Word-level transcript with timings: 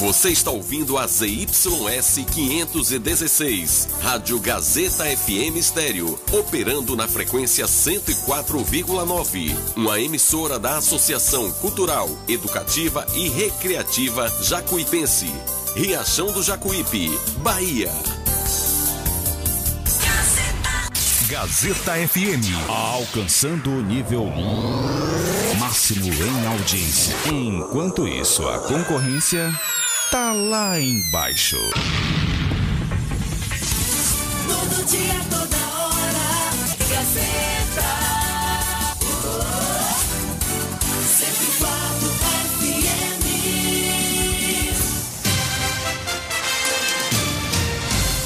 Você 0.00 0.30
está 0.30 0.50
ouvindo 0.50 0.96
a 0.96 1.06
ZYS 1.06 2.24
516, 2.32 3.88
Rádio 4.00 4.40
Gazeta 4.40 5.04
FM 5.04 5.56
Estéreo, 5.56 6.18
operando 6.32 6.96
na 6.96 7.06
frequência 7.06 7.66
104,9. 7.66 9.54
Uma 9.76 10.00
emissora 10.00 10.58
da 10.58 10.78
Associação 10.78 11.52
Cultural, 11.52 12.08
Educativa 12.26 13.06
e 13.14 13.28
Recreativa 13.28 14.26
Jacuipense. 14.42 15.30
Riachão 15.76 16.32
do 16.32 16.42
Jacuípe, 16.42 17.10
Bahia. 17.42 17.92
Gazeta 21.28 21.92
FM, 22.08 22.48
alcançando 22.66 23.68
o 23.70 23.82
nível 23.82 24.24
máximo 25.58 26.06
em 26.06 26.46
audiência. 26.46 27.14
Enquanto 27.26 28.08
isso, 28.08 28.48
a 28.48 28.60
concorrência 28.60 29.52
tá 30.10 30.32
lá 30.32 30.80
embaixo. 30.80 31.56
Todo 34.48 34.86
dia, 34.86 35.20
toda 35.30 35.56
hora, 35.56 36.50
Gazeta. 36.90 38.09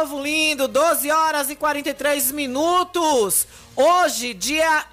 Povo 0.00 0.22
lindo! 0.22 0.66
12 0.66 1.10
horas 1.10 1.50
e 1.50 1.56
43 1.56 2.32
minutos. 2.32 3.46
Hoje, 3.76 4.32
dia 4.32 4.86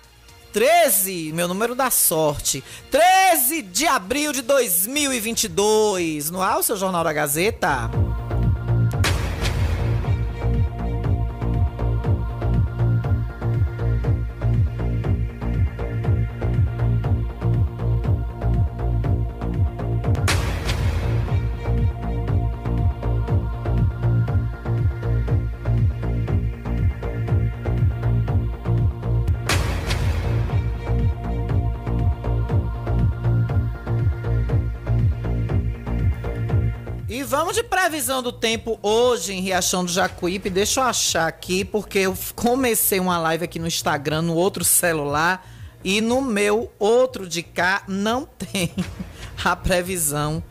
13, 0.52 1.32
meu 1.34 1.48
número 1.48 1.74
da 1.74 1.90
sorte. 1.90 2.62
13 2.92 3.62
de 3.62 3.88
abril 3.88 4.34
de 4.34 4.42
2022. 4.42 6.30
No 6.30 6.42
ar, 6.42 6.60
o 6.60 6.64
seu 6.64 6.76
Jornal 6.76 7.06
da 7.06 7.14
Gazeta. 7.14 7.90
E 37.18 37.24
vamos 37.24 37.56
de 37.56 37.64
previsão 37.64 38.22
do 38.22 38.32
tempo 38.32 38.78
hoje 38.80 39.34
em 39.34 39.42
Riachão 39.42 39.84
do 39.84 39.92
Jacuípe. 39.92 40.52
Deixa 40.52 40.82
eu 40.82 40.84
achar 40.84 41.28
aqui, 41.28 41.66
porque 41.66 41.98
eu 41.98 42.16
comecei 42.36 43.00
uma 43.00 43.18
live 43.18 43.44
aqui 43.44 43.58
no 43.58 43.66
Instagram, 43.66 44.22
no 44.22 44.36
outro 44.36 44.64
celular, 44.64 45.44
e 45.84 46.00
no 46.00 46.22
meu 46.22 46.72
outro 46.78 47.28
de 47.28 47.42
cá 47.42 47.82
não 47.88 48.30
tem 48.38 48.72
a 49.44 49.56
previsão 49.56 50.44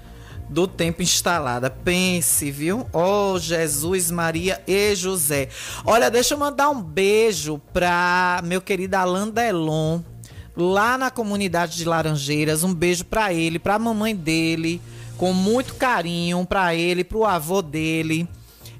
do 0.51 0.67
tempo 0.67 1.03
instalada. 1.03 1.71
Pense, 1.71 2.51
viu? 2.51 2.85
Oh, 2.93 3.39
Jesus, 3.39 4.11
Maria 4.11 4.61
e 4.67 4.93
José. 4.97 5.49
Olha, 5.85 6.11
deixa 6.11 6.35
eu 6.35 6.39
mandar 6.39 6.69
um 6.69 6.83
beijo 6.83 7.63
pra 7.73 8.41
meu 8.43 8.61
querido 8.61 8.97
Alain 8.97 9.31
Delon, 9.31 10.01
lá 10.57 10.99
na 10.99 11.13
comunidade 11.13 11.77
de 11.77 11.85
Laranjeiras. 11.85 12.65
Um 12.65 12.75
beijo 12.75 13.05
pra 13.05 13.33
ele, 13.33 13.61
pra 13.61 13.79
mamãe 13.79 14.17
dele, 14.17 14.83
com 15.17 15.33
muito 15.33 15.75
carinho 15.75 16.45
pra 16.45 16.75
ele, 16.75 17.05
pro 17.05 17.25
avô 17.25 17.63
dele. 17.63 18.29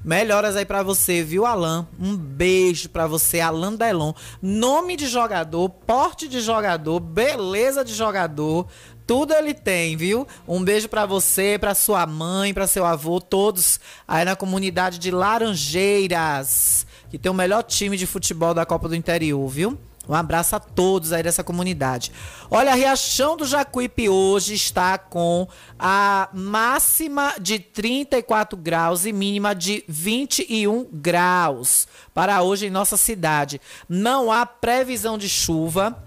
Melhoras 0.03 0.55
aí 0.55 0.65
pra 0.65 0.83
você, 0.83 1.21
viu, 1.21 1.45
Alan? 1.45 1.87
Um 1.99 2.15
beijo 2.15 2.89
pra 2.89 3.07
você, 3.07 3.41
Alan 3.41 3.73
Delon. 3.73 4.13
Nome 4.41 4.95
de 4.95 5.07
jogador, 5.07 5.69
porte 5.69 6.27
de 6.27 6.39
jogador, 6.39 6.99
beleza 6.99 7.83
de 7.83 7.93
jogador, 7.93 8.67
tudo 9.05 9.33
ele 9.33 9.53
tem, 9.53 9.97
viu? 9.97 10.27
Um 10.47 10.63
beijo 10.63 10.87
pra 10.87 11.05
você, 11.05 11.57
pra 11.59 11.75
sua 11.75 12.05
mãe, 12.05 12.53
pra 12.53 12.67
seu 12.67 12.85
avô, 12.85 13.19
todos 13.19 13.79
aí 14.07 14.23
na 14.23 14.35
comunidade 14.35 14.99
de 14.99 15.11
Laranjeiras, 15.11 16.85
que 17.09 17.17
tem 17.17 17.31
o 17.31 17.35
melhor 17.35 17.63
time 17.63 17.97
de 17.97 18.05
futebol 18.05 18.53
da 18.53 18.65
Copa 18.65 18.87
do 18.87 18.95
Interior, 18.95 19.47
viu? 19.49 19.77
Um 20.07 20.13
abraço 20.13 20.55
a 20.55 20.59
todos 20.59 21.11
aí 21.11 21.21
dessa 21.21 21.43
comunidade. 21.43 22.11
Olha, 22.49 22.71
a 22.71 22.75
Riachão 22.75 23.35
do 23.35 23.45
Jacuípe 23.45 24.07
hoje 24.07 24.53
está 24.53 24.97
com 24.97 25.47
a 25.77 26.29
máxima 26.33 27.35
de 27.39 27.59
34 27.59 28.57
graus 28.57 29.05
e 29.05 29.11
mínima 29.11 29.53
de 29.53 29.83
21 29.87 30.87
graus 30.91 31.87
para 32.13 32.41
hoje 32.41 32.67
em 32.67 32.69
nossa 32.69 32.95
cidade. 32.95 33.59
Não 33.89 34.31
há 34.31 34.45
previsão 34.45 35.17
de 35.17 35.27
chuva 35.27 36.03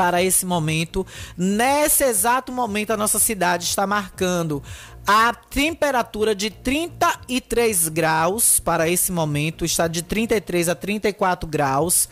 para 0.00 0.22
esse 0.22 0.46
momento. 0.46 1.06
Nesse 1.36 2.04
exato 2.04 2.50
momento, 2.50 2.90
a 2.90 2.96
nossa 2.96 3.18
cidade 3.18 3.64
está 3.64 3.86
marcando 3.86 4.62
a 5.06 5.34
temperatura 5.34 6.34
de 6.34 6.50
33 6.50 7.88
graus 7.88 8.60
para 8.60 8.88
esse 8.88 9.12
momento, 9.12 9.64
está 9.64 9.88
de 9.88 10.02
33 10.02 10.68
a 10.68 10.74
34 10.74 11.48
graus. 11.48 12.08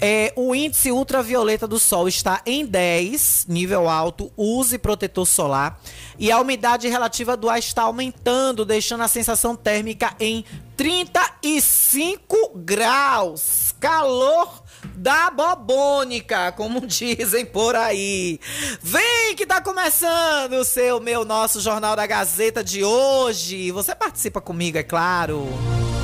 É, 0.00 0.32
o 0.36 0.54
índice 0.54 0.92
ultravioleta 0.92 1.66
do 1.66 1.78
sol 1.78 2.06
está 2.06 2.40
em 2.46 2.64
10, 2.64 3.46
nível 3.48 3.88
alto, 3.88 4.30
use 4.36 4.78
protetor 4.78 5.26
solar. 5.26 5.80
E 6.18 6.30
a 6.30 6.40
umidade 6.40 6.88
relativa 6.88 7.36
do 7.36 7.48
ar 7.50 7.58
está 7.58 7.82
aumentando, 7.82 8.64
deixando 8.64 9.02
a 9.02 9.08
sensação 9.08 9.56
térmica 9.56 10.14
em 10.20 10.44
35 10.76 12.52
graus. 12.54 13.74
Calor 13.80 14.62
da 14.94 15.30
bobônica, 15.30 16.52
como 16.52 16.80
dizem 16.86 17.44
por 17.44 17.74
aí. 17.74 18.40
Vem 18.80 19.34
que 19.36 19.46
tá 19.46 19.60
começando 19.60 20.54
o 20.54 20.64
seu, 20.64 21.00
meu, 21.00 21.24
nosso 21.24 21.60
Jornal 21.60 21.96
da 21.96 22.06
Gazeta 22.06 22.62
de 22.62 22.84
hoje. 22.84 23.70
Você 23.72 23.94
participa 23.94 24.40
comigo, 24.40 24.78
é 24.78 24.82
claro. 24.82 25.46
Aí 25.46 25.97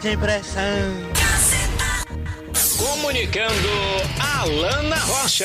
tem 0.00 0.16
pressão. 0.18 0.62
Comunicando 2.76 3.68
Alana 4.20 4.96
Rocha. 4.96 5.44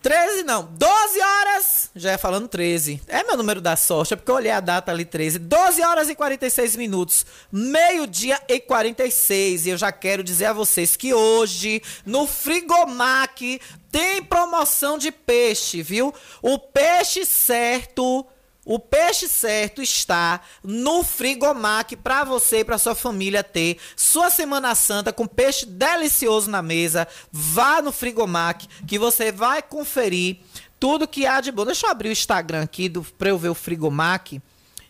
13 0.00 0.44
não, 0.44 0.64
12 0.64 1.20
horas 1.20 1.90
já 1.94 2.12
ia 2.12 2.18
falando 2.18 2.48
13. 2.48 3.02
É 3.08 3.24
meu 3.24 3.36
número 3.36 3.60
da 3.60 3.76
sorte, 3.76 4.14
é 4.14 4.16
porque 4.16 4.30
eu 4.30 4.36
olhei 4.36 4.52
a 4.52 4.60
data 4.60 4.92
ali 4.92 5.04
13. 5.04 5.38
12 5.40 5.82
horas 5.82 6.08
e 6.08 6.14
46 6.14 6.76
minutos. 6.76 7.26
Meio-dia 7.50 8.40
e 8.48 8.60
46. 8.60 9.66
E 9.66 9.70
eu 9.70 9.76
já 9.76 9.90
quero 9.90 10.22
dizer 10.22 10.46
a 10.46 10.52
vocês 10.52 10.96
que 10.96 11.12
hoje, 11.12 11.82
no 12.06 12.26
Frigomac, 12.26 13.60
tem 13.90 14.22
promoção 14.22 14.96
de 14.96 15.10
peixe, 15.10 15.82
viu? 15.82 16.14
O 16.40 16.58
peixe 16.58 17.26
certo. 17.26 18.26
O 18.64 18.78
peixe 18.78 19.26
certo 19.26 19.80
está 19.80 20.40
no 20.62 21.02
Frigomac 21.02 21.96
para 21.96 22.24
você 22.24 22.58
e 22.58 22.64
para 22.64 22.76
sua 22.76 22.94
família 22.94 23.42
ter 23.42 23.78
sua 23.96 24.28
Semana 24.28 24.74
Santa 24.74 25.12
com 25.12 25.26
peixe 25.26 25.64
delicioso 25.64 26.50
na 26.50 26.60
mesa. 26.60 27.08
Vá 27.32 27.80
no 27.80 27.90
Frigomac 27.90 28.68
que 28.86 28.98
você 28.98 29.32
vai 29.32 29.62
conferir 29.62 30.38
tudo 30.78 31.08
que 31.08 31.26
há 31.26 31.40
de 31.40 31.50
bom. 31.50 31.64
Deixa 31.64 31.86
eu 31.86 31.90
abrir 31.90 32.10
o 32.10 32.12
Instagram 32.12 32.62
aqui 32.62 32.90
para 33.16 33.30
eu 33.30 33.38
ver 33.38 33.48
o 33.48 33.54
Frigomac, 33.54 34.42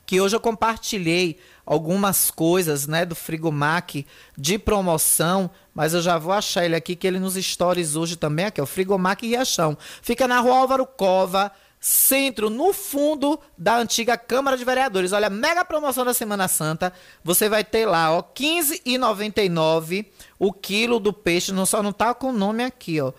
que 0.04 0.20
hoje 0.20 0.34
eu 0.34 0.40
compartilhei 0.40 1.38
algumas 1.64 2.32
coisas, 2.32 2.88
né, 2.88 3.04
do 3.04 3.14
Frigomac 3.14 4.04
de 4.36 4.58
promoção, 4.58 5.48
mas 5.72 5.94
eu 5.94 6.02
já 6.02 6.18
vou 6.18 6.32
achar 6.32 6.64
ele 6.64 6.74
aqui 6.74 6.96
que 6.96 7.06
ele 7.06 7.20
nos 7.20 7.34
stories 7.34 7.94
hoje 7.94 8.16
também 8.16 8.46
aqui, 8.46 8.60
é 8.60 8.62
o 8.64 8.66
Frigomac 8.66 9.24
Riachão. 9.24 9.78
Fica 10.02 10.26
na 10.26 10.40
Rua 10.40 10.58
Álvaro 10.58 10.84
Cova, 10.84 11.52
centro, 11.80 12.50
no 12.50 12.74
fundo 12.74 13.40
da 13.56 13.78
antiga 13.78 14.18
Câmara 14.18 14.56
de 14.56 14.64
Vereadores. 14.64 15.12
Olha, 15.12 15.30
mega 15.30 15.64
promoção 15.64 16.04
da 16.04 16.12
Semana 16.12 16.46
Santa. 16.46 16.92
Você 17.24 17.48
vai 17.48 17.64
ter 17.64 17.86
lá, 17.86 18.12
ó, 18.12 18.18
R$ 18.18 18.24
15,99 18.34 20.04
o 20.38 20.52
quilo 20.52 21.00
do 21.00 21.12
peixe, 21.12 21.52
não 21.52 21.64
só 21.64 21.82
não 21.82 21.92
tá 21.92 22.12
com 22.12 22.28
o 22.28 22.32
nome 22.32 22.62
aqui, 22.62 23.00
ó. 23.00 23.12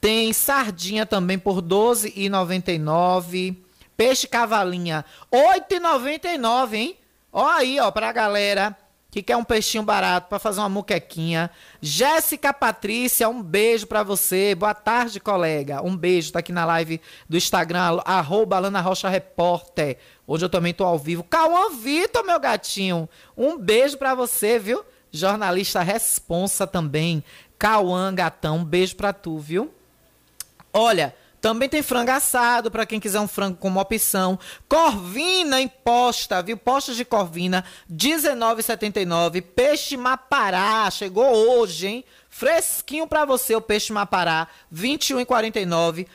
Tem 0.00 0.32
sardinha 0.32 1.06
também 1.06 1.38
por 1.38 1.56
R$ 1.56 1.62
12,99. 1.62 3.56
Peixe 3.96 4.26
cavalinha, 4.26 5.04
R$ 5.32 5.60
8,99, 5.70 6.74
hein? 6.74 6.96
Ó 7.32 7.46
aí, 7.46 7.78
ó, 7.78 7.90
pra 7.90 8.12
galera 8.12 8.76
que 9.10 9.22
quer 9.22 9.36
um 9.36 9.44
peixinho 9.44 9.82
barato 9.82 10.28
para 10.28 10.38
fazer 10.38 10.60
uma 10.60 10.68
muquequinha. 10.68 11.50
Jéssica 11.80 12.52
Patrícia, 12.52 13.28
um 13.28 13.42
beijo 13.42 13.86
para 13.86 14.02
você. 14.02 14.54
Boa 14.54 14.74
tarde, 14.74 15.18
colega. 15.18 15.82
Um 15.82 15.96
beijo, 15.96 16.32
tá 16.32 16.40
aqui 16.40 16.52
na 16.52 16.66
live 16.66 17.00
do 17.28 17.36
Instagram, 17.36 18.00
arroba 18.04 18.58
Lana 18.58 18.80
Rocha 18.80 19.08
Repórter. 19.08 19.96
Hoje 20.26 20.44
eu 20.44 20.50
também 20.50 20.74
tô 20.74 20.84
ao 20.84 20.98
vivo. 20.98 21.24
Cauã 21.24 21.70
Vitor, 21.70 22.24
meu 22.24 22.38
gatinho. 22.38 23.08
Um 23.34 23.56
beijo 23.56 23.96
para 23.96 24.14
você, 24.14 24.58
viu? 24.58 24.84
Jornalista 25.10 25.80
responsa 25.80 26.66
também. 26.66 27.24
Cauã, 27.58 28.14
gatão, 28.14 28.58
um 28.58 28.64
beijo 28.64 28.94
pra 28.94 29.14
tu, 29.14 29.38
viu? 29.38 29.72
Olha, 30.70 31.14
também 31.40 31.68
tem 31.68 31.82
frango 31.82 32.10
assado 32.10 32.70
para 32.70 32.86
quem 32.86 33.00
quiser 33.00 33.20
um 33.20 33.28
frango 33.28 33.56
como 33.56 33.80
opção. 33.80 34.38
Corvina 34.68 35.60
imposta, 35.60 36.42
viu? 36.42 36.56
Postas 36.56 36.96
de 36.96 37.04
corvina, 37.04 37.64
R$19,79. 37.88 39.42
Peixe 39.42 39.96
mapará, 39.96 40.90
chegou 40.90 41.24
hoje, 41.24 41.86
hein? 41.86 42.04
Fresquinho 42.28 43.06
para 43.06 43.24
você 43.24 43.54
o 43.54 43.60
peixe 43.60 43.92
mapará, 43.92 44.48
R$21,49. 44.72 46.06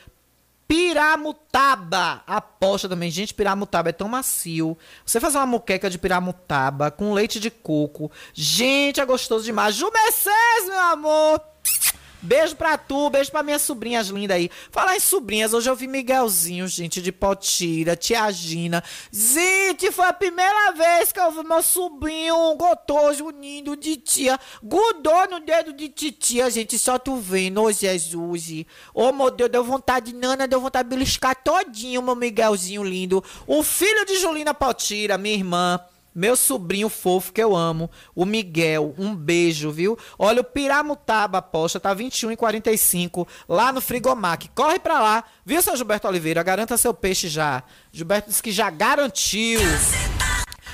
Piramutaba, 0.66 2.22
aposta 2.26 2.88
também. 2.88 3.10
Gente, 3.10 3.34
piramutaba 3.34 3.90
é 3.90 3.92
tão 3.92 4.08
macio. 4.08 4.76
Você 5.04 5.20
faz 5.20 5.34
uma 5.34 5.46
moqueca 5.46 5.90
de 5.90 5.98
piramutaba 5.98 6.90
com 6.90 7.12
leite 7.12 7.38
de 7.38 7.50
coco. 7.50 8.10
Gente, 8.32 9.00
é 9.00 9.04
gostoso 9.04 9.44
demais. 9.44 9.74
Ju 9.74 9.90
Mercedes, 9.90 10.68
meu 10.68 10.80
amor. 10.80 11.53
Beijo 12.24 12.56
pra 12.56 12.78
tu, 12.78 13.10
beijo 13.10 13.30
pra 13.30 13.42
minhas 13.42 13.60
sobrinhas 13.60 14.08
lindas 14.08 14.38
aí. 14.38 14.50
Falar 14.70 14.96
em 14.96 15.00
sobrinhas, 15.00 15.52
hoje 15.52 15.68
eu 15.68 15.76
vi 15.76 15.86
Miguelzinho, 15.86 16.66
gente, 16.66 17.02
de 17.02 17.12
Potira, 17.12 17.94
Tia 17.94 18.30
Gina. 18.32 18.82
Gente, 19.12 19.92
foi 19.92 20.06
a 20.06 20.12
primeira 20.12 20.72
vez 20.72 21.12
que 21.12 21.20
eu 21.20 21.30
vi 21.30 21.46
meu 21.46 21.62
sobrinho 21.62 22.54
gotoso, 22.56 23.28
lindo 23.28 23.76
de 23.76 23.96
tia. 23.96 24.40
Gudou 24.62 25.28
no 25.28 25.40
dedo 25.40 25.74
de 25.74 25.90
titia, 25.90 26.50
gente, 26.50 26.78
só 26.78 26.98
tu 26.98 27.16
vendo, 27.16 27.60
ô 27.60 27.70
Jesus. 27.70 28.64
Ô, 28.94 29.12
meu 29.12 29.30
Deus, 29.30 29.50
deu 29.50 29.62
vontade, 29.62 30.14
Nana, 30.14 30.48
deu 30.48 30.62
vontade 30.62 30.88
de 30.88 30.96
beliscar 30.96 31.36
todinho, 31.36 32.00
meu 32.00 32.16
Miguelzinho 32.16 32.82
lindo. 32.82 33.22
O 33.46 33.62
filho 33.62 34.06
de 34.06 34.16
Julina 34.16 34.54
Potira, 34.54 35.18
minha 35.18 35.34
irmã. 35.34 35.78
Meu 36.14 36.36
sobrinho 36.36 36.88
fofo 36.88 37.32
que 37.32 37.42
eu 37.42 37.56
amo, 37.56 37.90
o 38.14 38.24
Miguel, 38.24 38.94
um 38.96 39.14
beijo, 39.16 39.70
viu? 39.72 39.98
Olha, 40.16 40.42
o 40.42 40.44
Piramutaba 40.44 41.38
aposta 41.38 41.80
tá 41.80 41.94
21,45 41.94 43.26
lá 43.48 43.72
no 43.72 43.80
Frigomac. 43.80 44.48
Corre 44.54 44.78
pra 44.78 45.00
lá, 45.00 45.24
viu, 45.44 45.60
seu 45.60 45.76
Gilberto 45.76 46.06
Oliveira? 46.06 46.42
Garanta 46.42 46.76
seu 46.76 46.94
peixe 46.94 47.28
já. 47.28 47.64
Gilberto 47.90 48.28
disse 48.28 48.42
que 48.42 48.52
já 48.52 48.70
garantiu. 48.70 49.60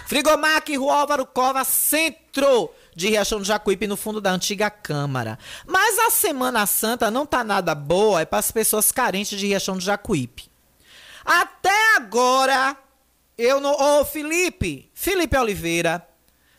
Frigomac, 0.06 0.76
Rua 0.76 0.96
Álvaro 0.96 1.24
Cova, 1.24 1.62
centro 1.64 2.68
de 2.94 3.08
Riachão 3.08 3.38
do 3.38 3.44
Jacuípe, 3.44 3.86
no 3.86 3.96
fundo 3.96 4.20
da 4.20 4.32
antiga 4.32 4.68
Câmara. 4.68 5.38
Mas 5.64 5.98
a 6.00 6.10
Semana 6.10 6.66
Santa 6.66 7.10
não 7.10 7.24
tá 7.24 7.44
nada 7.44 7.74
boa, 7.74 8.20
é 8.20 8.24
para 8.24 8.40
as 8.40 8.50
pessoas 8.50 8.90
carentes 8.90 9.38
de 9.38 9.46
Riachão 9.46 9.76
do 9.76 9.82
Jacuípe. 9.82 10.50
Até 11.24 11.96
agora, 11.96 12.76
eu 13.44 13.60
não. 13.60 13.72
Ô, 13.72 14.04
Felipe! 14.04 14.90
Felipe 14.94 15.36
Oliveira. 15.36 16.06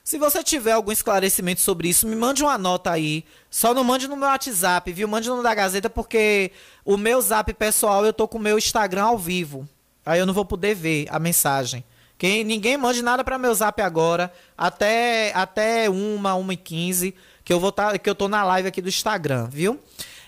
Se 0.04 0.18
você 0.18 0.44
tiver 0.44 0.72
algum 0.72 0.92
esclarecimento 0.92 1.62
sobre 1.62 1.88
isso, 1.88 2.08
me 2.08 2.16
mande 2.16 2.44
uma 2.44 2.58
nota 2.58 2.92
aí. 2.92 3.24
Só 3.50 3.74
não 3.74 3.84
mande 3.84 4.08
no 4.08 4.18
meu 4.18 4.28
WhatsApp, 4.28 4.92
viu? 4.92 5.08
Mande 5.08 5.30
no 5.30 5.44
da 5.44 5.54
Gazeta, 5.54 5.90
porque 5.90 6.52
o 6.84 6.98
meu 6.98 7.22
zap 7.22 7.54
pessoal 7.54 8.06
eu 8.06 8.12
tô 8.12 8.28
com 8.28 8.38
o 8.38 8.42
meu 8.42 8.58
Instagram 8.58 9.04
ao 9.04 9.18
vivo. 9.18 9.68
Aí 10.06 10.20
eu 10.20 10.26
não 10.26 10.34
vou 10.34 10.44
poder 10.44 10.74
ver 10.74 11.06
a 11.10 11.20
mensagem. 11.20 11.84
Quem, 12.18 12.44
ninguém 12.44 12.78
mande 12.78 13.02
nada 13.02 13.24
para 13.24 13.38
meu 13.38 13.54
zap 13.54 13.82
agora, 13.82 14.32
até, 14.58 15.32
até 15.34 15.90
uma, 15.90 16.36
uma 16.36 16.54
e 16.54 16.58
quinze, 16.58 17.16
que 17.44 17.54
eu 17.54 17.60
vou 17.60 17.72
tá, 17.72 17.98
que 17.98 18.10
eu 18.10 18.16
tô 18.16 18.28
na 18.28 18.44
live 18.44 18.68
aqui 18.68 18.82
do 18.82 18.90
Instagram, 18.90 19.48
viu? 19.50 19.80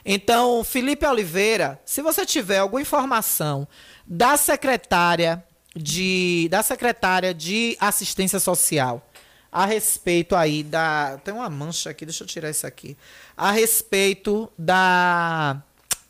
Então, 0.05 0.63
Felipe 0.63 1.05
Oliveira, 1.05 1.79
se 1.85 2.01
você 2.01 2.25
tiver 2.25 2.59
alguma 2.59 2.81
informação 2.81 3.67
da 4.05 4.37
secretária 4.37 5.43
de 5.75 6.47
da 6.49 6.61
secretária 6.61 7.33
de 7.33 7.75
assistência 7.79 8.39
social 8.39 9.07
a 9.53 9.67
respeito 9.67 10.35
aí 10.35 10.63
da 10.63 11.19
tem 11.23 11.31
uma 11.31 11.49
mancha 11.49 11.91
aqui, 11.91 12.05
deixa 12.05 12.23
eu 12.23 12.27
tirar 12.27 12.49
isso 12.49 12.65
aqui. 12.65 12.97
A 13.37 13.51
respeito 13.51 14.51
da 14.57 15.61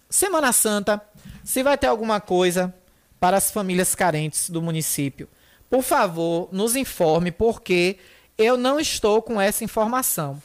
Semana 0.10 0.54
Santa, 0.54 1.01
se 1.44 1.62
vai 1.62 1.77
ter 1.77 1.88
alguma 1.88 2.21
coisa 2.21 2.74
para 3.19 3.36
as 3.36 3.51
famílias 3.51 3.94
carentes 3.94 4.50
do 4.50 4.62
município. 4.62 5.27
Por 5.70 5.84
favor, 5.84 6.48
nos 6.53 6.77
informe 6.77 7.32
porque 7.32 7.98
eu 8.38 8.55
não 8.55 8.79
estou 8.79 9.22
com 9.22 9.41
essa 9.41 9.63
informação. 9.63 10.41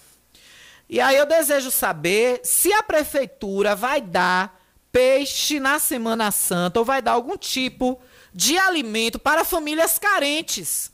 E 0.91 1.01
aí 1.01 1.17
eu 1.17 1.27
desejo 1.27 1.71
saber 1.71 2.41
se 2.43 2.73
a 2.73 2.83
prefeitura 2.83 3.77
vai 3.77 4.01
dar 4.01 4.59
peixe 4.91 5.61
na 5.61 5.79
Semana 5.79 6.33
Santa 6.33 6.81
ou 6.81 6.85
vai 6.85 7.01
dar 7.01 7.13
algum 7.13 7.37
tipo 7.37 8.01
de 8.39 8.57
alimento 8.57 9.19
para 9.19 9.45
famílias 9.45 9.99
carentes. 9.99 10.93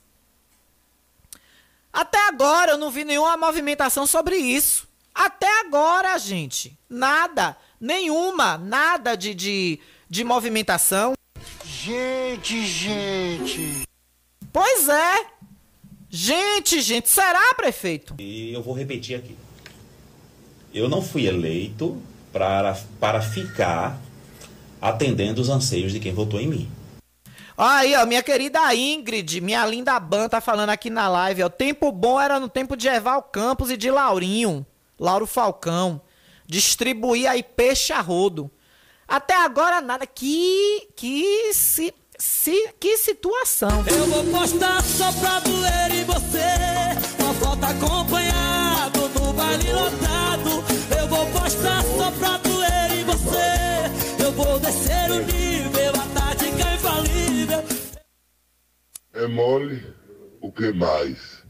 Até 1.92 2.26
agora 2.26 2.72
eu 2.72 2.78
não 2.78 2.90
vi 2.90 3.04
nenhuma 3.04 3.36
movimentação 3.36 4.06
sobre 4.06 4.38
isso. 4.38 4.88
Até 5.14 5.60
agora, 5.60 6.16
gente. 6.16 6.74
Nada. 6.88 7.54
Nenhuma. 7.78 8.56
Nada 8.56 9.14
de, 9.14 9.34
de, 9.34 9.78
de 10.08 10.24
movimentação. 10.24 11.12
Gente, 11.66 12.66
gente. 12.66 13.86
Pois 14.50 14.88
é. 14.88 15.26
Gente, 16.08 16.80
gente. 16.80 17.10
Será, 17.10 17.52
prefeito? 17.52 18.14
E 18.18 18.54
eu 18.54 18.62
vou 18.62 18.72
repetir 18.72 19.18
aqui. 19.18 19.36
Eu 20.72 20.88
não 20.88 21.02
fui 21.02 21.26
eleito 21.26 22.02
para, 22.32 22.72
para 22.98 23.20
ficar 23.20 24.00
atendendo 24.80 25.42
os 25.42 25.50
anseios 25.50 25.92
de 25.92 26.00
quem 26.00 26.14
votou 26.14 26.40
em 26.40 26.48
mim. 26.48 26.70
Aí, 27.56 27.94
ó, 27.94 28.04
minha 28.04 28.22
querida 28.22 28.74
Ingrid, 28.74 29.40
minha 29.40 29.64
linda 29.64 29.98
Ban, 30.00 30.28
tá 30.28 30.40
falando 30.40 30.70
aqui 30.70 30.90
na 30.90 31.08
live, 31.08 31.44
ó. 31.44 31.48
Tempo 31.48 31.92
bom 31.92 32.20
era 32.20 32.40
no 32.40 32.48
tempo 32.48 32.76
de 32.76 32.88
Eval 32.88 33.22
Campos 33.22 33.70
e 33.70 33.76
de 33.76 33.90
Laurinho, 33.90 34.66
Lauro 34.98 35.26
Falcão. 35.26 36.00
Distribuir 36.46 37.30
aí 37.30 37.42
peixe 37.42 37.92
a 37.92 38.00
rodo. 38.00 38.50
Até 39.06 39.34
agora 39.36 39.80
nada. 39.80 40.06
Que. 40.06 40.88
Que. 40.96 41.52
Se, 41.54 41.92
que 42.78 42.96
situação. 42.96 43.84
Eu 43.86 44.06
vou 44.06 44.24
postar 44.24 44.82
só 44.82 45.12
pra 45.12 45.40
doer 45.40 45.90
em 45.92 46.04
você. 46.04 47.22
Uma 47.22 47.34
foto 47.34 47.64
acompanhado 47.64 49.08
no 49.08 49.32
baile 49.32 49.72
lotado. 49.72 50.23
É 59.14 59.28
mole? 59.28 59.94
O 60.40 60.50
que 60.50 60.72
mais? 60.72 61.44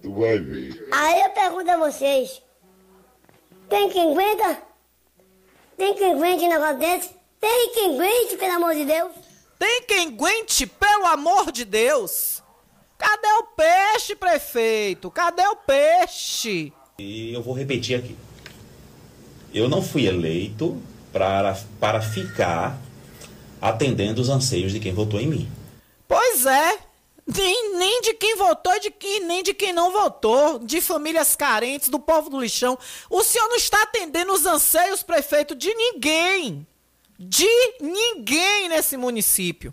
Tu 0.00 0.12
vai 0.12 0.38
ver. 0.38 0.88
Aí 0.90 1.20
eu 1.20 1.30
pergunto 1.30 1.70
a 1.70 1.76
vocês: 1.76 2.42
tem 3.68 3.90
quem 3.90 4.10
aguenta? 4.10 4.62
Tem 5.76 5.94
quem 5.94 6.14
aguente 6.14 6.44
um 6.44 6.48
negócio 6.48 6.78
desse? 6.78 7.10
Tem 7.38 7.72
quem 7.74 7.94
aguente, 7.94 8.36
pelo 8.38 8.52
amor 8.54 8.74
de 8.74 8.84
Deus? 8.86 9.12
Tem 9.58 9.82
quem 9.82 10.08
aguente, 10.08 10.66
pelo 10.66 11.06
amor 11.06 11.52
de 11.52 11.64
Deus. 11.64 12.42
Cadê 12.96 13.28
o 13.28 13.44
peixe, 13.56 14.14
prefeito? 14.14 15.10
Cadê 15.10 15.46
o 15.46 15.56
peixe? 15.56 16.72
E 16.98 17.34
eu 17.34 17.42
vou 17.42 17.54
repetir 17.54 17.98
aqui. 17.98 18.16
Eu 19.52 19.68
não 19.68 19.82
fui 19.82 20.06
eleito 20.06 20.80
para, 21.12 21.58
para 21.78 22.00
ficar 22.00 22.78
atendendo 23.60 24.22
os 24.22 24.28
anseios 24.30 24.72
de 24.72 24.80
quem 24.80 24.94
votou 24.94 25.20
em 25.20 25.26
mim. 25.26 25.48
Pois 26.12 26.44
é. 26.44 26.78
Nem, 27.26 27.76
nem 27.76 28.02
de 28.02 28.12
quem 28.12 28.36
votou, 28.36 28.78
de 28.78 28.90
quem, 28.90 29.20
nem 29.20 29.42
de 29.42 29.54
quem 29.54 29.72
não 29.72 29.90
votou, 29.90 30.58
de 30.58 30.78
famílias 30.82 31.34
carentes, 31.34 31.88
do 31.88 31.98
povo 31.98 32.28
do 32.28 32.38
lixão. 32.38 32.78
O 33.08 33.24
senhor 33.24 33.48
não 33.48 33.56
está 33.56 33.82
atendendo 33.82 34.30
os 34.30 34.44
anseios, 34.44 35.02
prefeito, 35.02 35.54
de 35.54 35.72
ninguém. 35.72 36.66
De 37.18 37.48
ninguém 37.80 38.68
nesse 38.68 38.98
município. 38.98 39.72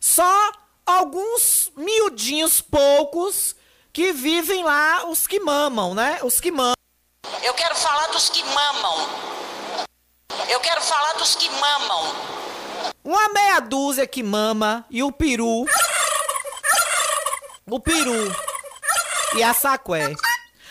Só 0.00 0.52
alguns 0.84 1.70
miudinhos 1.76 2.60
poucos 2.60 3.54
que 3.92 4.12
vivem 4.12 4.64
lá, 4.64 5.08
os 5.08 5.28
que 5.28 5.38
mamam, 5.38 5.94
né? 5.94 6.18
Os 6.24 6.40
que 6.40 6.50
mamam. 6.50 6.74
Eu 7.44 7.54
quero 7.54 7.76
falar 7.76 8.08
dos 8.08 8.28
que 8.28 8.42
mamam. 8.42 9.08
Eu 10.48 10.58
quero 10.58 10.80
falar 10.80 11.12
dos 11.12 11.36
que 11.36 11.48
mamam. 11.48 12.40
Uma 13.04 13.28
meia 13.30 13.60
dúzia 13.60 14.06
que 14.06 14.22
mama 14.22 14.84
e 14.90 15.02
o 15.02 15.10
peru. 15.10 15.64
O 17.66 17.80
peru. 17.80 18.34
E 19.36 19.42
a 19.42 19.54
saqué. 19.54 20.12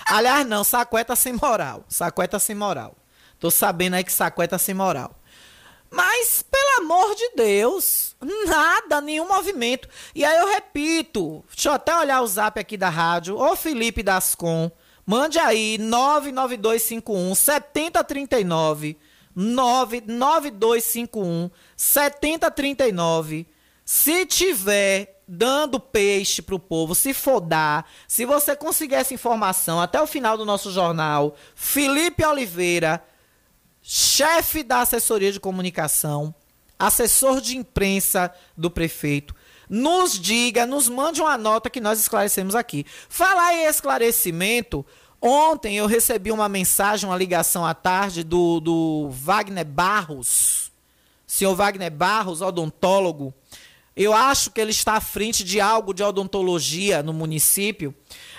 Aliás, 0.05 0.45
não, 0.45 0.63
saqué 0.63 1.03
tá 1.03 1.15
sem 1.15 1.33
moral. 1.33 1.83
Saqué 1.87 2.27
tá 2.27 2.39
sem 2.39 2.55
moral. 2.55 2.95
Tô 3.39 3.49
sabendo 3.49 3.95
aí 3.95 4.03
que 4.03 4.11
saqué 4.11 4.47
tá 4.47 4.57
sem 4.57 4.75
moral. 4.75 5.15
Mas, 5.91 6.43
pelo 6.43 6.85
amor 6.85 7.15
de 7.15 7.31
Deus, 7.35 8.15
nada, 8.45 9.01
nenhum 9.01 9.27
movimento. 9.27 9.89
E 10.13 10.23
aí 10.23 10.37
eu 10.37 10.47
repito, 10.47 11.43
deixa 11.51 11.69
eu 11.69 11.73
até 11.73 11.97
olhar 11.97 12.21
o 12.21 12.27
zap 12.27 12.59
aqui 12.59 12.77
da 12.77 12.89
rádio. 12.89 13.37
Ô 13.37 13.55
Felipe 13.55 14.03
Dascon, 14.03 14.69
mande 15.05 15.39
aí 15.39 15.77
99251 15.79 17.33
7039. 17.33 18.99
99251 19.35 21.49
7039. 21.79 23.47
Se 23.85 24.25
tiver 24.25 25.21
dando 25.25 25.79
peixe 25.79 26.41
pro 26.41 26.59
povo, 26.59 26.93
se 26.93 27.13
for 27.13 27.39
dar, 27.39 27.89
se 28.05 28.25
você 28.25 28.53
conseguir 28.53 28.95
essa 28.95 29.13
informação 29.13 29.79
até 29.79 30.01
o 30.01 30.05
final 30.05 30.37
do 30.37 30.45
nosso 30.45 30.73
jornal, 30.73 31.37
Felipe 31.55 32.25
Oliveira, 32.25 33.01
chefe 33.81 34.61
da 34.61 34.81
assessoria 34.81 35.31
de 35.31 35.39
comunicação, 35.39 36.35
assessor 36.77 37.39
de 37.39 37.55
imprensa 37.55 38.29
do 38.57 38.69
prefeito, 38.69 39.33
nos 39.69 40.19
diga, 40.19 40.65
nos 40.65 40.89
mande 40.89 41.21
uma 41.21 41.37
nota 41.37 41.69
que 41.69 41.79
nós 41.79 41.97
esclarecemos 41.97 42.55
aqui. 42.55 42.85
Falar 43.07 43.53
em 43.53 43.67
esclarecimento, 43.67 44.85
ontem 45.21 45.77
eu 45.77 45.85
recebi 45.85 46.29
uma 46.29 46.49
mensagem, 46.49 47.09
uma 47.09 47.17
ligação 47.17 47.65
à 47.65 47.73
tarde 47.73 48.21
do, 48.21 48.59
do 48.59 49.09
Wagner 49.11 49.65
Barros, 49.65 50.68
senhor 51.29 51.55
Wagner 51.55 51.91
Barros, 51.91 52.41
odontólogo. 52.41 53.31
Eu 53.95 54.13
acho 54.13 54.49
que 54.49 54.59
ele 54.59 54.71
está 54.71 54.93
à 54.93 55.01
frente 55.01 55.43
de 55.43 55.61
algo 55.61 55.93
de 55.93 56.01
odontologia 56.01 57.03
no 57.03 57.13
município. 57.13 57.93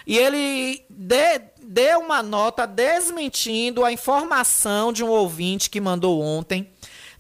E 0.05 0.19
ele 0.19 0.83
de, 0.91 1.41
deu 1.63 2.01
uma 2.01 2.21
nota 2.21 2.67
desmentindo 2.67 3.85
a 3.85 3.93
informação 3.93 4.93
de 4.93 5.05
um 5.05 5.09
ouvinte 5.09 5.71
que 5.71 5.81
mandou 5.81 6.21
ontem 6.21 6.69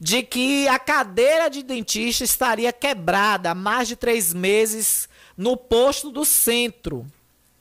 de 0.00 0.24
que 0.24 0.66
a 0.66 0.78
cadeira 0.78 1.48
de 1.48 1.62
dentista 1.62 2.24
estaria 2.24 2.72
quebrada 2.72 3.52
há 3.52 3.54
mais 3.54 3.86
de 3.86 3.94
três 3.94 4.34
meses 4.34 5.08
no 5.36 5.56
posto 5.56 6.10
do 6.10 6.24
centro. 6.24 7.06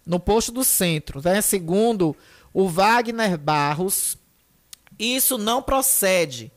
No 0.04 0.20
posto 0.20 0.52
do 0.52 0.64
centro. 0.64 1.22
Né? 1.24 1.42
Segundo 1.42 2.16
o 2.52 2.68
Wagner 2.68 3.38
Barros, 3.38 4.18
isso 4.98 5.38
não 5.38 5.62
procede. 5.62 6.52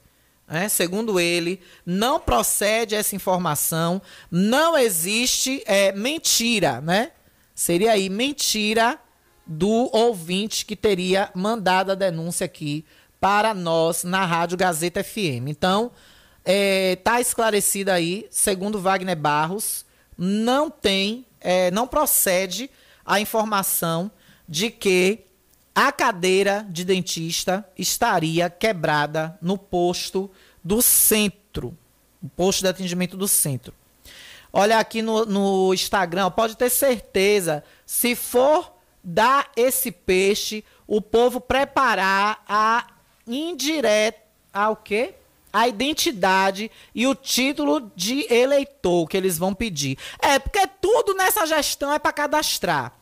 Né? 0.52 0.68
Segundo 0.68 1.18
ele, 1.18 1.62
não 1.86 2.20
procede 2.20 2.94
essa 2.94 3.16
informação, 3.16 4.02
não 4.30 4.76
existe 4.76 5.62
é, 5.64 5.92
mentira, 5.92 6.78
né? 6.82 7.12
Seria 7.54 7.92
aí 7.92 8.10
mentira 8.10 9.00
do 9.46 9.88
ouvinte 9.96 10.66
que 10.66 10.76
teria 10.76 11.30
mandado 11.34 11.90
a 11.90 11.94
denúncia 11.94 12.44
aqui 12.44 12.84
para 13.18 13.54
nós 13.54 14.04
na 14.04 14.26
Rádio 14.26 14.58
Gazeta 14.58 15.02
FM. 15.02 15.48
Então, 15.48 15.90
é, 16.44 16.96
tá 16.96 17.18
esclarecido 17.18 17.90
aí, 17.90 18.26
segundo 18.30 18.78
Wagner 18.78 19.16
Barros, 19.16 19.86
não 20.18 20.68
tem, 20.68 21.24
é, 21.40 21.70
não 21.70 21.86
procede 21.86 22.70
a 23.06 23.18
informação 23.18 24.10
de 24.46 24.70
que 24.70 25.24
a 25.74 25.90
cadeira 25.90 26.66
de 26.68 26.84
dentista 26.84 27.66
estaria 27.78 28.50
quebrada 28.50 29.38
no 29.40 29.56
posto 29.56 30.30
do 30.62 30.82
centro, 30.82 31.76
o 32.22 32.28
posto 32.28 32.60
de 32.60 32.68
atendimento 32.68 33.16
do 33.16 33.26
centro. 33.26 33.74
Olha 34.52 34.78
aqui 34.78 35.00
no, 35.00 35.24
no 35.24 35.72
Instagram, 35.72 36.30
pode 36.30 36.56
ter 36.56 36.68
certeza, 36.68 37.64
se 37.86 38.14
for 38.14 38.72
dar 39.02 39.50
esse 39.56 39.90
peixe, 39.90 40.62
o 40.86 41.00
povo 41.00 41.40
preparar 41.40 42.44
a 42.46 42.86
indireta 43.26 44.20
ao 44.52 44.76
quê? 44.76 45.14
A 45.50 45.66
identidade 45.68 46.70
e 46.94 47.06
o 47.06 47.14
título 47.14 47.90
de 47.96 48.26
eleitor 48.32 49.08
que 49.08 49.16
eles 49.16 49.38
vão 49.38 49.54
pedir. 49.54 49.98
É, 50.18 50.38
porque 50.38 50.66
tudo 50.80 51.14
nessa 51.14 51.46
gestão 51.46 51.92
é 51.92 51.98
para 51.98 52.12
cadastrar. 52.12 52.92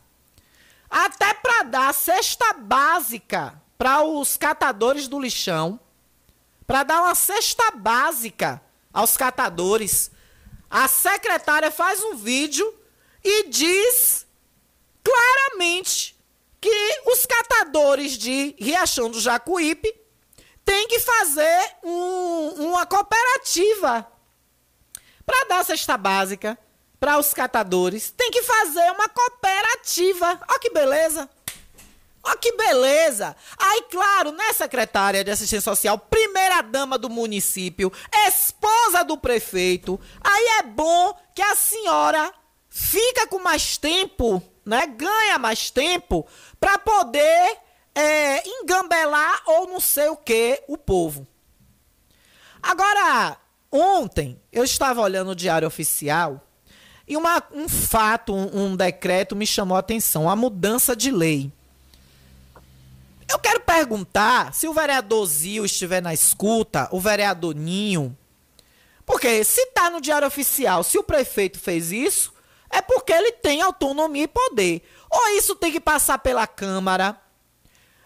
Até 0.91 1.33
para 1.33 1.63
dar 1.63 1.93
cesta 1.93 2.51
básica 2.51 3.59
para 3.77 4.03
os 4.03 4.35
catadores 4.35 5.07
do 5.07 5.17
lixão. 5.17 5.79
Para 6.67 6.83
dar 6.83 7.01
uma 7.01 7.15
cesta 7.15 7.71
básica 7.71 8.61
aos 8.91 9.15
catadores. 9.15 10.11
A 10.69 10.89
secretária 10.89 11.71
faz 11.71 12.03
um 12.03 12.15
vídeo 12.15 12.77
e 13.23 13.47
diz 13.47 14.27
claramente 15.01 16.19
que 16.59 17.01
os 17.05 17.25
catadores 17.25 18.17
de 18.17 18.53
Riachão 18.59 19.09
do 19.09 19.19
Jacuípe 19.19 19.95
tem 20.65 20.87
que 20.89 20.99
fazer 20.99 21.75
um, 21.83 22.67
uma 22.67 22.85
cooperativa 22.85 24.05
para 25.25 25.47
dar 25.47 25.65
cesta 25.65 25.97
básica 25.97 26.57
para 27.01 27.17
os 27.17 27.33
catadores. 27.33 28.13
Tem 28.15 28.29
que 28.29 28.43
fazer 28.43 28.91
uma 28.91 29.09
cooperativa. 29.09 30.39
Olha 30.47 30.59
que 30.59 30.69
beleza. 30.69 31.27
Olha 32.23 32.37
que 32.37 32.51
beleza! 32.51 33.35
Aí, 33.57 33.81
claro, 33.89 34.31
né, 34.31 34.53
secretária 34.53 35.23
de 35.23 35.31
assistência 35.31 35.71
social, 35.71 35.97
primeira 35.97 36.61
dama 36.61 36.95
do 36.95 37.09
município, 37.09 37.91
esposa 38.27 39.03
do 39.03 39.17
prefeito. 39.17 39.99
Aí 40.23 40.59
é 40.59 40.61
bom 40.61 41.17
que 41.33 41.41
a 41.41 41.55
senhora 41.55 42.31
fica 42.69 43.25
com 43.25 43.39
mais 43.39 43.75
tempo, 43.75 44.39
né? 44.63 44.85
Ganha 44.85 45.39
mais 45.39 45.71
tempo 45.71 46.27
para 46.59 46.77
poder 46.77 47.57
é, 47.95 48.47
engambelar 48.47 49.41
ou 49.47 49.67
não 49.67 49.79
sei 49.79 50.09
o 50.09 50.15
que 50.15 50.61
o 50.67 50.77
povo. 50.77 51.27
Agora, 52.61 53.35
ontem 53.71 54.39
eu 54.51 54.63
estava 54.63 55.01
olhando 55.01 55.31
o 55.31 55.35
Diário 55.35 55.67
Oficial 55.67 56.39
e 57.11 57.17
uma, 57.17 57.43
um 57.51 57.67
fato, 57.67 58.33
um, 58.33 58.67
um 58.67 58.75
decreto 58.77 59.35
me 59.35 59.45
chamou 59.45 59.75
a 59.75 59.81
atenção: 59.81 60.29
a 60.29 60.35
mudança 60.35 60.95
de 60.95 61.11
lei. 61.11 61.51
Eu 63.29 63.37
quero 63.37 63.59
perguntar 63.59 64.53
se 64.53 64.65
o 64.65 64.73
vereador 64.73 65.25
Zio 65.25 65.65
estiver 65.65 66.01
na 66.01 66.13
escuta, 66.13 66.87
o 66.89 67.01
vereador 67.01 67.53
Ninho. 67.53 68.17
Porque 69.05 69.43
se 69.43 69.59
está 69.59 69.89
no 69.89 69.99
Diário 69.99 70.25
Oficial, 70.25 70.85
se 70.85 70.97
o 70.97 71.03
prefeito 71.03 71.59
fez 71.59 71.91
isso, 71.91 72.33
é 72.69 72.81
porque 72.81 73.11
ele 73.11 73.33
tem 73.33 73.61
autonomia 73.61 74.23
e 74.23 74.27
poder. 74.29 74.81
Ou 75.09 75.37
isso 75.37 75.53
tem 75.53 75.69
que 75.69 75.81
passar 75.81 76.17
pela 76.19 76.47
Câmara, 76.47 77.19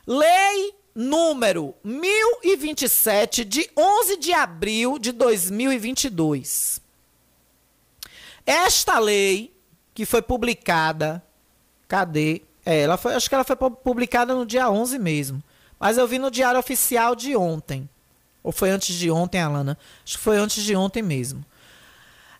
Lei 0.07 0.73
número 0.95 1.75
1027 1.83 3.45
de 3.45 3.69
11 3.77 4.17
de 4.17 4.33
abril 4.33 4.97
de 4.97 5.11
2022. 5.11 6.84
Esta 8.45 8.99
lei 8.99 9.53
que 9.93 10.05
foi 10.05 10.21
publicada, 10.21 11.23
cadê? 11.87 12.41
É, 12.65 12.81
ela 12.81 12.97
foi, 12.97 13.13
acho 13.15 13.29
que 13.29 13.35
ela 13.35 13.43
foi 13.43 13.55
publicada 13.55 14.33
no 14.35 14.45
dia 14.45 14.69
11 14.69 14.99
mesmo. 14.99 15.43
Mas 15.79 15.97
eu 15.97 16.07
vi 16.07 16.19
no 16.19 16.31
Diário 16.31 16.59
Oficial 16.59 17.15
de 17.15 17.35
ontem. 17.35 17.89
Ou 18.43 18.51
foi 18.51 18.69
antes 18.69 18.95
de 18.95 19.09
ontem, 19.09 19.41
Alana? 19.41 19.77
Acho 20.05 20.17
que 20.17 20.23
foi 20.23 20.37
antes 20.37 20.63
de 20.63 20.75
ontem 20.75 21.01
mesmo. 21.01 21.43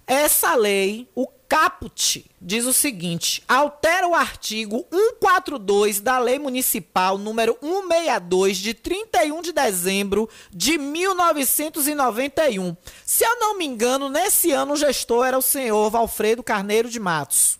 Essa 0.08 0.56
lei, 0.56 1.10
o 1.16 1.28
caput, 1.48 2.30
diz 2.40 2.66
o 2.66 2.74
seguinte: 2.74 3.44
altera 3.48 4.08
o 4.08 4.14
artigo 4.14 4.86
142 4.92 6.00
da 6.00 6.20
Lei 6.20 6.38
Municipal 6.38 7.18
número 7.18 7.58
162 7.62 8.58
de 8.58 8.74
31 8.74 9.42
de 9.42 9.52
dezembro 9.52 10.30
de 10.52 10.78
1991. 10.78 12.76
Se 13.04 13.24
eu 13.24 13.40
não 13.40 13.58
me 13.58 13.66
engano, 13.66 14.10
nesse 14.10 14.52
ano 14.52 14.74
o 14.74 14.78
gestor 14.78 15.26
era 15.26 15.38
o 15.38 15.42
senhor 15.42 15.90
Valfredo 15.90 16.44
Carneiro 16.44 16.90
de 16.90 17.00
Matos. 17.00 17.58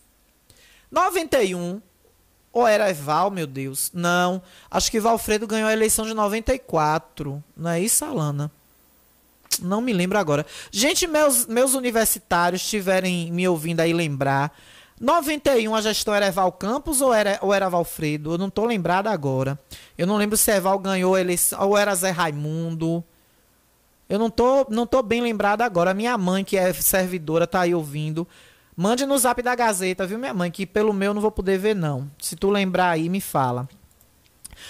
91 0.90 1.80
ou 2.52 2.66
era 2.66 2.88
Eval, 2.88 3.30
meu 3.30 3.46
Deus? 3.46 3.90
Não. 3.92 4.40
Acho 4.70 4.90
que 4.90 5.00
Valfredo 5.00 5.46
ganhou 5.46 5.68
a 5.68 5.72
eleição 5.72 6.06
de 6.06 6.14
94. 6.14 7.42
Não 7.56 7.70
é 7.70 7.80
isso, 7.80 8.04
Alana? 8.04 8.50
Não 9.60 9.80
me 9.80 9.92
lembro 9.92 10.18
agora. 10.18 10.46
Gente, 10.70 11.06
meus, 11.06 11.46
meus 11.46 11.74
universitários 11.74 12.62
estiverem 12.62 13.32
me 13.32 13.48
ouvindo 13.48 13.80
aí 13.80 13.92
lembrar. 13.92 14.56
91 15.00 15.74
a 15.74 15.82
gestão 15.82 16.14
era 16.14 16.26
Eval 16.26 16.50
Campos 16.52 17.00
ou 17.00 17.12
era, 17.12 17.38
ou 17.42 17.52
era 17.52 17.68
Valfredo? 17.68 18.32
Eu 18.32 18.38
não 18.38 18.48
tô 18.48 18.64
lembrado 18.64 19.08
agora. 19.08 19.58
Eu 19.96 20.06
não 20.06 20.16
lembro 20.16 20.36
se 20.36 20.50
Eval 20.50 20.78
ganhou 20.78 21.18
eleição 21.18 21.60
ou 21.68 21.76
era 21.76 21.94
Zé 21.94 22.10
Raimundo. 22.10 23.04
Eu 24.08 24.18
não 24.18 24.30
tô, 24.30 24.66
não 24.70 24.86
tô 24.86 25.02
bem 25.02 25.20
lembrado 25.20 25.62
agora. 25.62 25.92
Minha 25.92 26.16
mãe, 26.16 26.44
que 26.44 26.56
é 26.56 26.72
servidora, 26.72 27.46
tá 27.46 27.60
aí 27.60 27.74
ouvindo. 27.74 28.26
Mande 28.76 29.06
no 29.06 29.16
zap 29.16 29.40
da 29.42 29.54
Gazeta, 29.54 30.06
viu, 30.06 30.18
minha 30.18 30.34
mãe? 30.34 30.50
Que 30.50 30.66
pelo 30.66 30.92
meu 30.92 31.14
não 31.14 31.20
vou 31.20 31.30
poder 31.30 31.58
ver, 31.58 31.74
não. 31.74 32.10
Se 32.18 32.36
tu 32.36 32.50
lembrar 32.50 32.90
aí, 32.90 33.08
me 33.08 33.20
fala. 33.20 33.68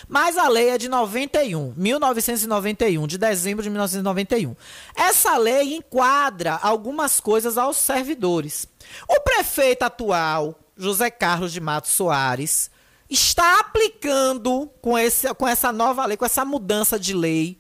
Mas 0.09 0.37
a 0.37 0.49
lei 0.49 0.71
é 0.71 0.79
de 0.79 0.89
91, 0.89 1.75
1991, 1.77 3.07
de 3.07 3.19
dezembro 3.19 3.63
de 3.63 3.71
1991. 3.71 4.55
Essa 4.95 5.37
lei 5.37 5.77
enquadra 5.77 6.59
algumas 6.63 7.21
coisas 7.21 7.59
aos 7.59 7.77
servidores. 7.77 8.67
O 9.09 9.21
prefeito 9.21 9.83
atual, 9.83 10.59
José 10.77 11.11
Carlos 11.11 11.53
de 11.53 11.61
Matos 11.61 11.93
Soares, 11.93 12.71
está 13.09 13.61
aplicando 13.61 14.71
com, 14.81 14.99
esse, 14.99 15.33
com 15.35 15.47
essa 15.47 15.73
nova 15.73 16.05
lei, 16.07 16.17
com 16.17 16.25
essa 16.25 16.45
mudança 16.45 16.99
de 16.99 17.15
lei, 17.15 17.59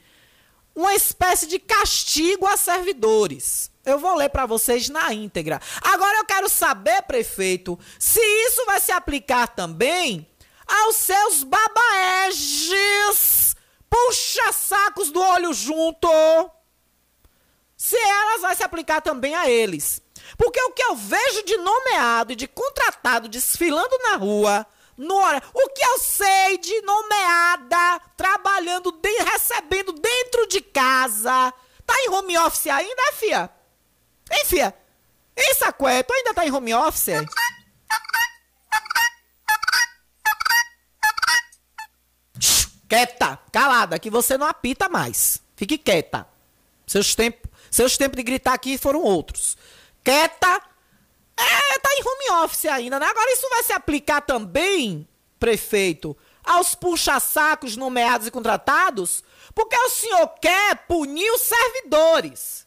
uma 0.75 0.95
espécie 0.95 1.47
de 1.47 1.59
castigo 1.59 2.47
a 2.47 2.56
servidores. 2.56 3.71
Eu 3.85 3.99
vou 3.99 4.16
ler 4.16 4.28
para 4.28 4.47
vocês 4.47 4.88
na 4.88 5.12
íntegra. 5.14 5.61
Agora 5.80 6.18
eu 6.18 6.25
quero 6.25 6.49
saber, 6.49 7.02
prefeito, 7.02 7.78
se 7.99 8.21
isso 8.21 8.66
vai 8.66 8.80
se 8.80 8.92
aplicar 8.92 9.47
também 9.47 10.26
aos 10.66 10.96
seus 10.96 11.44
babaeges, 11.44 12.76
puxa-sacos 13.88 15.11
do 15.11 15.20
olho 15.20 15.52
junto. 15.54 16.08
Se 17.76 17.96
elas 17.96 18.40
vai 18.40 18.56
se 18.56 18.62
aplicar 18.62 19.00
também 19.00 19.35
a 19.35 19.49
eles. 19.49 20.02
Porque 20.37 20.61
o 20.61 20.73
que 20.73 20.82
eu 20.82 20.96
vejo 20.96 21.44
de 21.44 21.56
nomeado 21.58 22.32
e 22.32 22.37
de 22.37 22.49
contratado 22.49 23.28
desfilando 23.28 23.96
na 23.99 24.16
rua, 24.16 24.66
no 24.96 25.14
hora, 25.16 25.42
o 25.52 25.68
que 25.68 25.85
eu 25.85 25.99
sei 25.99 26.58
de 26.58 26.80
nomeada, 26.82 28.00
trabalhando, 28.16 28.90
de, 28.92 29.23
recebendo 29.23 29.92
dentro 29.92 30.46
de 30.46 30.61
casa, 30.61 31.52
tá 31.85 31.94
em 32.00 32.08
home 32.11 32.37
office 32.38 32.66
ainda, 32.68 33.12
fia? 33.12 33.50
Hein, 34.30 34.44
fia? 34.46 34.75
Hein, 35.37 35.54
Sacué? 35.54 36.02
Tu 36.02 36.12
ainda 36.12 36.35
tá 36.35 36.46
em 36.46 36.50
home 36.50 36.75
office? 36.75 37.08
Quieta, 42.96 43.38
calada, 43.52 43.98
que 43.98 44.08
você 44.08 44.38
não 44.38 44.46
apita 44.46 44.88
mais. 44.88 45.42
Fique 45.54 45.76
quieta. 45.76 46.26
Seus 46.86 47.14
tempos 47.14 47.50
seus 47.70 47.96
tempos 47.98 48.16
de 48.16 48.22
gritar 48.22 48.54
aqui 48.54 48.78
foram 48.78 49.02
outros. 49.02 49.56
Quieta. 50.02 50.62
É, 51.38 51.78
tá 51.78 51.90
em 51.92 52.00
home 52.00 52.44
office 52.44 52.64
ainda, 52.64 52.98
né? 52.98 53.06
Agora 53.06 53.30
isso 53.32 53.46
vai 53.50 53.62
se 53.62 53.72
aplicar 53.72 54.22
também, 54.22 55.06
prefeito, 55.38 56.16
aos 56.42 56.74
puxa-sacos 56.74 57.76
nomeados 57.76 58.26
e 58.26 58.30
contratados? 58.30 59.22
Porque 59.54 59.76
o 59.76 59.90
senhor 59.90 60.28
quer 60.40 60.86
punir 60.86 61.30
os 61.32 61.42
servidores 61.42 62.66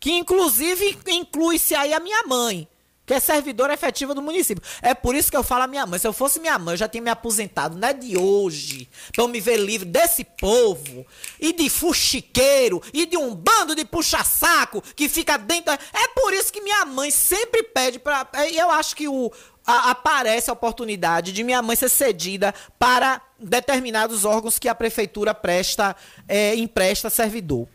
que 0.00 0.12
inclusive 0.12 0.98
inclui-se 1.06 1.74
aí 1.74 1.94
a 1.94 2.00
minha 2.00 2.24
mãe, 2.24 2.68
que 3.06 3.14
é 3.14 3.20
servidora 3.20 3.72
efetiva 3.72 4.12
do 4.12 4.20
município. 4.20 4.62
É 4.82 4.92
por 4.92 5.14
isso 5.14 5.30
que 5.30 5.36
eu 5.36 5.44
falo 5.44 5.62
a 5.62 5.66
minha 5.68 5.86
mãe. 5.86 5.98
Se 5.98 6.06
eu 6.06 6.12
fosse 6.12 6.40
minha 6.40 6.58
mãe, 6.58 6.74
eu 6.74 6.78
já 6.78 6.88
tinha 6.88 7.02
me 7.02 7.08
aposentado, 7.08 7.78
não 7.78 7.88
é 7.88 7.92
de 7.92 8.18
hoje, 8.18 8.88
pra 9.12 9.22
eu 9.22 9.28
me 9.28 9.40
ver 9.40 9.56
livre 9.58 9.88
desse 9.88 10.24
povo, 10.24 11.06
e 11.40 11.52
de 11.52 11.70
fuxiqueiro, 11.70 12.82
e 12.92 13.06
de 13.06 13.16
um 13.16 13.34
bando 13.34 13.74
de 13.76 13.84
puxa-saco 13.84 14.82
que 14.94 15.08
fica 15.08 15.38
dentro. 15.38 15.72
É 15.72 16.08
por 16.08 16.34
isso 16.34 16.52
que 16.52 16.60
minha 16.60 16.84
mãe 16.84 17.10
sempre 17.10 17.62
pede 17.62 17.98
pra. 17.98 18.26
É, 18.32 18.60
eu 18.60 18.70
acho 18.70 18.96
que 18.96 19.06
o, 19.06 19.30
a, 19.64 19.90
aparece 19.90 20.50
a 20.50 20.52
oportunidade 20.52 21.32
de 21.32 21.44
minha 21.44 21.62
mãe 21.62 21.76
ser 21.76 21.88
cedida 21.88 22.52
para 22.78 23.22
determinados 23.38 24.24
órgãos 24.24 24.58
que 24.58 24.68
a 24.68 24.74
prefeitura 24.74 25.32
presta, 25.32 25.94
é, 26.28 26.56
empresta 26.56 27.08
servidor. 27.08 27.68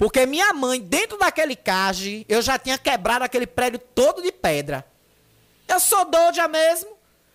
Porque 0.00 0.24
minha 0.24 0.54
mãe, 0.54 0.80
dentro 0.80 1.18
daquele 1.18 1.54
cage, 1.54 2.24
eu 2.26 2.40
já 2.40 2.58
tinha 2.58 2.78
quebrado 2.78 3.22
aquele 3.22 3.46
prédio 3.46 3.78
todo 3.78 4.22
de 4.22 4.32
pedra. 4.32 4.82
Eu 5.68 5.78
sou 5.78 6.06
doida 6.06 6.48
mesmo. 6.48 6.88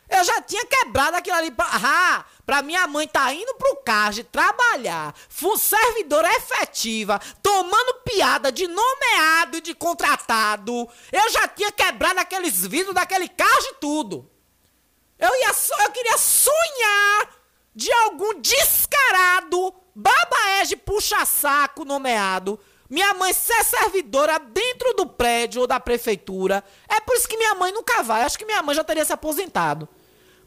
Eu 0.10 0.24
já 0.24 0.42
tinha 0.42 0.66
quebrado 0.66 1.16
aquilo 1.16 1.38
ali. 1.38 1.54
Ah, 1.60 2.26
pra 2.44 2.64
minha 2.64 2.88
mãe 2.88 3.08
tá 3.08 3.32
indo 3.32 3.54
pro 3.54 3.84
cage 3.84 4.24
trabalhar, 4.24 5.14
servidora 5.60 6.28
efetiva, 6.38 7.22
tomando 7.44 8.02
piada 8.04 8.52
de 8.52 8.68
nomeado 8.68 9.58
e 9.58 9.62
de 9.62 9.76
contratado. 9.76 10.90
Eu 11.12 11.30
já 11.30 11.48
tinha 11.48 11.72
quebrado 11.72 12.20
aqueles 12.20 12.66
vidros 12.66 12.96
daquele 12.96 13.30
cage 13.30 13.76
tudo. 13.80 14.28
Eu, 15.20 15.30
ia, 15.30 15.52
eu 15.84 15.92
queria 15.92 16.18
sonhar 16.18 17.30
de 17.76 17.92
algum 17.92 18.42
descarado 18.42 19.85
babaege 19.96 20.76
puxa-saco 20.76 21.86
nomeado, 21.86 22.60
minha 22.90 23.14
mãe 23.14 23.34
ser 23.34 23.64
servidora 23.64 24.38
dentro 24.38 24.94
do 24.94 25.08
prédio 25.08 25.62
ou 25.62 25.68
da 25.68 25.80
prefeitura. 25.80 26.64
É 26.88 27.00
por 27.00 27.16
isso 27.16 27.28
que 27.28 27.38
minha 27.38 27.56
mãe 27.56 27.72
nunca 27.72 28.04
vai. 28.04 28.24
Acho 28.24 28.38
que 28.38 28.46
minha 28.46 28.62
mãe 28.62 28.76
já 28.76 28.84
teria 28.84 29.06
se 29.06 29.14
aposentado. 29.14 29.88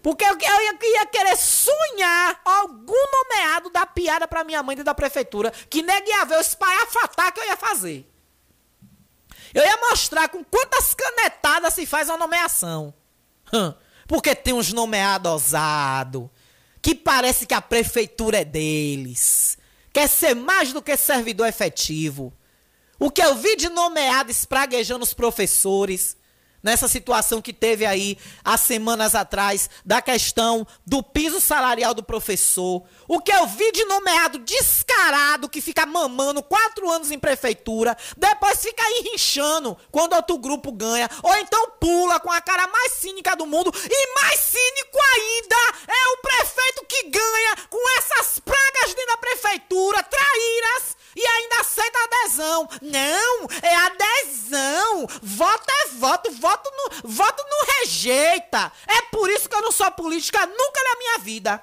Porque 0.00 0.24
eu, 0.24 0.38
eu, 0.38 0.62
ia, 0.62 1.06
querer 1.06 1.36
sonhar 1.36 2.40
algum 2.44 2.94
nomeado 3.12 3.70
dar 3.70 3.86
piada 3.86 4.28
pra 4.28 4.44
minha 4.44 4.62
mãe 4.62 4.76
dentro 4.76 4.86
da 4.86 4.94
prefeitura. 4.94 5.50
Que 5.68 5.82
negue 5.82 6.10
ia 6.10 6.24
ver 6.24 6.36
o 6.36 6.40
espalhafatá 6.40 7.32
que 7.32 7.40
eu 7.40 7.46
ia 7.46 7.56
fazer. 7.56 8.08
Eu 9.52 9.64
ia 9.64 9.76
mostrar 9.90 10.28
com 10.28 10.44
quantas 10.44 10.94
canetadas 10.94 11.74
se 11.74 11.86
faz 11.86 12.08
uma 12.08 12.18
nomeação. 12.18 12.94
Porque 14.06 14.34
tem 14.34 14.54
uns 14.54 14.72
nomeados 14.72 15.32
ousados 15.32 16.28
que 16.88 16.94
parece 16.94 17.44
que 17.44 17.52
a 17.52 17.60
prefeitura 17.60 18.38
é 18.38 18.44
deles. 18.46 19.58
Quer 19.92 20.08
ser 20.08 20.32
mais 20.32 20.72
do 20.72 20.80
que 20.80 20.96
servidor 20.96 21.46
efetivo. 21.46 22.32
O 22.98 23.10
que 23.10 23.22
eu 23.22 23.34
vi 23.34 23.56
de 23.56 23.68
nomeado 23.68 24.30
espraguejando 24.30 25.04
os 25.04 25.12
professores, 25.12 26.16
nessa 26.62 26.88
situação 26.88 27.40
que 27.40 27.52
teve 27.52 27.86
aí 27.86 28.18
há 28.44 28.56
semanas 28.56 29.14
atrás 29.14 29.70
da 29.84 30.02
questão 30.02 30.66
do 30.86 31.02
piso 31.02 31.40
salarial 31.40 31.94
do 31.94 32.02
professor. 32.02 32.82
O 33.06 33.20
que 33.20 33.32
eu 33.32 33.46
vi 33.46 33.72
de 33.72 33.84
nomeado 33.84 34.38
descarado 34.38 35.48
que 35.48 35.60
fica 35.60 35.86
mamando 35.86 36.42
quatro 36.42 36.90
anos 36.90 37.10
em 37.10 37.18
prefeitura, 37.18 37.96
depois 38.16 38.60
fica 38.60 38.82
enrinchando 38.98 39.76
quando 39.90 40.14
outro 40.14 40.38
grupo 40.38 40.72
ganha, 40.72 41.08
ou 41.22 41.34
então 41.36 41.70
pula 41.80 42.20
com 42.20 42.30
a 42.30 42.40
cara 42.40 42.66
mais 42.68 42.92
cínica 42.92 43.36
do 43.36 43.46
mundo 43.46 43.72
e 43.74 44.14
mais 44.20 44.40
cínico 44.40 44.98
ainda 45.14 45.56
é 45.86 46.08
o 46.12 46.16
prefeito 46.18 46.84
que 46.86 47.02
ganha 47.10 47.56
com 47.70 47.98
essas 47.98 48.38
pragas 48.40 48.94
dentro 48.94 49.06
da 49.06 49.16
prefeitura, 49.16 50.02
traíras 50.02 50.98
e 51.18 51.26
ainda 51.26 51.60
aceita 51.60 51.98
adesão. 51.98 52.68
Não, 52.80 53.48
é 53.60 53.74
adesão. 53.74 55.06
Voto 55.20 55.64
é 55.68 55.88
voto, 55.88 56.30
voto 56.32 56.70
no, 56.70 57.10
voto 57.10 57.44
não 57.50 57.66
rejeita. 57.80 58.70
É 58.86 59.02
por 59.10 59.28
isso 59.28 59.48
que 59.48 59.54
eu 59.54 59.62
não 59.62 59.72
sou 59.72 59.90
política 60.08 60.46
nunca 60.46 60.82
na 60.82 60.98
minha 60.98 61.18
vida. 61.18 61.62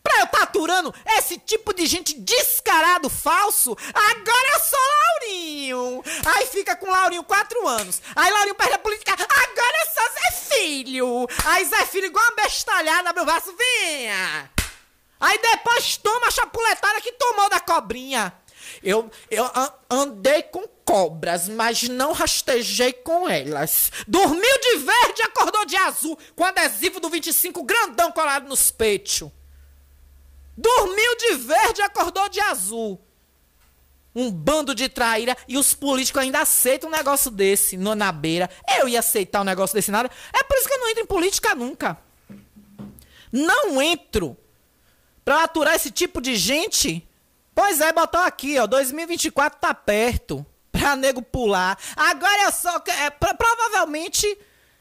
Pra 0.00 0.20
eu 0.20 0.24
estar 0.24 0.42
aturando 0.44 0.94
esse 1.18 1.36
tipo 1.36 1.74
de 1.74 1.84
gente 1.84 2.14
descarado, 2.14 3.10
falso, 3.10 3.76
agora 3.92 4.52
eu 4.54 4.60
sou 4.60 4.78
Laurinho. 4.88 6.02
Aí 6.24 6.46
fica 6.46 6.76
com 6.76 6.88
Laurinho 6.88 7.24
quatro 7.24 7.66
anos. 7.66 8.00
Aí 8.14 8.32
Laurinho 8.32 8.54
perde 8.54 8.74
a 8.74 8.78
política, 8.78 9.12
agora 9.12 9.76
eu 9.80 9.92
sou 9.92 10.12
Zé 10.14 10.54
Filho. 10.54 11.26
Aí 11.44 11.64
Zé 11.66 11.84
Filho 11.86 12.06
igual 12.06 12.24
uma 12.24 12.36
bestalhada, 12.36 13.12
meu 13.12 13.24
braço, 13.26 13.54
venha. 13.54 14.50
Aí 15.18 15.38
depois 15.38 15.96
toma 15.98 16.28
a 16.28 16.30
chapuletada 16.30 17.00
que 17.02 17.12
tomou 17.12 17.50
da 17.50 17.60
cobrinha. 17.60 18.32
Eu, 18.82 19.10
eu 19.30 19.44
andei 19.88 20.42
com 20.42 20.66
cobras, 20.84 21.48
mas 21.48 21.88
não 21.88 22.12
rastejei 22.12 22.92
com 22.92 23.28
elas. 23.28 23.92
Dormiu 24.08 24.60
de 24.60 24.78
verde 24.78 25.22
acordou 25.22 25.64
de 25.64 25.76
azul, 25.76 26.18
com 26.34 26.44
adesivo 26.44 26.98
do 26.98 27.08
25 27.08 27.62
grandão 27.62 28.10
colado 28.10 28.48
nos 28.48 28.70
peitos. 28.70 29.30
Dormiu 30.56 31.16
de 31.16 31.34
verde 31.36 31.82
acordou 31.82 32.28
de 32.28 32.40
azul. 32.40 33.00
Um 34.14 34.30
bando 34.30 34.74
de 34.74 34.88
traíra 34.88 35.36
e 35.46 35.56
os 35.56 35.72
políticos 35.72 36.20
ainda 36.20 36.40
aceitam 36.40 36.88
um 36.88 36.92
negócio 36.92 37.30
desse 37.30 37.76
no, 37.76 37.94
na 37.94 38.10
beira. 38.10 38.50
Eu 38.78 38.88
ia 38.88 38.98
aceitar 38.98 39.40
um 39.40 39.44
negócio 39.44 39.74
desse 39.74 39.90
nada. 39.90 40.10
É 40.32 40.42
por 40.42 40.58
isso 40.58 40.66
que 40.66 40.74
eu 40.74 40.80
não 40.80 40.88
entro 40.88 41.02
em 41.02 41.06
política 41.06 41.54
nunca. 41.54 41.96
Não 43.30 43.80
entro 43.80 44.36
pra 45.24 45.44
aturar 45.44 45.76
esse 45.76 45.90
tipo 45.90 46.20
de 46.20 46.34
gente. 46.34 47.08
Pois 47.60 47.78
é, 47.78 47.92
botou 47.92 48.22
aqui, 48.22 48.58
ó. 48.58 48.66
2024 48.66 49.60
tá 49.60 49.74
perto. 49.74 50.46
Pra 50.72 50.96
nego 50.96 51.20
pular. 51.20 51.78
Agora 51.94 52.44
eu 52.44 52.52
só. 52.52 52.82
É, 52.86 53.10
provavelmente 53.10 54.26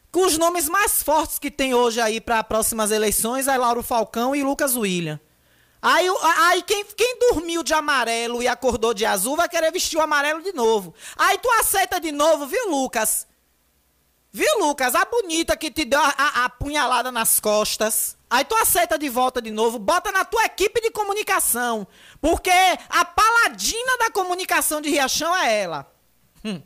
com 0.09 0.25
os 0.25 0.37
nomes 0.37 0.69
mais 0.69 1.03
fortes 1.03 1.37
que 1.37 1.51
tem 1.51 1.73
hoje 1.73 1.99
aí 1.99 2.21
para 2.21 2.41
próximas 2.41 2.89
eleições 2.89 3.49
é 3.49 3.57
Lauro 3.57 3.83
Falcão 3.83 4.33
e 4.33 4.43
Lucas 4.43 4.77
William. 4.77 5.19
Aí, 5.81 6.07
aí 6.37 6.63
quem, 6.63 6.85
quem 6.85 7.19
dormiu 7.19 7.63
de 7.63 7.73
amarelo 7.73 8.41
e 8.41 8.47
acordou 8.47 8.93
de 8.93 9.05
azul 9.05 9.35
vai 9.35 9.49
querer 9.49 9.73
vestir 9.73 9.97
o 9.97 10.01
amarelo 10.01 10.41
de 10.41 10.53
novo. 10.53 10.93
Aí 11.17 11.37
tu 11.37 11.51
aceita 11.59 11.99
de 11.99 12.13
novo, 12.13 12.47
viu, 12.47 12.71
Lucas? 12.71 13.27
Viu, 14.31 14.59
Lucas? 14.59 14.95
A 14.95 15.03
bonita 15.03 15.57
que 15.57 15.69
te 15.69 15.83
deu 15.83 15.99
a, 15.99 16.13
a, 16.17 16.45
a 16.45 16.49
punhalada 16.49 17.11
nas 17.11 17.41
costas. 17.41 18.17
Aí 18.29 18.45
tu 18.45 18.55
aceita 18.55 18.97
de 18.97 19.09
volta 19.09 19.41
de 19.41 19.49
novo, 19.49 19.79
bota 19.79 20.11
na 20.11 20.23
tua 20.23 20.45
equipe 20.45 20.79
de 20.81 20.91
comunicação. 20.91 21.87
Porque 22.21 22.51
a 22.89 23.03
paladina 23.03 23.97
da 23.97 24.11
comunicação 24.11 24.79
de 24.79 24.89
Riachão 24.89 25.35
é 25.35 25.61
ela. 25.61 25.91
Hum. 26.45 26.61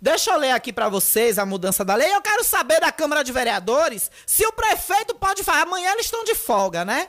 Deixa 0.00 0.32
eu 0.32 0.38
ler 0.38 0.50
aqui 0.50 0.72
para 0.72 0.88
vocês 0.88 1.38
a 1.38 1.46
mudança 1.46 1.84
da 1.84 1.94
lei. 1.94 2.12
Eu 2.12 2.22
quero 2.22 2.42
saber 2.42 2.80
da 2.80 2.90
Câmara 2.90 3.22
de 3.22 3.30
Vereadores 3.30 4.10
se 4.26 4.44
o 4.46 4.52
prefeito 4.52 5.14
pode 5.14 5.44
fazer. 5.44 5.60
Amanhã 5.60 5.92
eles 5.92 6.06
estão 6.06 6.24
de 6.24 6.34
folga, 6.34 6.84
né? 6.84 7.08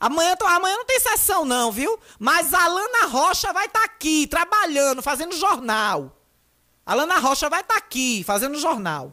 Amanhã, 0.00 0.34
amanhã 0.46 0.76
não 0.76 0.84
tem 0.84 0.98
sessão, 0.98 1.44
não, 1.44 1.70
viu? 1.70 1.96
Mas 2.18 2.52
a 2.52 2.64
Alana 2.64 3.06
Rocha 3.06 3.52
vai 3.52 3.66
estar 3.66 3.78
tá 3.78 3.84
aqui, 3.84 4.26
trabalhando, 4.26 5.00
fazendo 5.00 5.36
jornal. 5.36 6.18
A 6.84 6.92
Alana 6.92 7.18
Rocha 7.18 7.48
vai 7.48 7.60
estar 7.60 7.74
tá 7.74 7.78
aqui, 7.78 8.24
fazendo 8.24 8.58
jornal. 8.58 9.12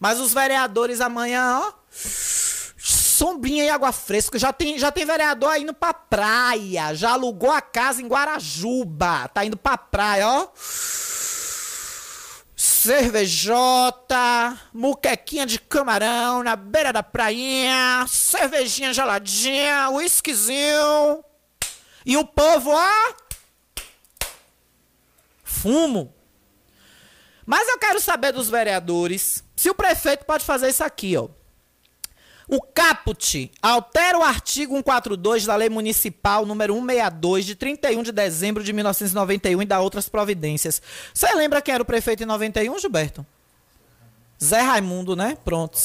Mas 0.00 0.18
os 0.18 0.34
vereadores 0.34 1.00
amanhã, 1.00 1.60
ó. 1.62 1.72
Sombrinha 3.22 3.64
e 3.64 3.70
água 3.70 3.92
fresca. 3.92 4.36
Já 4.36 4.52
tem, 4.52 4.76
já 4.76 4.90
tem 4.90 5.06
vereador 5.06 5.56
indo 5.56 5.72
pra 5.72 5.94
praia. 5.94 6.92
Já 6.92 7.12
alugou 7.12 7.52
a 7.52 7.60
casa 7.60 8.02
em 8.02 8.08
Guarajuba. 8.08 9.28
Tá 9.28 9.44
indo 9.44 9.56
pra 9.56 9.78
praia, 9.78 10.26
ó 10.26 10.48
cervejota, 12.82 14.58
muquequinha 14.72 15.46
de 15.46 15.58
camarão 15.58 16.42
na 16.42 16.56
beira 16.56 16.92
da 16.92 17.02
prainha, 17.02 18.04
cervejinha 18.08 18.92
geladinha, 18.92 19.88
whiskyzinho. 19.90 21.24
E 22.04 22.16
o 22.16 22.24
povo, 22.24 22.70
ó. 22.72 23.14
Fumo. 25.44 26.12
Mas 27.46 27.68
eu 27.68 27.78
quero 27.78 28.00
saber 28.00 28.32
dos 28.32 28.48
vereadores 28.48 29.44
se 29.54 29.70
o 29.70 29.74
prefeito 29.74 30.24
pode 30.24 30.44
fazer 30.44 30.68
isso 30.68 30.82
aqui, 30.82 31.16
ó. 31.16 31.28
O 32.48 32.60
caput 32.60 33.50
altera 33.62 34.18
o 34.18 34.22
artigo 34.22 34.74
142 34.74 35.46
da 35.46 35.56
Lei 35.56 35.68
Municipal 35.68 36.44
número 36.44 36.74
162 36.74 37.46
de 37.46 37.54
31 37.54 38.02
de 38.02 38.12
dezembro 38.12 38.62
de 38.62 38.72
1991 38.72 39.62
e 39.62 39.66
dá 39.66 39.80
outras 39.80 40.08
providências. 40.08 40.82
Você 41.14 41.32
lembra 41.34 41.62
quem 41.62 41.74
era 41.74 41.82
o 41.82 41.86
prefeito 41.86 42.22
em 42.22 42.26
91, 42.26 42.78
Gilberto? 42.78 43.24
Zé 44.42 44.60
Raimundo, 44.60 45.14
né? 45.14 45.36
Pronto. 45.44 45.78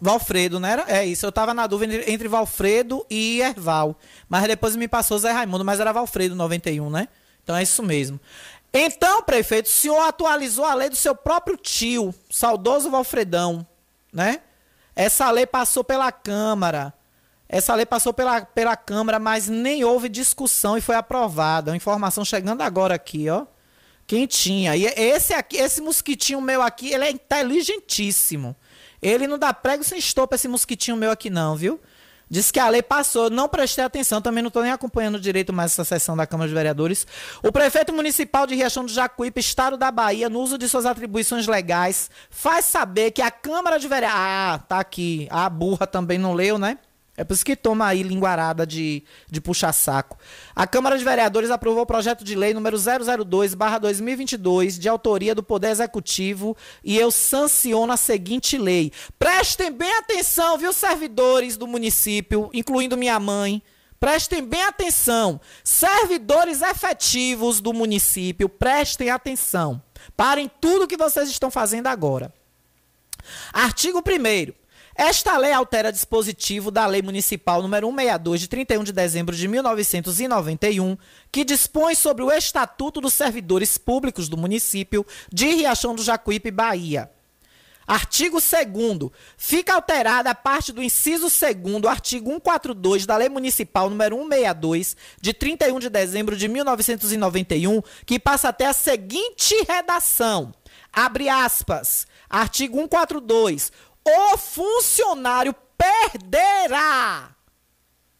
Valfredo, 0.00 0.60
né? 0.60 0.84
É 0.86 1.04
isso. 1.04 1.26
Eu 1.26 1.32
tava 1.32 1.52
na 1.54 1.66
dúvida 1.66 2.10
entre 2.10 2.28
Valfredo 2.28 3.04
e 3.10 3.40
Erval. 3.40 3.98
Mas 4.28 4.46
depois 4.46 4.76
me 4.76 4.86
passou 4.86 5.18
Zé 5.18 5.32
Raimundo, 5.32 5.64
mas 5.64 5.80
era 5.80 5.92
Valfredo 5.92 6.34
91, 6.34 6.90
né? 6.90 7.08
Então 7.42 7.56
é 7.56 7.62
isso 7.62 7.82
mesmo. 7.82 8.20
Então, 8.72 9.22
prefeito, 9.22 9.66
o 9.66 9.70
senhor 9.70 10.00
atualizou 10.00 10.64
a 10.64 10.74
lei 10.74 10.88
do 10.88 10.96
seu 10.96 11.14
próprio 11.14 11.56
tio, 11.56 12.12
saudoso 12.28 12.90
Valfredão, 12.90 13.64
né? 14.12 14.40
Essa 14.96 15.30
lei 15.30 15.46
passou 15.46 15.82
pela 15.82 16.10
Câmara. 16.12 16.94
Essa 17.48 17.74
lei 17.74 17.86
passou 17.86 18.12
pela, 18.12 18.42
pela 18.42 18.76
Câmara, 18.76 19.18
mas 19.18 19.48
nem 19.48 19.84
houve 19.84 20.08
discussão 20.08 20.78
e 20.78 20.80
foi 20.80 20.96
aprovada. 20.96 21.72
A 21.72 21.76
informação 21.76 22.24
chegando 22.24 22.62
agora 22.62 22.94
aqui, 22.94 23.28
ó. 23.28 23.46
Quentinha. 24.06 24.76
E 24.76 24.84
esse 24.86 25.32
aqui, 25.32 25.56
esse 25.56 25.80
mosquitinho 25.80 26.40
meu 26.40 26.62
aqui, 26.62 26.92
ele 26.92 27.04
é 27.04 27.10
inteligentíssimo. 27.10 28.54
Ele 29.00 29.26
não 29.26 29.38
dá 29.38 29.52
prego 29.52 29.84
sem 29.84 29.98
estopa 29.98 30.34
esse 30.34 30.48
mosquitinho 30.48 30.96
meu 30.96 31.10
aqui 31.10 31.28
não, 31.30 31.56
viu? 31.56 31.80
Diz 32.28 32.50
que 32.50 32.58
a 32.58 32.68
lei 32.68 32.82
passou, 32.82 33.28
não 33.28 33.48
prestei 33.48 33.84
atenção, 33.84 34.20
também 34.20 34.42
não 34.42 34.48
estou 34.48 34.62
nem 34.62 34.72
acompanhando 34.72 35.20
direito 35.20 35.52
mais 35.52 35.72
essa 35.72 35.84
sessão 35.84 36.16
da 36.16 36.26
Câmara 36.26 36.48
de 36.48 36.54
Vereadores. 36.54 37.06
O 37.42 37.52
prefeito 37.52 37.92
municipal 37.92 38.46
de 38.46 38.54
Riachão 38.54 38.84
do 38.84 38.92
Jacuípe, 38.92 39.40
Estado 39.40 39.76
da 39.76 39.90
Bahia, 39.90 40.28
no 40.28 40.40
uso 40.40 40.56
de 40.56 40.68
suas 40.68 40.86
atribuições 40.86 41.46
legais, 41.46 42.10
faz 42.30 42.64
saber 42.64 43.10
que 43.10 43.22
a 43.22 43.30
Câmara 43.30 43.78
de 43.78 43.86
Vereadores. 43.88 44.04
Ah, 44.16 44.60
tá 44.68 44.78
aqui. 44.78 45.28
A 45.30 45.48
burra 45.48 45.86
também 45.86 46.18
não 46.18 46.32
leu, 46.32 46.58
né? 46.58 46.78
É 47.16 47.22
por 47.22 47.34
isso 47.34 47.44
que 47.44 47.54
toma 47.54 47.86
aí 47.86 48.02
linguarada 48.02 48.66
de, 48.66 49.04
de 49.30 49.40
puxa-saco. 49.40 50.18
A 50.54 50.66
Câmara 50.66 50.98
de 50.98 51.04
Vereadores 51.04 51.50
aprovou 51.50 51.84
o 51.84 51.86
projeto 51.86 52.24
de 52.24 52.34
lei 52.34 52.52
número 52.52 52.76
002-2022, 52.76 54.78
de 54.78 54.88
autoria 54.88 55.32
do 55.34 55.42
Poder 55.42 55.68
Executivo, 55.68 56.56
e 56.82 56.98
eu 56.98 57.12
sanciono 57.12 57.92
a 57.92 57.96
seguinte 57.96 58.58
lei. 58.58 58.90
Prestem 59.16 59.70
bem 59.70 59.92
atenção, 59.98 60.58
viu, 60.58 60.72
servidores 60.72 61.56
do 61.56 61.68
município, 61.68 62.50
incluindo 62.52 62.96
minha 62.96 63.20
mãe. 63.20 63.62
Prestem 64.00 64.44
bem 64.44 64.64
atenção. 64.64 65.40
Servidores 65.62 66.62
efetivos 66.62 67.60
do 67.60 67.72
município, 67.72 68.48
prestem 68.48 69.10
atenção. 69.10 69.80
Parem 70.16 70.50
tudo 70.60 70.88
que 70.88 70.96
vocês 70.96 71.30
estão 71.30 71.50
fazendo 71.50 71.86
agora. 71.86 72.34
Artigo 73.52 74.00
1 74.00 74.63
esta 74.96 75.36
lei 75.36 75.52
altera 75.52 75.90
dispositivo 75.90 76.70
da 76.70 76.86
Lei 76.86 77.02
Municipal 77.02 77.60
número 77.60 77.88
162 77.88 78.40
de 78.40 78.48
31 78.48 78.84
de 78.84 78.92
dezembro 78.92 79.34
de 79.34 79.48
1991, 79.48 80.96
que 81.32 81.44
dispõe 81.44 81.96
sobre 81.96 82.22
o 82.22 82.30
Estatuto 82.30 83.00
dos 83.00 83.12
Servidores 83.12 83.76
Públicos 83.76 84.28
do 84.28 84.36
município 84.36 85.04
de 85.32 85.46
Riachão 85.46 85.96
do 85.96 86.02
Jacuípe, 86.02 86.52
Bahia. 86.52 87.10
Artigo 87.86 88.38
2 88.38 89.10
Fica 89.36 89.74
alterada 89.74 90.30
a 90.30 90.34
parte 90.34 90.72
do 90.72 90.82
inciso 90.82 91.28
2 91.28 91.80
do 91.80 91.88
artigo 91.88 92.30
142 92.30 93.04
da 93.04 93.16
Lei 93.16 93.28
Municipal 93.28 93.90
número 93.90 94.16
162 94.16 94.96
de 95.20 95.34
31 95.34 95.78
de 95.80 95.90
dezembro 95.90 96.36
de 96.36 96.48
1991, 96.48 97.82
que 98.06 98.18
passa 98.18 98.48
até 98.48 98.66
a 98.66 98.72
seguinte 98.72 99.54
redação: 99.68 100.54
Abre 100.92 101.28
aspas. 101.28 102.06
Artigo 102.30 102.78
142 102.78 103.70
o 104.06 104.36
funcionário 104.36 105.54
perderá. 105.78 107.34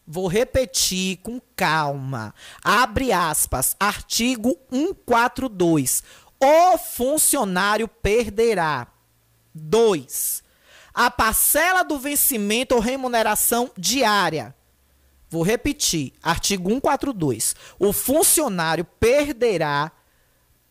Vou 0.07 0.27
repetir 0.27 1.17
com 1.17 1.41
calma. 1.55 2.33
Abre 2.63 3.11
aspas. 3.11 3.75
Artigo 3.79 4.57
142. 4.69 6.03
O 6.39 6.77
funcionário 6.77 7.87
perderá. 7.87 8.87
2. 9.53 10.43
A 10.93 11.09
parcela 11.09 11.83
do 11.83 11.97
vencimento 11.97 12.75
ou 12.75 12.81
remuneração 12.81 13.71
diária. 13.77 14.55
Vou 15.29 15.43
repetir. 15.43 16.13
Artigo 16.21 16.69
142. 16.69 17.55
O 17.79 17.91
funcionário 17.91 18.85
perderá. 18.85 19.91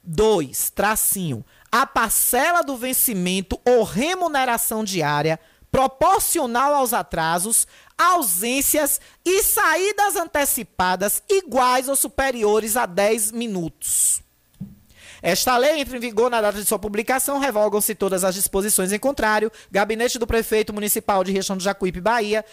2. 0.03 0.71
Tracinho 0.71 1.45
a 1.77 1.85
parcela 1.85 2.63
do 2.63 2.77
vencimento 2.77 3.61
ou 3.65 3.83
remuneração 3.83 4.85
diária 4.85 5.41
proporcional 5.73 6.73
aos 6.73 6.93
atrasos, 6.93 7.67
ausências 7.99 9.01
e 9.25 9.43
saídas 9.43 10.15
antecipadas 10.15 11.21
iguais 11.29 11.89
ou 11.89 11.97
superiores 11.97 12.77
a 12.77 12.87
10 12.87 13.33
minutos. 13.33 14.23
Esta 15.21 15.57
lei 15.57 15.81
entra 15.81 15.97
em 15.97 16.01
vigor 16.01 16.31
na 16.31 16.41
data 16.41 16.61
de 16.61 16.65
sua 16.65 16.79
publicação, 16.79 17.41
revogam-se 17.41 17.93
todas 17.97 18.23
as 18.23 18.37
disposições 18.37 18.93
em 18.93 18.99
contrário. 19.01 19.51
Gabinete 19.69 20.17
do 20.17 20.29
Prefeito 20.29 20.73
Municipal 20.73 21.25
de 21.25 21.33
Riachão 21.33 21.57
do 21.57 21.63
Jacuípe, 21.65 22.01
Bahia, 22.01 22.45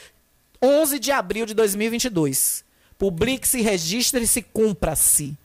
11 0.59 0.97
de 0.97 1.11
abril 1.11 1.45
de 1.45 1.53
2022. 1.53 2.65
Publique-se, 2.97 3.61
registre-se, 3.61 4.41
cumpra-se. 4.41 5.37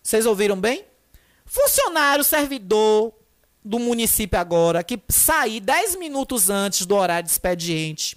Vocês 0.00 0.26
ouviram 0.26 0.60
bem? 0.60 0.84
Funcionário, 1.48 2.22
servidor 2.22 3.12
do 3.64 3.78
município 3.78 4.38
agora, 4.38 4.84
que 4.84 5.00
sair 5.08 5.60
10 5.60 5.96
minutos 5.96 6.50
antes 6.50 6.86
do 6.86 6.94
horário 6.94 7.24
de 7.24 7.32
expediente, 7.32 8.16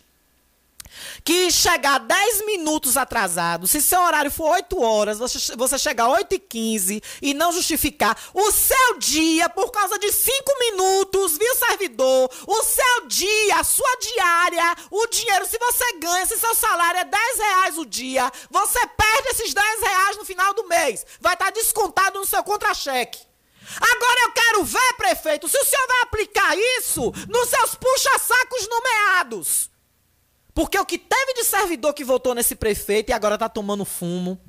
que 1.24 1.52
chegar 1.52 2.00
10 2.00 2.46
minutos 2.46 2.98
atrasado, 2.98 3.68
se 3.68 3.82
seu 3.82 4.02
horário 4.02 4.32
for 4.32 4.52
8 4.52 4.82
horas, 4.82 5.18
você, 5.18 5.56
você 5.56 5.78
chegar 5.78 6.08
8 6.10 6.36
e 6.36 6.40
15 6.40 7.04
e 7.22 7.34
não 7.34 7.52
justificar 7.52 8.18
o 8.34 8.52
seu 8.52 9.00
dia 9.00 9.50
por 9.50 9.72
causa 9.72 9.98
de 9.98 10.12
5 10.12 10.60
minutos, 10.60 11.38
viu, 11.38 11.56
servidor? 11.56 12.30
O 12.48 12.64
seu 12.64 13.08
dia, 13.08 13.58
a 13.58 13.64
sua 13.64 13.98
diária, 14.00 14.76
o 14.90 15.08
dinheiro, 15.08 15.46
se 15.46 15.58
você 15.58 15.98
ganha, 16.00 16.26
se 16.26 16.38
seu 16.38 16.56
salário 16.56 17.00
é 17.00 17.06
10 17.06 17.38
reais 17.38 17.78
o 17.78 17.86
dia, 17.86 18.32
você 18.50 18.80
perde 18.88 19.30
esses 19.30 19.54
10 19.54 19.82
reais 19.82 20.18
no 20.18 20.26
final 20.26 20.54
do 20.54 20.68
mês. 20.68 21.06
Vai 21.20 21.34
estar 21.34 21.52
descontado 21.52 22.20
no 22.20 22.26
seu 22.26 22.44
contra-cheque. 22.44 23.20
Agora 23.80 24.22
eu 24.24 24.32
quero 24.32 24.64
ver, 24.64 24.94
prefeito, 24.98 25.48
se 25.48 25.58
o 25.58 25.66
senhor 25.66 25.88
vai 25.88 26.02
aplicar 26.02 26.58
isso 26.80 27.12
nos 27.30 27.50
seus 27.50 27.76
puxa-sacos 27.76 28.68
nomeados. 28.68 29.71
Porque 30.54 30.78
o 30.78 30.86
que 30.86 30.98
teve 30.98 31.34
de 31.34 31.44
servidor 31.44 31.94
que 31.94 32.04
votou 32.04 32.36
nesse 32.36 32.56
prefeito 32.56 33.10
e 33.10 33.14
agora 33.14 33.38
tá 33.38 33.48
tomando 33.48 33.86
fumo, 33.86 34.40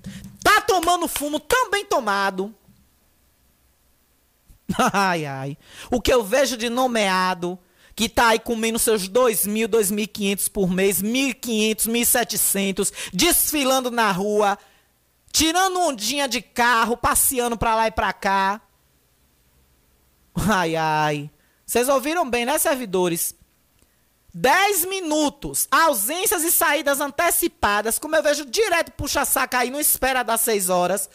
tá 0.43 0.61
tomando 0.61 1.07
fumo 1.07 1.39
também 1.39 1.85
tomado. 1.85 2.55
Ai, 4.93 5.27
ai. 5.27 5.59
O 5.91 6.01
que 6.01 6.13
eu 6.13 6.25
vejo 6.25 6.57
de 6.57 6.71
nomeado, 6.71 7.59
que 7.95 8.09
tá 8.09 8.29
aí 8.29 8.39
comendo 8.39 8.79
seus 8.79 9.07
2 9.07 9.47
mil, 9.47 9.69
2.500 9.69 10.51
por 10.51 10.71
mês, 10.71 11.03
1.500, 11.03 11.89
1.700, 11.89 12.93
desfilando 13.13 13.91
na 13.91 14.11
rua, 14.11 14.59
tirando 15.31 15.81
ondinha 15.81 16.27
de 16.27 16.41
carro, 16.41 16.97
passeando 16.97 17.57
pra 17.57 17.75
lá 17.75 17.87
e 17.89 17.91
pra 17.91 18.13
cá. 18.15 18.63
Ai, 20.35 20.75
ai. 20.75 21.31
Vocês 21.67 21.89
ouviram 21.89 22.29
bem, 22.29 22.47
né, 22.47 22.59
servidores? 22.59 23.35
10 24.35 24.87
minutos, 24.87 25.69
ausências 25.71 26.43
e 26.43 26.51
saídas 26.51 27.01
antecipadas, 27.01 27.99
como 27.99 28.17
eu 28.17 28.23
vejo 28.23 28.47
direto 28.47 28.93
puxa-saca 28.93 29.59
aí, 29.59 29.71
não 29.71 29.79
espera 29.79 30.23
das 30.23 30.41
6 30.41 30.71
horas. 30.71 31.11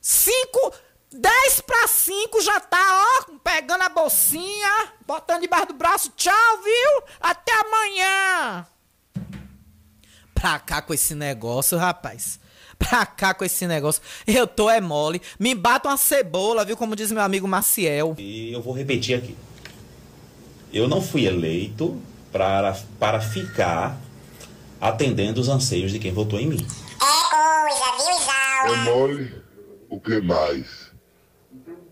5, 0.00 0.72
10 1.12 1.60
para 1.60 1.86
5 1.86 2.40
já 2.40 2.58
tá, 2.60 3.18
ó, 3.28 3.38
pegando 3.44 3.82
a 3.82 3.90
bolsinha, 3.90 4.92
botando 5.06 5.42
debaixo 5.42 5.66
do 5.66 5.74
braço. 5.74 6.12
Tchau, 6.16 6.62
viu? 6.64 7.02
Até 7.20 7.52
amanhã. 7.60 8.66
Pra 10.34 10.58
cá 10.58 10.80
com 10.80 10.94
esse 10.94 11.14
negócio, 11.14 11.76
rapaz. 11.76 12.40
Pra 12.78 13.04
cá 13.04 13.34
com 13.34 13.44
esse 13.44 13.66
negócio. 13.66 14.02
Eu 14.26 14.46
tô 14.46 14.68
é 14.68 14.80
mole. 14.80 15.22
Me 15.38 15.54
bata 15.54 15.88
uma 15.88 15.96
cebola, 15.96 16.64
viu? 16.64 16.76
Como 16.76 16.96
diz 16.96 17.12
meu 17.12 17.22
amigo 17.22 17.46
Maciel. 17.46 18.16
E 18.18 18.50
eu 18.52 18.60
vou 18.60 18.72
repetir 18.72 19.16
aqui. 19.16 19.36
Eu 20.72 20.88
não 20.88 21.00
fui 21.00 21.26
eleito 21.26 22.02
para, 22.32 22.76
para 22.98 23.20
ficar 23.20 24.00
atendendo 24.80 25.40
os 25.40 25.48
anseios 25.48 25.92
de 25.92 25.98
quem 25.98 26.12
votou 26.12 26.40
em 26.40 26.48
mim. 26.48 26.66
É 26.66 27.06
coisa, 27.30 27.84
viu, 27.96 28.20
Isaura? 28.20 28.80
É 28.80 28.84
mole? 28.84 29.42
O 29.88 30.00
que 30.00 30.20
mais? 30.20 30.90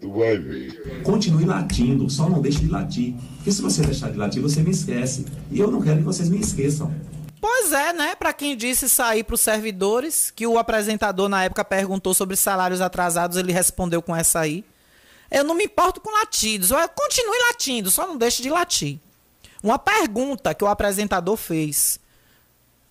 Tu 0.00 0.10
vai 0.10 0.38
ver. 0.38 1.02
Continue 1.02 1.44
latindo, 1.44 2.08
só 2.08 2.28
não 2.28 2.40
deixe 2.40 2.60
de 2.60 2.68
latir. 2.68 3.14
Porque 3.36 3.52
se 3.52 3.60
você 3.60 3.82
deixar 3.82 4.10
de 4.10 4.16
latir, 4.16 4.40
você 4.40 4.62
me 4.62 4.70
esquece. 4.70 5.26
E 5.50 5.60
eu 5.60 5.70
não 5.70 5.82
quero 5.82 5.98
que 5.98 6.04
vocês 6.04 6.30
me 6.30 6.40
esqueçam. 6.40 6.92
Pois 7.38 7.72
é, 7.72 7.92
né? 7.92 8.14
Para 8.14 8.32
quem 8.32 8.56
disse 8.56 8.88
sair 8.88 9.24
para 9.24 9.34
os 9.34 9.40
servidores, 9.40 10.30
que 10.30 10.46
o 10.46 10.58
apresentador 10.58 11.28
na 11.28 11.44
época 11.44 11.64
perguntou 11.64 12.14
sobre 12.14 12.36
salários 12.36 12.80
atrasados, 12.80 13.36
ele 13.36 13.52
respondeu 13.52 14.00
com 14.00 14.16
essa 14.16 14.40
aí. 14.40 14.64
Eu 15.30 15.44
não 15.44 15.54
me 15.54 15.64
importo 15.64 16.00
com 16.00 16.10
latidos. 16.10 16.70
Eu 16.70 16.88
continue 16.88 17.38
latindo, 17.48 17.90
só 17.90 18.06
não 18.06 18.16
deixe 18.16 18.42
de 18.42 18.50
latir. 18.50 18.98
Uma 19.62 19.78
pergunta 19.78 20.54
que 20.54 20.64
o 20.64 20.68
apresentador 20.68 21.36
fez. 21.36 22.00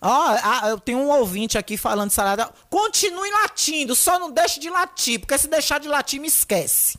Ó, 0.01 0.31
oh, 0.31 0.67
eu 0.67 0.79
tenho 0.79 0.99
um 0.99 1.09
ouvinte 1.09 1.57
aqui 1.57 1.75
falando 1.75 2.11
salário. 2.11 2.47
Continue 2.69 3.29
latindo, 3.31 3.95
só 3.95 4.17
não 4.17 4.31
deixe 4.31 4.59
de 4.59 4.69
latir, 4.69 5.19
porque 5.19 5.37
se 5.37 5.47
deixar 5.47 5.79
de 5.79 5.87
latir, 5.87 6.21
me 6.21 6.27
esquece. 6.27 6.97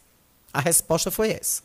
A 0.52 0.60
resposta 0.60 1.10
foi 1.10 1.30
essa. 1.30 1.62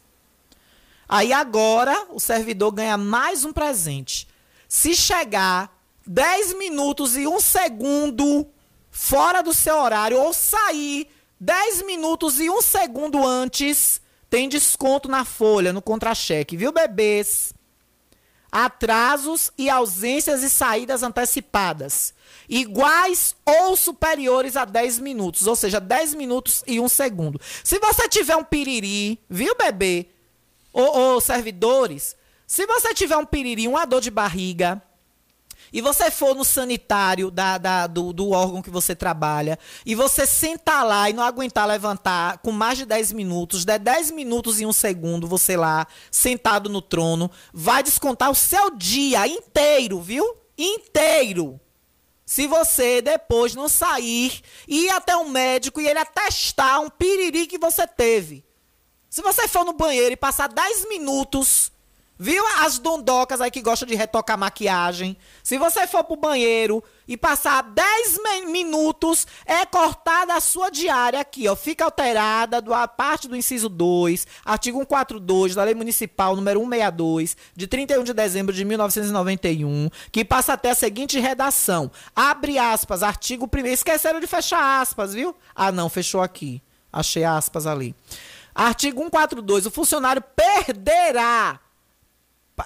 Aí 1.08 1.34
agora 1.34 2.08
o 2.10 2.20
servidor 2.20 2.72
ganha 2.72 2.98
mais 2.98 3.44
um 3.44 3.52
presente. 3.52 4.28
Se 4.68 4.96
chegar 4.96 5.72
10 6.06 6.58
minutos 6.58 7.18
e 7.18 7.28
um 7.28 7.40
segundo 7.40 8.48
fora 8.90 9.42
do 9.42 9.54
seu 9.54 9.78
horário 9.78 10.20
ou 10.20 10.34
sair 10.34 11.08
10 11.40 11.86
minutos 11.86 12.40
e 12.40 12.50
um 12.50 12.62
segundo 12.62 13.26
antes, 13.26 14.02
tem 14.30 14.48
desconto 14.48 15.10
na 15.10 15.26
folha, 15.26 15.74
no 15.74 15.82
contra-cheque, 15.82 16.56
viu, 16.56 16.72
bebês? 16.72 17.55
Atrasos 18.56 19.52
e 19.58 19.70
ausências 19.70 20.42
e 20.42 20.50
saídas 20.50 21.04
antecipadas, 21.04 22.14
iguais 22.48 23.36
ou 23.46 23.76
superiores 23.76 24.56
a 24.56 24.64
10 24.64 25.00
minutos, 25.00 25.46
ou 25.46 25.58
seja, 25.58 25.78
10 25.82 26.14
minutos 26.14 26.64
e 26.66 26.80
1 26.80 26.88
segundo. 26.88 27.42
Se 27.62 27.78
você 27.80 28.08
tiver 28.08 28.38
um 28.38 28.46
piriri, 28.46 29.20
viu, 29.30 29.54
bebê? 29.58 30.08
Ou, 30.72 30.98
ou 30.98 31.20
servidores, 31.20 32.16
se 32.48 32.66
você 32.66 32.94
tiver 32.94 33.18
um 33.18 33.26
piriri, 33.26 33.68
uma 33.68 33.84
dor 33.84 34.00
de 34.00 34.10
barriga, 34.10 34.82
e 35.72 35.82
você 35.82 36.10
for 36.10 36.36
no 36.36 36.46
sanitário 36.46 37.30
da, 37.30 37.58
da, 37.58 37.88
do, 37.88 38.14
do, 38.14 38.32
órgão 38.32 38.62
que 38.62 38.70
você 38.70 38.96
trabalha, 38.96 39.58
e 39.86 39.96
você 39.96 40.26
sentar 40.26 40.86
lá 40.86 41.10
e 41.10 41.14
não 41.14 41.24
aguentar 41.24 41.68
levantar 41.68 42.38
com 42.40 42.52
mais 42.52 42.78
de 42.78 42.86
10 42.86 43.12
minutos, 43.14 43.66
der 43.66 43.80
10 43.80 44.12
minutos 44.12 44.60
e 44.60 44.66
um 44.66 44.74
segundo, 44.74 45.28
você 45.28 45.58
lá, 45.58 45.88
sentado 46.10 46.70
no 46.70 46.82
trono, 46.82 47.30
vai 47.54 47.84
descontar 47.84 48.32
o 48.32 48.36
seu 48.36 48.72
dia 48.72 49.28
inteiro, 49.28 50.02
viu? 50.02 50.38
Inteiro. 50.58 51.60
Se 52.26 52.48
você 52.48 53.02
depois 53.02 53.54
não 53.54 53.70
sair, 53.70 54.42
ir 54.68 54.90
até 54.90 55.16
um 55.16 55.30
médico 55.30 55.80
e 55.80 55.88
ele 55.88 56.00
atestar 56.00 56.82
um 56.82 56.90
piriri 56.90 57.46
que 57.46 57.60
você 57.60 57.86
teve. 57.86 58.44
Se 59.10 59.22
você 59.22 59.48
for 59.48 59.64
no 59.64 59.74
banheiro 59.74 60.14
e 60.14 60.18
passar 60.18 60.50
10 60.50 60.90
minutos 60.90 61.72
Viu 62.18 62.42
as 62.62 62.80
dondocas 62.80 63.42
aí 63.42 63.52
que 63.52 63.62
gostam 63.62 63.86
de 63.86 63.94
retocar 63.94 64.38
maquiagem? 64.38 65.18
Se 65.44 65.58
você 65.58 65.86
for 65.86 66.02
pro 66.06 66.16
banheiro 66.16 66.82
e 67.06 67.18
passar 67.18 67.62
10 67.62 68.20
minutos, 68.48 69.28
é 69.46 69.66
cortada 69.66 70.34
a 70.34 70.40
sua 70.40 70.70
diária 70.70 71.20
aqui, 71.20 71.46
ó. 71.50 71.58
Fica 71.58 71.84
alterada 71.84 72.62
do, 72.62 72.74
a 72.74 72.88
parte 72.88 73.28
do 73.28 73.36
inciso 73.36 73.68
2, 73.68 74.26
artigo 74.46 74.80
142 74.80 75.56
da 75.56 75.64
Lei 75.66 75.76
Municipal 75.76 76.38
número 76.38 76.62
162, 76.62 77.36
de 77.54 77.68
31 77.68 78.04
de 78.06 78.14
dezembro 78.14 78.56
de 78.56 78.64
1991, 78.64 79.90
que 80.10 80.24
passa 80.24 80.54
até 80.54 80.72
a 80.72 80.76
seguinte 80.76 81.20
redação. 81.20 81.92
Abre 82.16 82.58
aspas, 82.58 83.04
artigo 83.04 83.50
1 83.54 83.66
Esqueceram 83.68 84.22
de 84.22 84.28
fechar 84.28 84.82
aspas, 84.82 85.14
viu? 85.14 85.36
Ah, 85.54 85.70
não, 85.70 85.90
fechou 85.90 86.22
aqui. 86.22 86.62
Achei 86.94 87.26
aspas 87.26 87.68
ali. 87.68 87.94
Artigo 88.56 89.02
142. 89.02 89.66
O 89.66 89.72
funcionário 89.72 90.24
perderá 90.34 91.60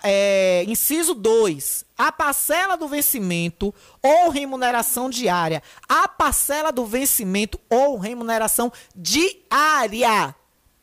é, 0.03 0.63
inciso 0.67 1.13
2, 1.13 1.85
a 1.97 2.11
parcela 2.11 2.77
do 2.77 2.87
vencimento 2.87 3.73
ou 4.01 4.29
remuneração 4.29 5.09
diária. 5.09 5.63
A 5.87 6.07
parcela 6.07 6.71
do 6.71 6.85
vencimento 6.85 7.59
ou 7.69 7.97
remuneração 7.97 8.71
diária, 8.95 10.35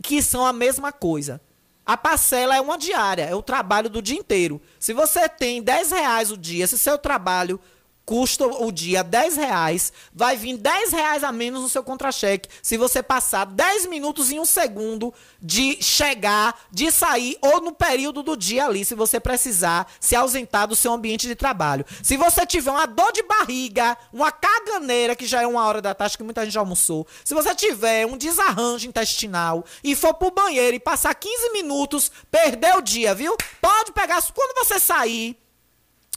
que 0.02 0.20
são 0.22 0.44
a 0.44 0.52
mesma 0.52 0.92
coisa. 0.92 1.40
A 1.84 1.96
parcela 1.96 2.56
é 2.56 2.60
uma 2.60 2.76
diária, 2.76 3.22
é 3.22 3.34
o 3.34 3.42
trabalho 3.42 3.88
do 3.88 4.02
dia 4.02 4.18
inteiro. 4.18 4.60
Se 4.78 4.92
você 4.92 5.28
tem 5.28 5.62
10 5.62 5.92
reais 5.92 6.32
o 6.32 6.36
dia, 6.36 6.66
se 6.66 6.76
seu 6.76 6.98
trabalho 6.98 7.60
custa 8.06 8.46
o 8.46 8.70
dia 8.70 9.02
10 9.02 9.36
reais, 9.36 9.92
vai 10.14 10.36
vir 10.36 10.56
10 10.56 10.92
reais 10.92 11.24
a 11.24 11.32
menos 11.32 11.60
no 11.60 11.68
seu 11.68 11.82
contra-cheque 11.82 12.48
se 12.62 12.76
você 12.76 13.02
passar 13.02 13.44
10 13.44 13.86
minutos 13.86 14.30
em 14.30 14.38
um 14.38 14.44
segundo 14.44 15.12
de 15.42 15.82
chegar, 15.82 16.56
de 16.70 16.92
sair 16.92 17.36
ou 17.42 17.60
no 17.60 17.72
período 17.72 18.22
do 18.22 18.36
dia 18.36 18.64
ali, 18.64 18.84
se 18.84 18.94
você 18.94 19.18
precisar 19.18 19.90
se 19.98 20.14
ausentar 20.14 20.68
do 20.68 20.76
seu 20.76 20.92
ambiente 20.92 21.26
de 21.26 21.34
trabalho. 21.34 21.84
Se 22.00 22.16
você 22.16 22.46
tiver 22.46 22.70
uma 22.70 22.86
dor 22.86 23.12
de 23.12 23.24
barriga, 23.24 23.98
uma 24.12 24.30
caganeira, 24.30 25.16
que 25.16 25.26
já 25.26 25.42
é 25.42 25.46
uma 25.46 25.66
hora 25.66 25.82
da 25.82 25.92
tarde, 25.92 26.16
que 26.16 26.22
muita 26.22 26.44
gente 26.44 26.54
já 26.54 26.60
almoçou, 26.60 27.06
se 27.24 27.34
você 27.34 27.54
tiver 27.56 28.06
um 28.06 28.16
desarranjo 28.16 28.86
intestinal 28.86 29.64
e 29.82 29.96
for 29.96 30.14
pro 30.14 30.30
banheiro 30.30 30.76
e 30.76 30.80
passar 30.80 31.12
15 31.12 31.52
minutos, 31.52 32.12
perdeu 32.30 32.76
o 32.76 32.82
dia, 32.82 33.14
viu? 33.14 33.36
Pode 33.60 33.90
pegar, 33.90 34.22
quando 34.32 34.64
você 34.64 34.78
sair 34.78 35.36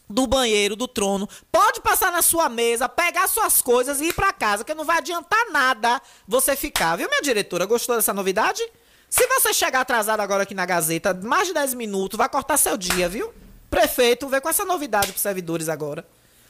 do 0.10 0.26
banheiro, 0.26 0.76
do 0.76 0.88
trono, 0.88 1.30
pode 1.52 1.82
passar 1.82 2.12
na 2.12 2.22
sua 2.22 2.50
mesa, 2.50 2.90
pegar 2.90 3.28
suas 3.28 3.62
coisas 3.62 4.02
e 4.02 4.06
ir 4.06 4.14
para 4.14 4.34
casa, 4.34 4.64
que 4.64 4.74
não 4.74 4.84
vai 4.84 4.98
adiantar 4.98 5.52
nada 5.52 6.02
você 6.28 6.56
ficar. 6.56 6.96
Viu, 6.96 7.08
minha 7.08 7.22
diretora? 7.22 7.66
Gostou 7.66 7.96
dessa 7.96 8.14
novidade? 8.14 8.62
Se 9.10 9.26
você 9.28 9.54
chegar 9.54 9.82
atrasado 9.82 10.20
agora 10.20 10.44
aqui 10.44 10.54
na 10.54 10.66
Gazeta, 10.66 11.14
mais 11.14 11.48
de 11.48 11.54
10 11.54 11.74
minutos, 11.76 12.18
vai 12.18 12.30
cortar 12.30 12.58
seu 12.58 12.76
dia, 12.76 13.08
viu? 13.08 13.34
Prefeito, 13.70 14.28
vê 14.28 14.42
com 14.42 14.50
essa 14.50 14.66
novidade 14.66 15.12
pros 15.12 15.22
servidores 15.22 15.70
agora. 15.70 16.06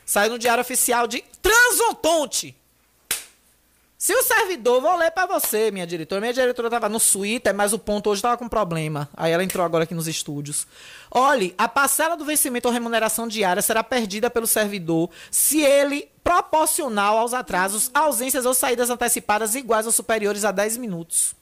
Saiu 0.06 0.32
no 0.32 0.40
Diário 0.40 0.62
Oficial 0.62 1.08
de 1.08 1.24
Transontonte. 1.42 2.56
Se 4.02 4.14
o 4.14 4.24
servidor, 4.24 4.80
vou 4.80 4.96
ler 4.96 5.12
pra 5.12 5.26
você, 5.26 5.70
minha 5.72 5.86
diretora. 5.86 6.22
Minha 6.22 6.32
diretora 6.32 6.70
tava 6.70 6.88
no 6.88 7.02
Twitter, 7.02 7.54
mas 7.54 7.74
o 7.74 7.78
ponto 7.78 8.10
hoje 8.10 8.22
tava 8.22 8.38
com 8.38 8.48
problema. 8.48 9.10
Aí 9.14 9.34
ela 9.34 9.44
entrou 9.44 9.66
agora 9.66 9.84
aqui 9.84 9.94
nos 9.94 10.08
estúdios. 10.08 10.66
Olhe, 11.12 11.54
a 11.58 11.68
parcela 11.68 12.16
do 12.16 12.24
vencimento 12.24 12.70
ou 12.70 12.74
remuneração 12.74 13.28
diária 13.28 13.62
será 13.62 13.84
perdida 13.84 14.30
pelo 14.30 14.48
servidor 14.48 15.10
se 15.30 15.62
ele 15.62 16.10
proporcional 16.24 17.18
aos 17.18 17.34
atrasos, 17.34 17.92
ausências 17.94 18.46
ou 18.46 18.54
saídas 18.54 18.90
antecipadas 18.90 19.54
iguais 19.54 19.86
ou 19.86 19.92
superiores 19.92 20.46
a 20.46 20.52
10 20.54 20.78
minutos. 20.78 21.36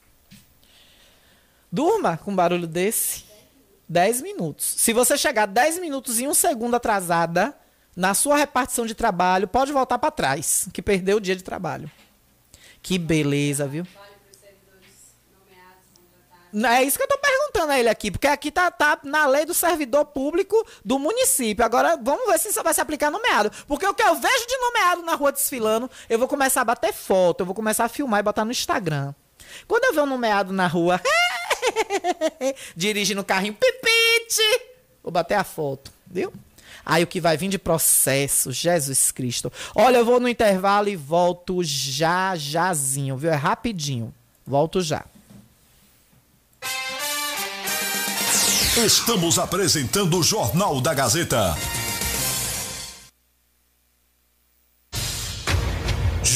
Durma 1.70 2.16
com 2.16 2.32
um 2.32 2.36
barulho 2.36 2.66
desse. 2.66 3.22
10 3.88 4.20
minutos. 4.20 4.66
Se 4.78 4.92
você 4.92 5.16
chegar 5.16 5.46
10 5.46 5.78
minutos 5.78 6.18
e 6.18 6.26
um 6.26 6.34
segundo 6.34 6.74
atrasada 6.74 7.56
na 7.94 8.14
sua 8.14 8.36
repartição 8.36 8.84
de 8.84 8.96
trabalho, 8.96 9.46
pode 9.46 9.72
voltar 9.72 9.98
para 9.98 10.10
trás, 10.10 10.68
que 10.72 10.82
perdeu 10.82 11.18
o 11.18 11.20
dia 11.20 11.36
de 11.36 11.44
trabalho. 11.44 11.88
Que 12.82 12.98
beleza, 12.98 13.66
viu? 13.66 13.86
É 16.66 16.82
isso 16.82 16.96
que 16.96 17.04
eu 17.04 17.08
tô 17.08 17.18
perguntando 17.18 17.72
a 17.72 17.78
ele 17.78 17.90
aqui, 17.90 18.10
porque 18.10 18.26
aqui 18.26 18.50
tá, 18.50 18.70
tá 18.70 18.98
na 19.02 19.26
lei 19.26 19.44
do 19.44 19.52
servidor 19.52 20.06
público 20.06 20.56
do 20.82 20.98
município. 20.98 21.62
Agora, 21.64 21.98
vamos 22.02 22.26
ver 22.26 22.38
se 22.38 22.48
isso 22.48 22.62
vai 22.62 22.72
se 22.72 22.80
aplicar 22.80 23.10
nomeado. 23.10 23.50
Porque 23.66 23.86
o 23.86 23.92
que 23.92 24.02
eu 24.02 24.14
vejo 24.14 24.46
de 24.46 24.56
nomeado 24.56 25.02
na 25.02 25.14
rua 25.14 25.30
desfilando, 25.30 25.90
eu 26.08 26.18
vou 26.18 26.26
começar 26.26 26.62
a 26.62 26.64
bater 26.64 26.92
foto, 26.92 27.40
eu 27.40 27.46
vou 27.46 27.54
começar 27.54 27.84
a 27.84 27.88
filmar 27.88 28.20
e 28.20 28.22
botar 28.22 28.46
no 28.46 28.50
Instagram. 28.50 29.14
Quando 29.66 29.84
eu 29.84 29.94
ver 29.94 30.00
um 30.00 30.06
nomeado 30.06 30.52
na 30.52 30.66
rua, 30.66 31.00
dirigindo 32.74 33.20
o 33.20 33.24
carrinho, 33.24 33.54
pipite, 33.54 34.62
vou 35.02 35.12
bater 35.12 35.34
a 35.34 35.44
foto, 35.44 35.92
viu? 36.06 36.32
Aí 36.88 37.04
o 37.04 37.06
que 37.06 37.20
vai 37.20 37.36
vir 37.36 37.48
de 37.48 37.58
processo, 37.58 38.50
Jesus 38.50 39.10
Cristo. 39.10 39.52
Olha, 39.74 39.98
eu 39.98 40.06
vou 40.06 40.18
no 40.18 40.26
intervalo 40.26 40.88
e 40.88 40.96
volto 40.96 41.62
já, 41.62 42.34
jazinho, 42.34 43.14
viu? 43.14 43.30
É 43.30 43.34
rapidinho. 43.34 44.12
Volto 44.46 44.80
já. 44.80 45.04
Estamos 48.74 49.38
apresentando 49.38 50.18
o 50.18 50.22
Jornal 50.22 50.80
da 50.80 50.94
Gazeta. 50.94 51.54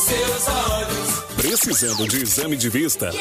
seus 0.00 0.48
olhos. 0.48 1.20
Precisando 1.36 2.08
de 2.08 2.22
exame 2.22 2.56
de 2.56 2.68
vista? 2.68 3.12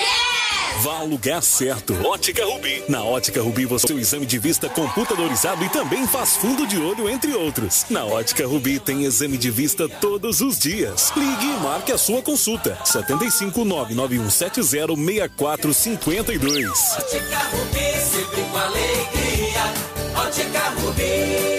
Vá 0.81 0.99
ao 0.99 1.05
lugar 1.07 1.43
certo. 1.43 1.93
Ótica 2.07 2.45
Rubi. 2.45 2.83
Na 2.87 3.03
Ótica 3.03 3.41
Rubi 3.41 3.65
você 3.65 3.87
tem 3.87 3.97
o 3.97 3.99
exame 3.99 4.25
de 4.25 4.39
vista 4.39 4.69
computadorizado 4.69 5.63
e 5.65 5.69
também 5.69 6.07
faz 6.07 6.37
fundo 6.37 6.65
de 6.65 6.77
olho, 6.77 7.09
entre 7.09 7.33
outros. 7.33 7.85
Na 7.89 8.05
Ótica 8.05 8.47
Rubi 8.47 8.79
tem 8.79 9.03
exame 9.03 9.37
de 9.37 9.51
vista 9.51 9.89
todos 9.89 10.39
os 10.39 10.57
dias. 10.57 11.11
Ligue 11.17 11.45
e 11.45 11.57
marque 11.61 11.91
a 11.91 11.97
sua 11.97 12.21
consulta. 12.21 12.77
75 12.85 13.65
99170 13.65 14.95
6452. 14.95 16.69
Ótica 16.97 17.39
Rubi, 17.51 17.99
sempre 17.99 18.41
com 18.41 18.57
alegria. 18.57 19.73
Ótica 20.15 20.69
Rubi. 20.81 21.58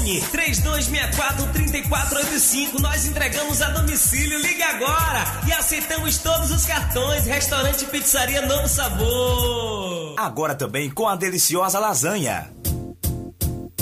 Fone 0.00 0.22
3264-3485. 0.22 2.80
Nós 2.80 3.04
entregamos 3.06 3.60
a 3.60 3.68
domicílio. 3.70 4.40
Ligue 4.40 4.62
agora 4.62 5.42
e 5.46 5.52
aceitamos 5.52 6.16
todos 6.18 6.50
os 6.50 6.64
cartões. 6.64 7.26
Restaurante 7.26 7.84
Pizzaria 7.84 8.46
Novo 8.46 8.66
Sabor. 8.66 10.14
Agora 10.18 10.54
também 10.54 10.88
com 10.90 11.06
a 11.06 11.16
deliciosa 11.16 11.78
lasanha. 11.78 12.50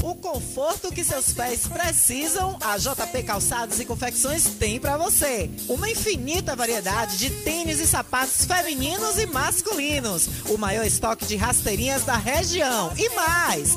O 0.09 0.15
conforto 0.15 0.91
que 0.91 1.05
seus 1.05 1.35
pés 1.35 1.67
precisam, 1.67 2.57
a 2.63 2.79
JP 2.79 3.25
Calçados 3.25 3.79
e 3.79 3.85
Confecções 3.85 4.45
tem 4.45 4.81
para 4.81 4.97
você. 4.97 5.51
Uma 5.69 5.91
infinita 5.91 6.57
variedade 6.57 7.19
de 7.19 7.29
tênis 7.29 7.79
e 7.79 7.87
sapatos 7.87 8.47
femininos 8.47 9.19
e 9.19 9.27
masculinos. 9.27 10.27
O 10.49 10.57
maior 10.57 10.87
estoque 10.87 11.27
de 11.27 11.37
rasteirinhas 11.37 12.05
da 12.05 12.17
região. 12.17 12.91
E 12.97 13.11
mais, 13.11 13.77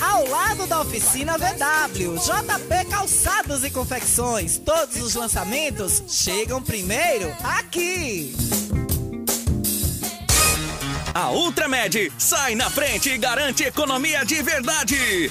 ao 0.00 0.26
lado 0.26 0.66
da 0.66 0.80
oficina 0.80 1.36
VW. 1.36 2.16
JP 2.16 2.90
Calçados 2.90 3.64
e 3.64 3.70
Confecções. 3.70 4.58
Todos 4.58 4.96
os 4.96 5.14
lançamentos 5.14 6.02
chegam 6.08 6.62
primeiro 6.62 7.34
aqui. 7.42 8.34
A 11.14 11.30
Ultramed 11.30 12.12
sai 12.18 12.54
na 12.54 12.70
frente 12.70 13.10
e 13.10 13.18
garante 13.18 13.64
economia 13.64 14.24
de 14.24 14.42
verdade. 14.42 15.30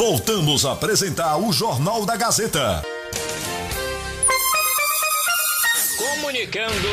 Voltamos 0.00 0.64
a 0.64 0.72
apresentar 0.72 1.36
o 1.36 1.52
Jornal 1.52 2.06
da 2.06 2.16
Gazeta. 2.16 2.82
Comunicando 6.30 6.88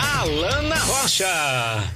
Alana 0.00 0.74
Rocha. 0.74 1.28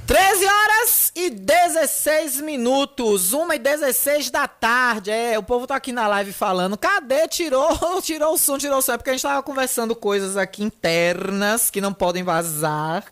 13 0.07 0.47
horas 0.47 1.12
e 1.16 1.28
16 1.28 2.40
minutos, 2.40 3.32
1 3.32 3.53
e 3.53 3.59
16 3.59 4.30
da 4.30 4.47
tarde. 4.47 5.11
É, 5.11 5.36
o 5.36 5.42
povo 5.42 5.66
tá 5.66 5.74
aqui 5.74 5.90
na 5.90 6.07
live 6.07 6.32
falando. 6.32 6.78
Cadê? 6.78 7.26
Tirou, 7.26 7.68
tirou 8.01 8.34
o 8.34 8.38
som, 8.38 8.59
tirou 8.59 8.78
o 8.78 8.82
som. 8.82 8.92
É 8.92 8.97
porque 8.97 9.11
a 9.11 9.12
gente 9.12 9.22
tava 9.22 9.42
conversando 9.42 9.97
coisas 9.97 10.36
aqui 10.36 10.62
internas 10.62 11.68
que 11.68 11.80
não 11.80 11.92
podem 11.92 12.22
vazar. 12.22 13.05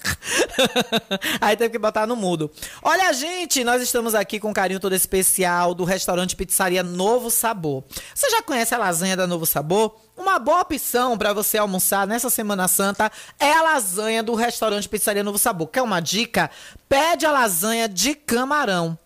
Aí 1.40 1.56
teve 1.56 1.70
que 1.70 1.78
botar 1.78 2.06
no 2.06 2.14
mudo. 2.14 2.52
Olha, 2.84 3.12
gente, 3.12 3.64
nós 3.64 3.82
estamos 3.82 4.14
aqui 4.14 4.38
com 4.38 4.50
um 4.50 4.54
carinho 4.54 4.78
todo 4.78 4.94
especial 4.94 5.74
do 5.74 5.82
restaurante 5.82 6.36
Pizzaria 6.36 6.84
Novo 6.84 7.32
Sabor. 7.32 7.82
Você 8.14 8.30
já 8.30 8.42
conhece 8.42 8.76
a 8.76 8.78
lasanha 8.78 9.16
da 9.16 9.26
Novo 9.26 9.44
Sabor? 9.44 9.96
Uma 10.16 10.38
boa 10.38 10.60
opção 10.60 11.16
para 11.16 11.32
você 11.32 11.56
almoçar 11.56 12.06
nessa 12.06 12.28
Semana 12.28 12.68
Santa 12.68 13.10
é 13.40 13.50
a 13.50 13.62
lasanha 13.62 14.22
do 14.22 14.34
restaurante 14.34 14.88
Pizzaria 14.88 15.24
Novo 15.24 15.38
Sabor. 15.38 15.68
Quer 15.68 15.80
uma 15.80 16.00
dica? 16.00 16.50
Pede 16.86 17.24
a 17.24 17.32
lasanha 17.32 17.88
de 17.88 18.14
camarão. 18.14 18.98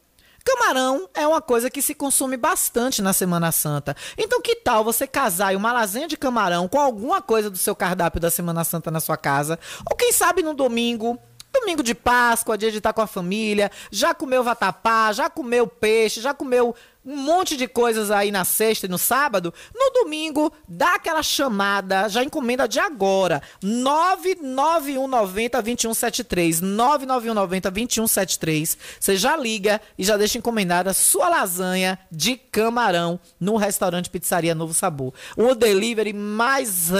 Camarão 0.44 1.08
é 1.14 1.26
uma 1.26 1.40
coisa 1.40 1.70
que 1.70 1.80
se 1.80 1.94
consome 1.94 2.36
bastante 2.36 3.02
na 3.02 3.12
Semana 3.12 3.52
Santa. 3.52 3.96
Então, 4.18 4.42
que 4.42 4.56
tal 4.56 4.82
você 4.82 5.06
casar 5.06 5.54
uma 5.54 5.72
lasanha 5.72 6.08
de 6.08 6.16
camarão 6.16 6.66
com 6.66 6.80
alguma 6.80 7.22
coisa 7.22 7.48
do 7.48 7.58
seu 7.58 7.74
cardápio 7.74 8.20
da 8.20 8.30
Semana 8.30 8.64
Santa 8.64 8.90
na 8.90 9.00
sua 9.00 9.16
casa? 9.16 9.58
Ou 9.88 9.96
quem 9.96 10.12
sabe 10.12 10.42
no 10.42 10.54
domingo 10.54 11.18
Domingo 11.60 11.82
de 11.82 11.94
Páscoa, 11.94 12.58
dia 12.58 12.70
de 12.70 12.78
estar 12.78 12.92
com 12.92 13.00
a 13.00 13.06
família, 13.06 13.70
já 13.90 14.12
comeu 14.12 14.42
vatapá, 14.44 15.10
já 15.12 15.30
comeu 15.30 15.66
peixe, 15.66 16.20
já 16.20 16.34
comeu 16.34 16.74
um 17.06 17.16
monte 17.16 17.56
de 17.56 17.68
coisas 17.68 18.10
aí 18.10 18.32
na 18.32 18.44
sexta 18.44 18.86
e 18.86 18.88
no 18.88 18.98
sábado. 18.98 19.54
No 19.74 20.02
domingo, 20.02 20.52
dá 20.66 20.96
aquela 20.96 21.22
chamada, 21.22 22.08
já 22.08 22.24
encomenda 22.24 22.66
de 22.66 22.80
agora. 22.80 23.40
99190 23.62 25.62
2173. 25.62 26.60
99190 26.60 27.70
2173. 27.70 28.78
Você 28.98 29.16
já 29.16 29.36
liga 29.36 29.80
e 29.96 30.02
já 30.02 30.16
deixa 30.16 30.38
encomendada 30.38 30.92
sua 30.92 31.28
lasanha 31.28 31.98
de 32.10 32.36
camarão 32.36 33.20
no 33.38 33.56
restaurante 33.56 34.10
Pizzaria 34.10 34.54
Novo 34.54 34.74
Sabor. 34.74 35.14
O 35.36 35.54
delivery 35.54 36.12
mais 36.12 36.90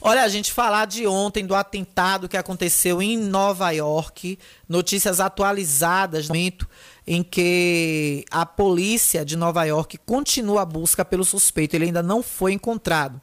Olha, 0.00 0.22
a 0.22 0.28
gente 0.28 0.50
falar 0.50 0.86
de 0.86 1.06
ontem 1.06 1.44
do 1.46 1.54
atentado 1.54 2.26
que 2.28 2.38
aconteceu 2.38 3.02
em 3.02 3.18
Nova 3.18 3.70
York, 3.70 4.38
notícias 4.66 5.20
atualizadas 5.20 6.28
no 6.28 6.34
momento 6.34 6.66
em 7.06 7.22
que 7.22 8.24
a 8.30 8.46
polícia 8.46 9.24
de 9.24 9.36
Nova 9.36 9.64
York 9.64 9.98
continua 10.06 10.62
a 10.62 10.66
busca 10.66 11.04
pelo 11.04 11.24
suspeito. 11.24 11.74
Ele 11.74 11.86
ainda 11.86 12.02
não 12.02 12.22
foi 12.22 12.52
encontrado. 12.52 13.20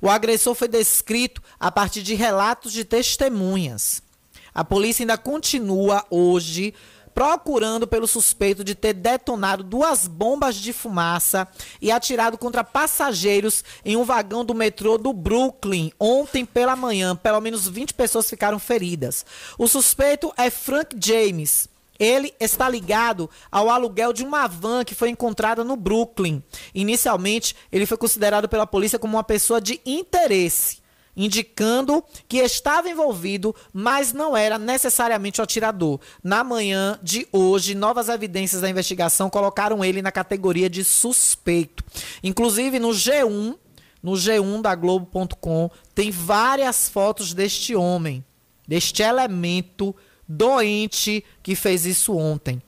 O 0.00 0.08
agressor 0.08 0.54
foi 0.54 0.68
descrito 0.68 1.42
a 1.58 1.70
partir 1.70 2.02
de 2.02 2.14
relatos 2.14 2.72
de 2.72 2.84
testemunhas. 2.84 4.02
A 4.52 4.64
polícia 4.64 5.02
ainda 5.02 5.16
continua 5.16 6.04
hoje 6.10 6.74
procurando 7.14 7.86
pelo 7.86 8.06
suspeito 8.06 8.62
de 8.62 8.74
ter 8.74 8.94
detonado 8.94 9.62
duas 9.62 10.06
bombas 10.06 10.56
de 10.56 10.72
fumaça 10.72 11.46
e 11.80 11.90
atirado 11.90 12.38
contra 12.38 12.64
passageiros 12.64 13.64
em 13.84 13.96
um 13.96 14.04
vagão 14.04 14.44
do 14.44 14.54
metrô 14.54 14.96
do 14.96 15.12
Brooklyn 15.12 15.92
ontem 15.98 16.44
pela 16.44 16.76
manhã. 16.76 17.16
Pelo 17.16 17.40
menos 17.40 17.68
20 17.68 17.94
pessoas 17.94 18.28
ficaram 18.28 18.58
feridas. 18.58 19.24
O 19.58 19.66
suspeito 19.66 20.32
é 20.36 20.50
Frank 20.50 20.96
James. 20.98 21.68
Ele 22.00 22.32
está 22.40 22.66
ligado 22.66 23.28
ao 23.52 23.68
aluguel 23.68 24.12
de 24.12 24.24
uma 24.24 24.46
van 24.48 24.82
que 24.82 24.94
foi 24.94 25.10
encontrada 25.10 25.62
no 25.62 25.76
Brooklyn. 25.76 26.42
Inicialmente, 26.74 27.54
ele 27.70 27.84
foi 27.84 27.98
considerado 27.98 28.48
pela 28.48 28.66
polícia 28.66 28.98
como 28.98 29.18
uma 29.18 29.22
pessoa 29.22 29.60
de 29.60 29.78
interesse 29.84 30.80
indicando 31.16 32.02
que 32.28 32.38
estava 32.38 32.88
envolvido, 32.88 33.54
mas 33.72 34.12
não 34.12 34.36
era 34.36 34.58
necessariamente 34.58 35.40
o 35.40 35.44
atirador. 35.44 36.00
Na 36.22 36.42
manhã 36.42 36.98
de 37.02 37.26
hoje, 37.32 37.74
novas 37.74 38.08
evidências 38.08 38.62
da 38.62 38.70
investigação 38.70 39.28
colocaram 39.28 39.84
ele 39.84 40.00
na 40.00 40.12
categoria 40.12 40.70
de 40.70 40.82
suspeito. 40.84 41.84
Inclusive 42.22 42.78
no 42.78 42.88
G1, 42.88 43.56
no 44.02 44.12
G1 44.12 44.62
da 44.62 44.74
Globo.com, 44.74 45.70
tem 45.94 46.10
várias 46.10 46.88
fotos 46.88 47.34
deste 47.34 47.74
homem, 47.74 48.24
deste 48.66 49.02
elemento 49.02 49.94
doente 50.30 51.24
que 51.42 51.56
fez 51.56 51.84
isso 51.84 52.16
ontem. 52.16 52.62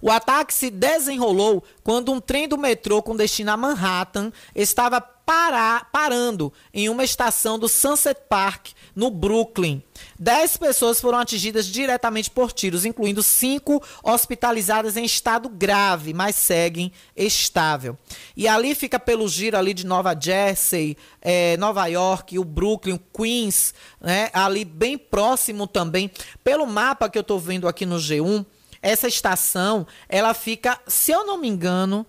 O 0.00 0.10
ataque 0.10 0.52
se 0.52 0.68
desenrolou 0.68 1.62
quando 1.84 2.10
um 2.10 2.20
trem 2.20 2.48
do 2.48 2.58
metrô 2.58 3.00
com 3.00 3.14
destino 3.14 3.52
a 3.52 3.56
Manhattan 3.56 4.32
estava 4.52 5.00
parar, 5.00 5.88
parando 5.92 6.52
em 6.74 6.88
uma 6.88 7.04
estação 7.04 7.56
do 7.56 7.68
Sunset 7.68 8.20
Park, 8.28 8.70
no 8.94 9.10
Brooklyn. 9.10 9.82
Dez 10.18 10.56
pessoas 10.56 11.00
foram 11.00 11.18
atingidas 11.18 11.66
diretamente 11.66 12.30
por 12.30 12.52
tiros, 12.52 12.84
incluindo 12.84 13.22
cinco 13.22 13.82
hospitalizadas 14.02 14.96
em 14.96 15.04
estado 15.04 15.48
grave, 15.48 16.12
mas 16.12 16.36
seguem 16.36 16.92
estável. 17.16 17.96
E 18.36 18.46
ali 18.46 18.74
fica 18.74 18.98
pelo 18.98 19.28
giro 19.28 19.56
ali 19.56 19.74
de 19.74 19.86
Nova 19.86 20.16
Jersey, 20.18 20.96
é, 21.20 21.56
Nova 21.56 21.86
York, 21.86 22.38
o 22.38 22.44
Brooklyn, 22.44 22.94
o 22.94 22.98
Queens, 22.98 23.74
né, 24.00 24.28
ali 24.32 24.64
bem 24.64 24.96
próximo 24.96 25.66
também. 25.66 26.10
Pelo 26.44 26.66
mapa 26.66 27.08
que 27.08 27.18
eu 27.18 27.22
estou 27.22 27.38
vendo 27.38 27.66
aqui 27.66 27.86
no 27.86 27.96
G1, 27.96 28.44
essa 28.80 29.06
estação, 29.06 29.86
ela 30.08 30.34
fica, 30.34 30.78
se 30.86 31.12
eu 31.12 31.24
não 31.24 31.38
me 31.38 31.48
engano, 31.48 32.04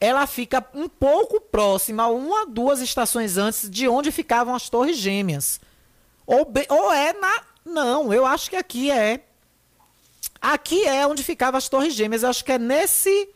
ela 0.00 0.26
fica 0.26 0.64
um 0.74 0.88
pouco 0.88 1.40
próxima, 1.40 2.06
uma 2.06 2.46
duas 2.46 2.80
estações 2.80 3.36
antes 3.36 3.68
de 3.68 3.86
onde 3.86 4.10
ficavam 4.10 4.54
as 4.54 4.68
Torres 4.68 4.96
Gêmeas. 4.96 5.60
Ou, 6.30 6.48
ou 6.68 6.92
é 6.92 7.12
na. 7.12 7.42
Não, 7.64 8.14
eu 8.14 8.24
acho 8.24 8.48
que 8.48 8.56
aqui 8.56 8.88
é. 8.88 9.24
Aqui 10.40 10.86
é 10.86 11.04
onde 11.04 11.24
ficavam 11.24 11.58
as 11.58 11.68
Torres 11.68 11.92
Gêmeas. 11.92 12.22
Eu 12.22 12.30
acho 12.30 12.44
que 12.44 12.52
é 12.52 12.58
nesse. 12.58 13.28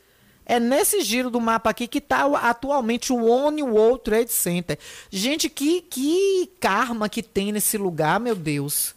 É 0.46 0.60
nesse 0.60 1.00
giro 1.00 1.30
do 1.30 1.40
mapa 1.40 1.70
aqui 1.70 1.88
que 1.88 1.98
está 1.98 2.26
atualmente 2.48 3.12
o 3.12 3.24
One 3.24 3.62
World 3.62 4.04
Trade 4.04 4.30
Center. 4.30 4.78
Gente, 5.10 5.48
que, 5.48 5.80
que 5.80 6.50
karma 6.60 7.08
que 7.08 7.22
tem 7.22 7.50
nesse 7.50 7.78
lugar, 7.78 8.20
meu 8.20 8.34
Deus. 8.34 8.94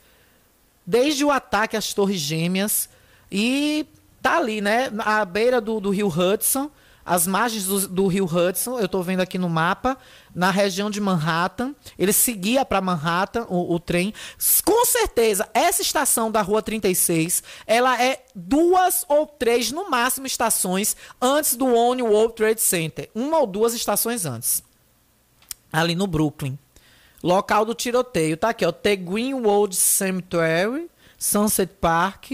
Desde 0.85 1.23
o 1.23 1.31
ataque 1.31 1.77
às 1.77 1.93
Torres 1.93 2.19
Gêmeas, 2.19 2.89
E 3.31 3.87
tá 4.21 4.37
ali, 4.37 4.61
né? 4.61 4.91
À 4.99 5.23
beira 5.25 5.59
do, 5.59 5.79
do 5.79 5.89
rio 5.89 6.07
Hudson, 6.07 6.69
as 7.07 7.25
margens 7.25 7.63
do, 7.63 7.87
do, 7.87 8.07
rio 8.07 8.25
Hudson, 8.25 8.77
eu 8.77 8.85
estou 8.85 9.01
vendo 9.01 9.21
aqui 9.21 9.37
no 9.37 9.47
mapa, 9.47 9.97
na 10.35 10.51
região 10.51 10.89
de 10.89 10.99
Manhattan. 10.99 11.73
Ele 11.97 12.11
seguia 12.11 12.65
para 12.65 12.81
Manhattan 12.81 13.45
o, 13.47 13.73
o, 13.73 13.79
trem. 13.79 14.13
Com 14.65 14.85
certeza, 14.85 15.47
essa 15.53 15.81
estação 15.81 16.29
da 16.29 16.41
Rua 16.41 16.61
36, 16.61 17.41
ela 17.65 17.99
é 18.01 18.25
duas 18.35 19.05
ou 19.07 19.25
três, 19.25 19.71
no 19.71 19.89
máximo, 19.89 20.27
estações 20.27 20.97
antes 21.21 21.55
do 21.55 21.73
One 21.73 22.01
World 22.01 22.35
Trade 22.35 22.61
Center. 22.61 23.09
Uma 23.15 23.39
ou 23.39 23.47
duas 23.47 23.73
estações 23.73 24.25
antes. 24.25 24.61
Ali 25.71 25.95
no 25.95 26.07
Brooklyn. 26.07 26.59
Local 27.23 27.63
do 27.63 27.73
tiroteio. 27.73 28.35
Tá 28.35 28.49
aqui, 28.49 28.65
ó. 28.65 28.71
The 28.73 28.97
Greenwood 28.97 29.73
Cemetery, 29.77 30.89
Sunset 31.17 31.73
Park, 31.79 32.31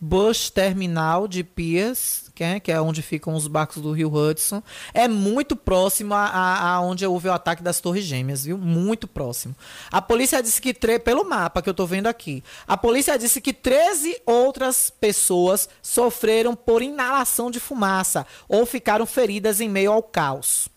Bush 0.00 0.48
Terminal 0.48 1.28
de 1.28 1.44
Piers, 1.44 2.29
que 2.60 2.72
é, 2.72 2.80
onde 2.80 3.02
ficam 3.02 3.34
os 3.34 3.46
barcos 3.46 3.82
do 3.82 3.92
Rio 3.92 4.12
Hudson. 4.14 4.62
É 4.94 5.06
muito 5.06 5.54
próximo 5.54 6.14
a, 6.14 6.26
a, 6.26 6.68
a, 6.74 6.80
onde 6.80 7.04
houve 7.06 7.28
o 7.28 7.32
ataque 7.32 7.62
das 7.62 7.80
Torres 7.80 8.04
Gêmeas, 8.04 8.44
viu? 8.44 8.56
Muito 8.56 9.06
próximo. 9.06 9.54
A 9.90 10.00
polícia 10.00 10.42
disse 10.42 10.60
que, 10.60 10.72
pelo 10.98 11.28
mapa 11.28 11.60
que 11.60 11.68
eu 11.68 11.72
estou 11.72 11.86
vendo 11.86 12.06
aqui, 12.06 12.42
a 12.66 12.76
polícia 12.76 13.18
disse 13.18 13.40
que 13.40 13.52
13 13.52 14.22
outras 14.24 14.90
pessoas 14.90 15.68
sofreram 15.82 16.54
por 16.56 16.82
inalação 16.82 17.50
de 17.50 17.60
fumaça 17.60 18.26
ou 18.48 18.64
ficaram 18.64 19.06
feridas 19.06 19.60
em 19.60 19.68
meio 19.68 19.92
ao 19.92 20.02
caos. 20.02 20.68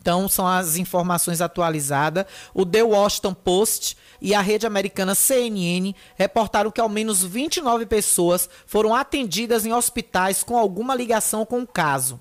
Então, 0.00 0.28
são 0.28 0.46
as 0.46 0.76
informações 0.76 1.40
atualizadas. 1.40 2.24
O 2.54 2.64
The 2.64 2.82
Washington 2.82 3.34
Post 3.34 3.96
e 4.20 4.34
a 4.34 4.40
rede 4.40 4.66
americana 4.66 5.14
CNN 5.14 5.94
reportaram 6.16 6.70
que 6.70 6.80
ao 6.80 6.88
menos 6.88 7.24
29 7.24 7.86
pessoas 7.86 8.48
foram 8.66 8.94
atendidas 8.94 9.64
em 9.64 9.72
hospitais 9.72 10.42
com 10.42 10.56
alguma 10.56 10.94
ligação 10.94 11.46
com 11.46 11.60
o 11.62 11.66
caso. 11.66 12.20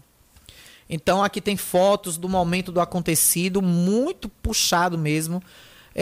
Então, 0.90 1.24
aqui 1.24 1.40
tem 1.40 1.56
fotos 1.56 2.18
do 2.18 2.28
momento 2.28 2.72
do 2.72 2.82
acontecido, 2.82 3.62
muito 3.62 4.28
puxado 4.28 4.98
mesmo. 4.98 5.42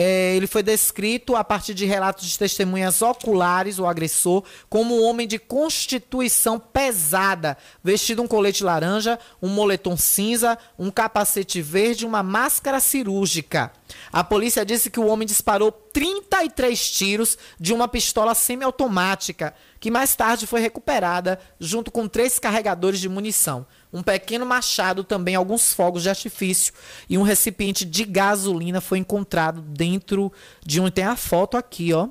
É, 0.00 0.36
ele 0.36 0.46
foi 0.46 0.62
descrito 0.62 1.34
a 1.34 1.42
partir 1.42 1.74
de 1.74 1.84
relatos 1.84 2.24
de 2.24 2.38
testemunhas 2.38 3.02
oculares, 3.02 3.80
o 3.80 3.86
agressor, 3.86 4.44
como 4.70 4.96
um 4.96 5.02
homem 5.02 5.26
de 5.26 5.40
constituição 5.40 6.56
pesada, 6.56 7.58
vestido 7.82 8.22
um 8.22 8.28
colete 8.28 8.62
laranja, 8.62 9.18
um 9.42 9.48
moletom 9.48 9.96
cinza, 9.96 10.56
um 10.78 10.88
capacete 10.88 11.60
verde 11.60 12.04
e 12.04 12.06
uma 12.06 12.22
máscara 12.22 12.78
cirúrgica. 12.78 13.72
A 14.12 14.22
polícia 14.22 14.64
disse 14.64 14.88
que 14.88 15.00
o 15.00 15.06
homem 15.06 15.26
disparou 15.26 15.72
33 15.72 16.90
tiros 16.92 17.36
de 17.58 17.74
uma 17.74 17.88
pistola 17.88 18.36
semiautomática, 18.36 19.52
que 19.80 19.90
mais 19.90 20.14
tarde 20.14 20.46
foi 20.46 20.60
recuperada 20.60 21.40
junto 21.58 21.90
com 21.90 22.06
três 22.06 22.38
carregadores 22.38 23.00
de 23.00 23.08
munição 23.08 23.66
um 23.92 24.02
pequeno 24.02 24.44
machado, 24.44 25.02
também 25.02 25.34
alguns 25.34 25.72
fogos 25.72 26.02
de 26.02 26.10
artifício 26.10 26.72
e 27.08 27.16
um 27.16 27.22
recipiente 27.22 27.84
de 27.84 28.04
gasolina 28.04 28.80
foi 28.80 28.98
encontrado 28.98 29.60
dentro 29.62 30.32
de 30.64 30.80
um. 30.80 30.90
Tem 30.90 31.04
a 31.04 31.16
foto 31.16 31.56
aqui, 31.56 31.92
ó. 31.92 32.08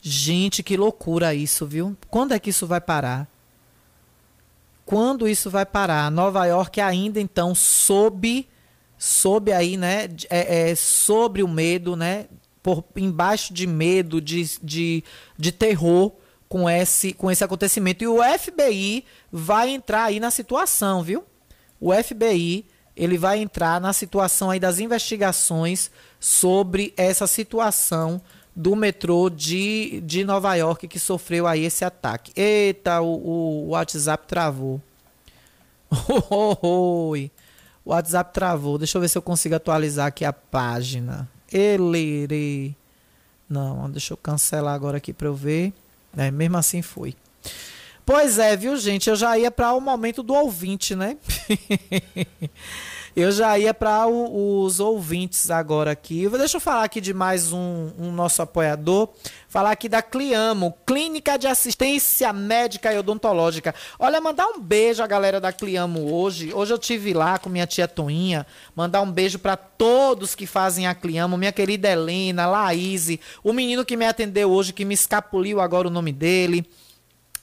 Gente, 0.00 0.62
que 0.62 0.76
loucura 0.76 1.34
isso, 1.34 1.66
viu? 1.66 1.96
Quando 2.08 2.32
é 2.32 2.38
que 2.38 2.50
isso 2.50 2.66
vai 2.66 2.80
parar? 2.80 3.28
Quando 4.86 5.28
isso 5.28 5.50
vai 5.50 5.66
parar? 5.66 6.10
Nova 6.10 6.46
York 6.46 6.80
ainda 6.80 7.20
então 7.20 7.54
sob, 7.54 8.48
sob 8.98 9.52
aí, 9.52 9.76
né? 9.76 10.08
É, 10.30 10.70
é, 10.70 10.74
sobre 10.74 11.42
o 11.42 11.48
medo, 11.48 11.94
né? 11.94 12.26
Por 12.62 12.82
embaixo 12.96 13.52
de 13.52 13.66
medo, 13.66 14.20
de, 14.20 14.58
de, 14.62 15.04
de 15.38 15.52
terror 15.52 16.12
com 16.50 16.68
esse, 16.68 17.12
com 17.12 17.30
esse 17.30 17.44
acontecimento. 17.44 18.02
E 18.02 18.08
o 18.08 18.18
FBI 18.20 19.04
vai 19.30 19.70
entrar 19.70 20.06
aí 20.06 20.18
na 20.18 20.32
situação, 20.32 21.00
viu? 21.00 21.24
O 21.80 21.94
FBI 21.94 22.66
ele 22.96 23.16
vai 23.16 23.38
entrar 23.38 23.80
na 23.80 23.92
situação 23.92 24.50
aí 24.50 24.58
das 24.58 24.80
investigações 24.80 25.92
sobre 26.18 26.92
essa 26.96 27.26
situação 27.28 28.20
do 28.54 28.74
metrô 28.74 29.30
de, 29.30 30.02
de 30.04 30.24
Nova 30.24 30.54
York 30.56 30.88
que 30.88 30.98
sofreu 30.98 31.46
aí 31.46 31.64
esse 31.64 31.84
ataque. 31.84 32.32
Eita, 32.34 33.00
o, 33.00 33.06
o 33.06 33.68
WhatsApp 33.68 34.26
travou. 34.26 34.82
Oi. 36.60 37.30
O 37.84 37.90
WhatsApp 37.90 38.34
travou. 38.34 38.76
Deixa 38.76 38.98
eu 38.98 39.00
ver 39.00 39.08
se 39.08 39.16
eu 39.16 39.22
consigo 39.22 39.54
atualizar 39.54 40.08
aqui 40.08 40.24
a 40.24 40.32
página. 40.32 41.28
Elere. 41.50 42.76
Não, 43.48 43.88
deixa 43.88 44.12
eu 44.12 44.16
cancelar 44.16 44.74
agora 44.74 44.96
aqui 44.96 45.12
para 45.12 45.28
eu 45.28 45.34
ver. 45.34 45.72
É, 46.16 46.30
mesmo 46.30 46.56
assim 46.56 46.82
foi. 46.82 47.14
Pois 48.04 48.38
é, 48.38 48.56
viu, 48.56 48.76
gente? 48.76 49.08
Eu 49.08 49.16
já 49.16 49.38
ia 49.38 49.50
para 49.50 49.72
o 49.72 49.80
momento 49.80 50.22
do 50.22 50.34
ouvinte, 50.34 50.96
né? 50.96 51.16
eu 53.14 53.32
já 53.32 53.58
ia 53.58 53.74
para 53.74 54.06
os 54.06 54.78
ouvintes 54.78 55.50
agora 55.50 55.90
aqui. 55.90 56.28
Deixa 56.28 56.56
eu 56.56 56.60
falar 56.60 56.84
aqui 56.84 57.00
de 57.00 57.12
mais 57.12 57.52
um, 57.52 57.90
um, 57.98 58.12
nosso 58.12 58.40
apoiador. 58.40 59.08
Falar 59.48 59.72
aqui 59.72 59.88
da 59.88 60.00
Cliamo, 60.00 60.74
Clínica 60.86 61.36
de 61.36 61.48
Assistência 61.48 62.32
Médica 62.32 62.92
e 62.92 62.98
Odontológica. 62.98 63.74
Olha, 63.98 64.20
mandar 64.20 64.46
um 64.46 64.60
beijo 64.60 65.02
à 65.02 65.06
galera 65.06 65.40
da 65.40 65.52
Cliamo 65.52 66.12
hoje. 66.12 66.52
Hoje 66.54 66.72
eu 66.72 66.78
tive 66.78 67.12
lá 67.12 67.38
com 67.38 67.48
minha 67.48 67.66
tia 67.66 67.88
Toinha. 67.88 68.46
Mandar 68.76 69.00
um 69.02 69.10
beijo 69.10 69.38
para 69.38 69.56
todos 69.56 70.34
que 70.34 70.46
fazem 70.46 70.86
a 70.86 70.94
Cliamo. 70.94 71.36
Minha 71.36 71.52
querida 71.52 71.88
Helena, 71.88 72.46
Laís, 72.46 73.18
o 73.42 73.52
menino 73.52 73.84
que 73.84 73.96
me 73.96 74.06
atendeu 74.06 74.50
hoje, 74.50 74.72
que 74.72 74.84
me 74.84 74.94
escapuliu 74.94 75.60
agora 75.60 75.88
o 75.88 75.90
nome 75.90 76.12
dele 76.12 76.64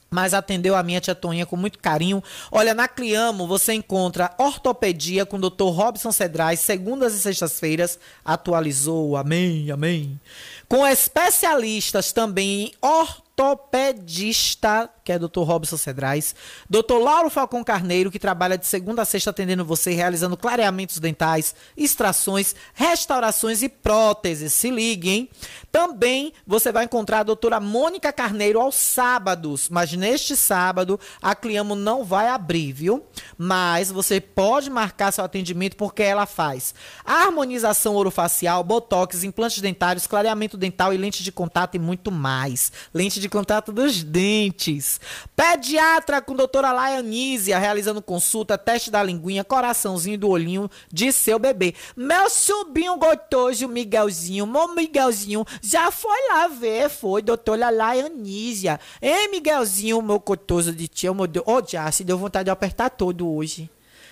mas 0.09 0.33
atendeu 0.33 0.75
a 0.75 0.83
minha 0.83 1.01
tia 1.01 1.15
Toninha 1.15 1.45
com 1.45 1.55
muito 1.55 1.79
carinho. 1.79 2.23
Olha, 2.51 2.73
na 2.73 2.87
Cliamo 2.87 3.47
você 3.47 3.73
encontra 3.73 4.33
ortopedia 4.37 5.25
com 5.25 5.37
o 5.37 5.49
Dr. 5.49 5.65
Robson 5.65 6.11
Cedrais, 6.11 6.59
segundas 6.59 7.13
e 7.13 7.19
sextas-feiras. 7.19 7.99
Atualizou, 8.23 9.17
amém, 9.17 9.69
amém. 9.71 10.19
Com 10.67 10.85
especialistas 10.85 12.11
também 12.11 12.65
em 12.65 12.71
ortopedia 12.81 13.26
ortopedista, 13.39 14.89
que 15.03 15.11
é 15.11 15.19
Dr. 15.19 15.41
Robson 15.41 15.77
Cedrais, 15.77 16.35
Dr. 16.67 16.97
Lauro 16.99 17.29
Falcão 17.29 17.63
Carneiro, 17.63 18.09
que 18.09 18.17
trabalha 18.17 18.57
de 18.57 18.65
segunda 18.65 19.03
a 19.03 19.05
sexta 19.05 19.29
atendendo 19.29 19.63
você, 19.63 19.91
realizando 19.91 20.35
clareamentos 20.35 20.97
dentais, 20.97 21.55
extrações, 21.77 22.55
restaurações 22.73 23.61
e 23.61 23.69
próteses. 23.69 24.53
Se 24.53 24.71
ligue, 24.71 25.09
hein? 25.09 25.29
Também 25.71 26.33
você 26.45 26.71
vai 26.71 26.85
encontrar 26.85 27.19
a 27.19 27.23
doutora 27.23 27.59
Mônica 27.59 28.11
Carneiro 28.11 28.59
aos 28.59 28.75
sábados, 28.75 29.69
mas 29.69 29.93
neste 29.93 30.35
sábado 30.35 30.99
a 31.21 31.35
Cliamo 31.35 31.75
não 31.75 32.03
vai 32.03 32.27
abrir, 32.29 32.73
viu? 32.73 33.05
Mas 33.37 33.91
você 33.91 34.19
pode 34.19 34.69
marcar 34.69 35.11
seu 35.11 35.23
atendimento 35.23 35.77
porque 35.77 36.01
ela 36.01 36.25
faz 36.25 36.73
harmonização 37.05 37.95
orofacial, 37.95 38.63
botox, 38.63 39.23
implantes 39.23 39.61
dentários, 39.61 40.07
clareamento 40.07 40.57
dental 40.57 40.91
e 40.91 40.97
lente 40.97 41.23
de 41.23 41.31
contato 41.31 41.75
e 41.75 41.79
muito 41.79 42.11
mais. 42.11 42.71
Lente 42.93 43.19
de 43.19 43.26
de 43.27 43.29
contato 43.29 43.71
dos 43.71 44.03
dentes. 44.03 44.99
Pediatra 45.35 46.21
com 46.21 46.33
doutora 46.33 46.71
Laianísia, 46.71 47.59
realizando 47.59 48.01
consulta, 48.01 48.57
teste 48.57 48.89
da 48.89 49.03
linguinha, 49.03 49.43
coraçãozinho 49.43 50.17
do 50.17 50.29
olhinho 50.29 50.71
de 50.91 51.11
seu 51.11 51.37
bebê. 51.37 51.75
Meu 51.95 52.29
sobrinho 52.29 52.95
gostoso, 52.97 53.67
Miguelzinho, 53.67 54.47
meu 54.47 54.73
Miguelzinho, 54.73 55.45
já 55.61 55.91
foi 55.91 56.17
lá 56.29 56.47
ver, 56.47 56.89
foi, 56.89 57.21
doutora 57.21 57.69
Laianísia. 57.69 58.79
Ei, 59.01 59.27
Miguelzinho, 59.27 60.01
meu 60.01 60.19
gostoso 60.19 60.71
de 60.71 60.87
tia, 60.87 61.13
meu 61.13 61.27
Deus. 61.27 61.45
Ô, 61.45 61.57
oh, 61.57 61.63
já, 61.67 61.91
se 61.91 62.03
deu 62.03 62.17
vontade 62.17 62.45
de 62.45 62.51
apertar 62.51 62.89
todo 62.89 63.29
hoje. 63.29 63.69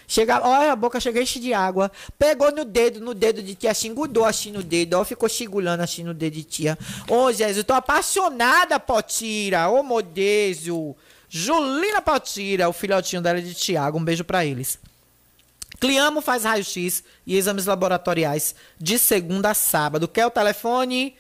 Chega, 0.08 0.46
olha, 0.46 0.72
a 0.72 0.76
boca 0.76 1.00
chega 1.00 1.22
enche 1.22 1.40
de 1.40 1.54
água. 1.54 1.92
Pegou 2.18 2.52
no 2.52 2.66
dedo, 2.66 3.00
no 3.00 3.14
dedo 3.14 3.42
de 3.42 3.56
tia, 3.56 3.72
grudou 3.94 4.26
assim 4.26 4.52
no 4.52 4.62
dedo, 4.62 4.94
ó, 4.96 5.04
ficou 5.04 5.28
segurando 5.28 5.82
assim 5.82 6.04
no 6.04 6.14
dedo 6.14 6.34
de 6.34 6.44
tia. 6.44 6.78
Ô, 7.10 7.32
Jesus, 7.32 7.64
tô 7.66 7.74
apaixonada, 7.74 8.80
Potira. 8.80 9.70
Ô, 9.70 9.84
Modésio. 9.84 10.96
Julina 11.28 12.02
Potira, 12.02 12.70
o 12.70 12.74
filhotinho 12.74 13.22
dela 13.22 13.42
de 13.42 13.54
Tiago. 13.54 13.98
Um 13.98 14.04
beijo 14.04 14.24
para 14.24 14.46
eles. 14.46 14.80
Cliamo 15.80 16.22
faz 16.22 16.44
raio-x 16.44 17.04
e 17.26 17.36
exames 17.36 17.66
laboratoriais 17.66 18.56
de 18.80 18.98
segunda 18.98 19.50
a 19.50 19.54
sábado. 19.54 20.08
Quer 20.08 20.26
o 20.26 20.32
telefone? 20.32 21.16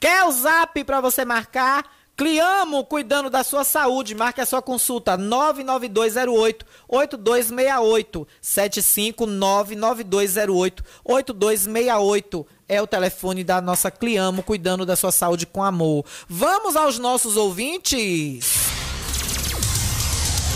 Quer 0.00 0.24
o 0.24 0.32
zap 0.32 0.82
para 0.84 1.00
você 1.00 1.24
marcar? 1.24 1.84
Cliamo, 2.20 2.84
cuidando 2.84 3.30
da 3.30 3.42
sua 3.42 3.64
saúde. 3.64 4.14
Marque 4.14 4.42
a 4.42 4.46
sua 4.46 4.60
consulta 4.60 5.16
99208 5.16 6.66
8268 6.86 8.28
7599208 8.42 10.84
8268 11.02 12.46
é 12.68 12.82
o 12.82 12.86
telefone 12.86 13.42
da 13.42 13.62
nossa 13.62 13.90
Cliamo, 13.90 14.42
cuidando 14.42 14.84
da 14.84 14.96
sua 14.96 15.10
saúde 15.10 15.46
com 15.46 15.64
amor. 15.64 16.04
Vamos 16.28 16.76
aos 16.76 16.98
nossos 16.98 17.38
ouvintes. 17.38 18.52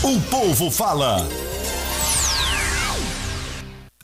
O 0.03 0.21
povo 0.29 0.69
fala. 0.69 1.27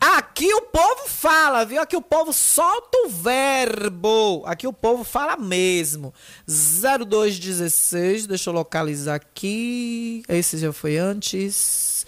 Aqui 0.02 0.52
o 0.52 0.64
povo 0.64 1.08
fala, 1.08 1.64
viu? 1.64 1.80
Aqui 1.80 1.96
o 1.96 2.02
povo 2.02 2.34
solta 2.34 2.98
o 3.06 3.10
verbo. 3.10 4.42
Aqui 4.48 4.66
o 4.66 4.74
povo 4.74 5.04
fala 5.04 5.38
mesmo. 5.38 6.12
0216, 6.48 8.26
deixa 8.26 8.50
eu 8.50 8.54
localizar 8.56 9.14
aqui. 9.14 10.24
Esse 10.28 10.58
já 10.58 10.74
foi 10.74 10.98
antes. 10.98 12.08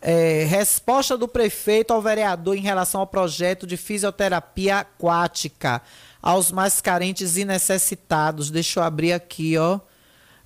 É, 0.00 0.46
resposta 0.50 1.16
do 1.16 1.28
prefeito 1.28 1.92
ao 1.92 2.02
vereador 2.02 2.56
em 2.56 2.60
relação 2.60 3.00
ao 3.00 3.06
projeto 3.06 3.68
de 3.68 3.76
fisioterapia 3.76 4.78
aquática 4.78 5.80
aos 6.20 6.50
mais 6.50 6.80
carentes 6.80 7.36
e 7.36 7.44
necessitados. 7.44 8.50
Deixa 8.50 8.80
eu 8.80 8.84
abrir 8.84 9.12
aqui, 9.12 9.56
ó. 9.56 9.78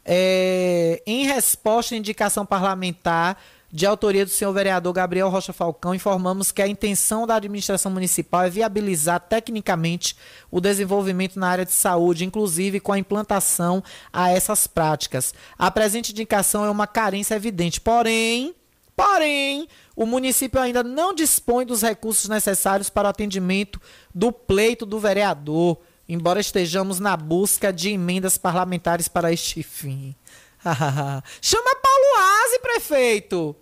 É, 0.05 1.03
em 1.07 1.24
resposta 1.24 1.95
à 1.95 1.99
indicação 1.99 2.45
parlamentar 2.45 3.38
de 3.73 3.87
autoria 3.87 4.27
do 4.27 4.31
senhor 4.31 4.53
vereador 4.53 4.93
Gabriel 4.93 5.31
Rocha 5.31 5.51
Falcão, 5.51 5.95
informamos 5.95 6.53
que 6.53 6.61
a 6.61 6.68
intenção 6.68 7.27
da 7.27 7.37
administração 7.37 7.91
municipal 7.91 8.43
é 8.43 8.51
viabilizar 8.51 9.18
tecnicamente 9.18 10.14
o 10.51 10.61
desenvolvimento 10.61 11.41
na 11.41 11.49
área 11.49 11.64
de 11.64 11.73
saúde, 11.73 12.27
inclusive 12.27 12.81
com 12.81 12.93
a 12.93 12.99
implantação 12.99 13.83
a 14.12 14.31
essas 14.31 14.66
práticas. 14.66 15.33
A 15.57 15.70
presente 15.70 16.12
indicação 16.12 16.66
é 16.66 16.70
uma 16.70 16.87
carência 16.87 17.35
evidente, 17.35 17.81
porém, 17.81 18.55
porém, 18.95 19.66
o 19.97 20.05
município 20.05 20.61
ainda 20.61 20.83
não 20.83 21.14
dispõe 21.14 21.64
dos 21.64 21.81
recursos 21.81 22.29
necessários 22.29 22.91
para 22.91 23.09
o 23.09 23.11
atendimento 23.11 23.81
do 24.14 24.31
pleito 24.31 24.85
do 24.85 25.01
vereador, 25.01 25.79
embora 26.07 26.41
estejamos 26.41 27.01
na 27.01 27.16
busca 27.16 27.73
de 27.73 27.89
emendas 27.89 28.37
parlamentares 28.37 29.09
para 29.09 29.33
este 29.33 29.62
fim. 29.62 30.14
Chama 31.41 31.77
Paulo 31.77 32.45
Aze, 32.45 32.59
prefeito! 32.59 33.57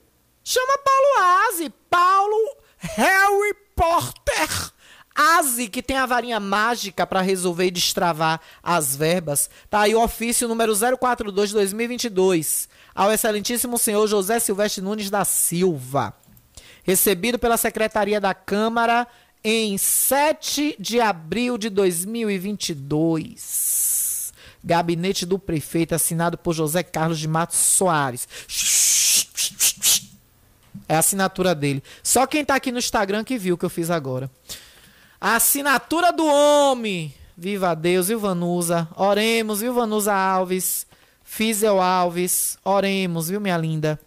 Chama 0.52 0.78
Paulo 0.78 1.06
Aze. 1.46 1.72
Paulo 1.88 2.56
Harry 2.76 3.54
Potter. 3.76 4.72
Aze, 5.14 5.68
que 5.68 5.80
tem 5.80 5.96
a 5.96 6.06
varinha 6.06 6.40
mágica 6.40 7.06
para 7.06 7.20
resolver 7.20 7.66
e 7.66 7.70
destravar 7.70 8.40
as 8.60 8.96
verbas. 8.96 9.48
Tá 9.70 9.82
aí 9.82 9.94
o 9.94 10.02
ofício 10.02 10.48
número 10.48 10.72
042 10.98 11.50
de 11.50 11.54
2022 11.54 12.68
ao 12.92 13.12
excelentíssimo 13.12 13.78
senhor 13.78 14.08
José 14.08 14.40
Silvestre 14.40 14.82
Nunes 14.82 15.08
da 15.08 15.24
Silva. 15.24 16.12
Recebido 16.82 17.38
pela 17.38 17.56
Secretaria 17.56 18.20
da 18.20 18.34
Câmara 18.34 19.06
em 19.44 19.78
7 19.78 20.74
de 20.80 21.00
abril 21.00 21.56
de 21.56 21.70
2022. 21.70 24.32
Gabinete 24.64 25.24
do 25.24 25.38
prefeito, 25.38 25.94
assinado 25.94 26.36
por 26.36 26.54
José 26.54 26.82
Carlos 26.82 27.20
de 27.20 27.28
Matos 27.28 27.56
Soares. 27.56 28.26
É 30.90 30.96
a 30.96 30.98
assinatura 30.98 31.54
dele. 31.54 31.84
Só 32.02 32.26
quem 32.26 32.44
tá 32.44 32.56
aqui 32.56 32.72
no 32.72 32.78
Instagram 32.80 33.22
que 33.22 33.38
viu 33.38 33.54
o 33.54 33.58
que 33.58 33.64
eu 33.64 33.70
fiz 33.70 33.90
agora. 33.90 34.28
A 35.20 35.36
assinatura 35.36 36.12
do 36.12 36.26
homem. 36.26 37.14
Viva 37.36 37.76
Deus, 37.76 38.08
viu, 38.08 38.18
Vanusa? 38.18 38.88
Oremos, 38.96 39.60
viu, 39.60 39.72
Vanusa 39.72 40.12
Alves? 40.12 40.84
Fizel 41.22 41.80
Alves. 41.80 42.58
Oremos, 42.64 43.28
viu, 43.28 43.40
minha 43.40 43.56
linda? 43.56 44.00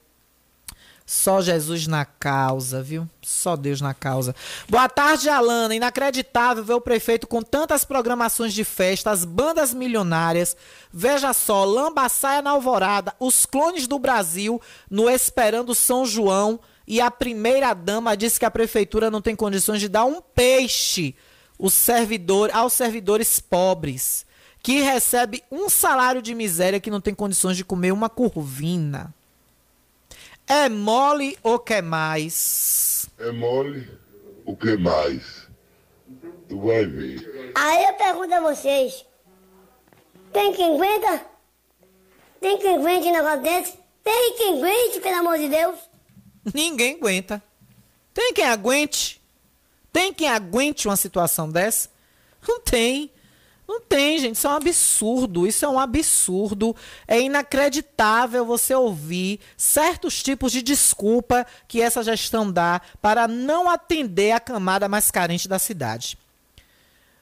Só 1.05 1.41
Jesus 1.41 1.87
na 1.87 2.03
causa, 2.03 2.83
viu? 2.83 3.07
Só 3.21 3.55
Deus 3.55 3.79
na 3.79 3.93
causa. 3.93 4.35
Boa 4.67 4.89
tarde, 4.89 5.29
Alana. 5.29 5.73
Inacreditável 5.73 6.65
ver 6.65 6.73
o 6.73 6.81
prefeito 6.81 7.27
com 7.27 7.41
tantas 7.41 7.85
programações 7.85 8.53
de 8.53 8.65
festa, 8.65 9.09
as 9.09 9.23
bandas 9.23 9.73
milionárias. 9.73 10.57
Veja 10.91 11.31
só, 11.31 11.63
Lambaçaia 11.63 12.41
na 12.41 12.49
Alvorada, 12.49 13.15
os 13.21 13.45
clones 13.45 13.87
do 13.87 13.97
Brasil 13.97 14.61
no 14.91 15.09
Esperando 15.09 15.73
São 15.73 16.05
João 16.05 16.59
e 16.87 16.99
a 16.99 17.09
primeira 17.09 17.73
dama 17.73 18.15
disse 18.15 18.39
que 18.39 18.45
a 18.45 18.51
prefeitura 18.51 19.09
não 19.09 19.21
tem 19.21 19.35
condições 19.35 19.79
de 19.79 19.87
dar 19.87 20.05
um 20.05 20.21
peixe 20.21 21.15
os 21.57 21.73
servidor, 21.73 22.51
aos 22.51 22.73
servidores 22.73 23.39
pobres, 23.39 24.25
que 24.61 24.81
recebe 24.81 25.43
um 25.51 25.69
salário 25.69 26.21
de 26.21 26.33
miséria 26.33 26.79
que 26.79 26.91
não 26.91 26.99
tem 26.99 27.13
condições 27.13 27.55
de 27.55 27.63
comer 27.63 27.91
uma 27.91 28.09
curvina. 28.09 29.13
É 30.47 30.67
mole 30.67 31.37
ou 31.41 31.57
quer 31.57 31.81
mais? 31.81 33.09
É 33.17 33.31
mole 33.31 33.89
o 34.45 34.55
que 34.55 34.75
mais? 34.75 35.47
Tu 36.49 36.59
vai 36.59 36.85
ver. 36.85 37.51
Aí 37.55 37.85
eu 37.85 37.93
pergunto 37.93 38.33
a 38.33 38.41
vocês: 38.41 39.05
tem 40.33 40.51
quem 40.53 40.75
aguenta? 40.75 41.25
Tem 42.41 42.57
quem 42.57 42.75
aguente 42.75 43.07
um 43.07 43.13
negócio 43.13 43.41
desse? 43.41 43.79
Tem 44.03 44.35
quem 44.35 44.57
aguente, 44.57 44.99
pelo 44.99 45.15
amor 45.15 45.37
de 45.37 45.47
Deus? 45.47 45.79
Ninguém 46.53 46.95
aguenta. 46.95 47.43
Tem 48.13 48.33
quem 48.33 48.45
aguente? 48.45 49.21
Tem 49.91 50.13
quem 50.13 50.27
aguente 50.27 50.87
uma 50.87 50.95
situação 50.95 51.49
dessa? 51.49 51.89
Não 52.47 52.59
tem. 52.59 53.11
Não 53.67 53.79
tem, 53.79 54.19
gente. 54.19 54.35
Isso 54.35 54.47
é 54.47 54.49
um 54.49 54.55
absurdo. 54.55 55.47
Isso 55.47 55.65
é 55.65 55.69
um 55.69 55.79
absurdo. 55.79 56.75
É 57.07 57.21
inacreditável 57.21 58.45
você 58.45 58.75
ouvir 58.75 59.39
certos 59.55 60.21
tipos 60.21 60.51
de 60.51 60.61
desculpa 60.61 61.45
que 61.67 61.81
essa 61.81 62.03
gestão 62.03 62.51
dá 62.51 62.81
para 63.01 63.27
não 63.27 63.69
atender 63.69 64.31
a 64.31 64.39
camada 64.39 64.89
mais 64.89 65.09
carente 65.09 65.47
da 65.47 65.57
cidade. 65.57 66.17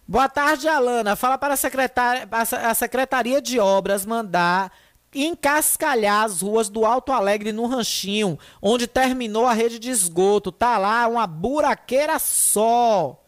Boa 0.07 0.27
tarde, 0.27 0.67
Alana. 0.67 1.15
Fala 1.15 1.37
para 1.37 1.53
a, 1.53 1.57
secretária, 1.57 2.27
a 2.31 2.73
Secretaria 2.73 3.41
de 3.41 3.59
Obras 3.59 4.05
mandar 4.05 4.71
encascalhar 5.13 6.25
as 6.25 6.41
ruas 6.41 6.69
do 6.69 6.85
Alto 6.85 7.11
Alegre 7.11 7.51
no 7.51 7.65
Ranchinho, 7.65 8.39
onde 8.61 8.87
terminou 8.87 9.45
a 9.45 9.53
rede 9.53 9.79
de 9.79 9.89
esgoto. 9.89 10.51
Tá 10.51 10.77
lá 10.77 11.07
uma 11.07 11.27
buraqueira 11.27 12.17
só. 12.19 13.21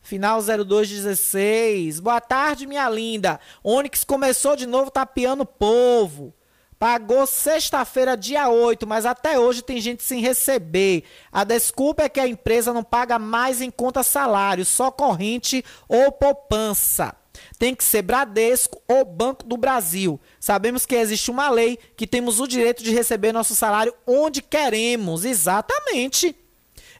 Final 0.00 0.40
0216. 0.40 2.00
Boa 2.00 2.20
tarde, 2.20 2.66
minha 2.66 2.88
linda. 2.88 3.38
Onyx 3.62 4.04
começou 4.04 4.56
de 4.56 4.66
novo 4.66 4.90
tapeando 4.90 5.42
o 5.42 5.46
povo. 5.46 6.32
Pagou 6.78 7.26
sexta-feira, 7.26 8.16
dia 8.16 8.48
8, 8.48 8.86
mas 8.86 9.04
até 9.04 9.38
hoje 9.38 9.62
tem 9.62 9.80
gente 9.80 10.02
sem 10.02 10.20
receber. 10.20 11.02
A 11.32 11.42
desculpa 11.42 12.04
é 12.04 12.08
que 12.08 12.20
a 12.20 12.28
empresa 12.28 12.72
não 12.72 12.84
paga 12.84 13.18
mais 13.18 13.60
em 13.60 13.70
conta 13.70 14.04
salário, 14.04 14.64
só 14.64 14.88
corrente 14.88 15.64
ou 15.88 16.12
poupança. 16.12 17.17
Tem 17.58 17.74
que 17.74 17.84
ser 17.84 18.02
Bradesco 18.02 18.82
ou 18.86 19.04
Banco 19.04 19.44
do 19.44 19.56
Brasil. 19.56 20.20
Sabemos 20.38 20.86
que 20.86 20.94
existe 20.94 21.30
uma 21.30 21.50
lei 21.50 21.78
que 21.96 22.06
temos 22.06 22.40
o 22.40 22.46
direito 22.46 22.82
de 22.82 22.92
receber 22.92 23.32
nosso 23.32 23.54
salário 23.54 23.94
onde 24.06 24.42
queremos. 24.42 25.24
Exatamente. 25.24 26.36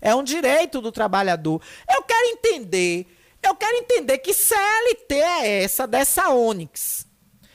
É 0.01 0.15
um 0.15 0.23
direito 0.23 0.81
do 0.81 0.93
trabalhador. 0.93 1.63
Eu 1.89 2.03
quero 2.03 2.29
entender, 2.29 3.07
eu 3.43 3.55
quero 3.55 3.77
entender 3.79 4.19
que 4.19 4.33
CLT 4.33 5.15
é 5.15 5.63
essa 5.63 5.87
dessa 5.87 6.29
Onix. 6.31 7.07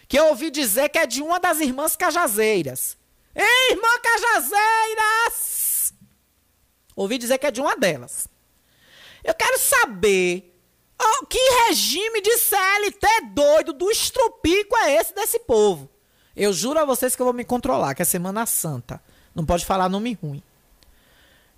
Que 0.08 0.20
eu 0.20 0.28
ouvi 0.28 0.52
dizer 0.52 0.90
que 0.90 1.00
é 1.00 1.06
de 1.06 1.22
uma 1.22 1.40
das 1.40 1.60
irmãs 1.60 1.96
cajazeiras. 1.96 2.98
Ei, 3.36 3.72
irmã 3.72 3.88
cajazeiras! 4.02 5.94
Ouvi 6.96 7.18
dizer 7.18 7.40
que 7.40 7.48
é 7.48 7.52
de 7.52 7.62
uma 7.62 7.76
delas. 7.76 8.28
Eu 9.24 9.34
quero 9.34 9.58
saber 9.58 10.53
Oh, 11.06 11.26
que 11.26 11.40
regime 11.68 12.22
de 12.22 12.38
CLT 12.38 13.08
doido 13.34 13.74
do 13.74 13.92
estrupico 13.92 14.76
é 14.78 14.96
esse 14.96 15.14
desse 15.14 15.40
povo? 15.40 15.90
Eu 16.36 16.54
juro 16.54 16.80
a 16.80 16.86
vocês 16.86 17.16
que 17.16 17.22
eu 17.22 17.26
vou 17.26 17.34
me 17.34 17.44
controlar, 17.44 17.94
que 17.94 18.02
é 18.02 18.06
Semana 18.06 18.46
Santa. 18.46 19.02
Não 19.36 19.46
pode 19.46 19.66
falar 19.66 19.90
nome 19.90 20.18
ruim. 20.22 20.42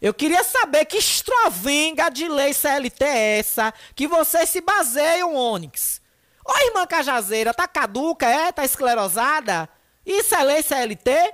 Eu 0.02 0.14
queria 0.14 0.44
saber 0.44 0.86
que 0.86 0.98
estrovenga 0.98 2.10
de 2.10 2.28
lei 2.28 2.54
CLT 2.54 3.04
é 3.04 3.40
essa 3.40 3.74
que 3.96 4.08
vocês 4.08 4.50
se 4.50 4.62
baseiam, 4.62 5.36
Onyx. 5.36 6.02
Ô, 6.46 6.58
irmã 6.68 6.86
Cajazeira, 6.86 7.54
tá 7.54 7.68
caduca, 7.68 8.28
é? 8.28 8.52
Tá 8.52 8.64
esclerosada? 8.64 9.68
Isso 10.06 10.36
é 10.36 10.44
lei 10.44 10.62
CLT? 10.62 11.34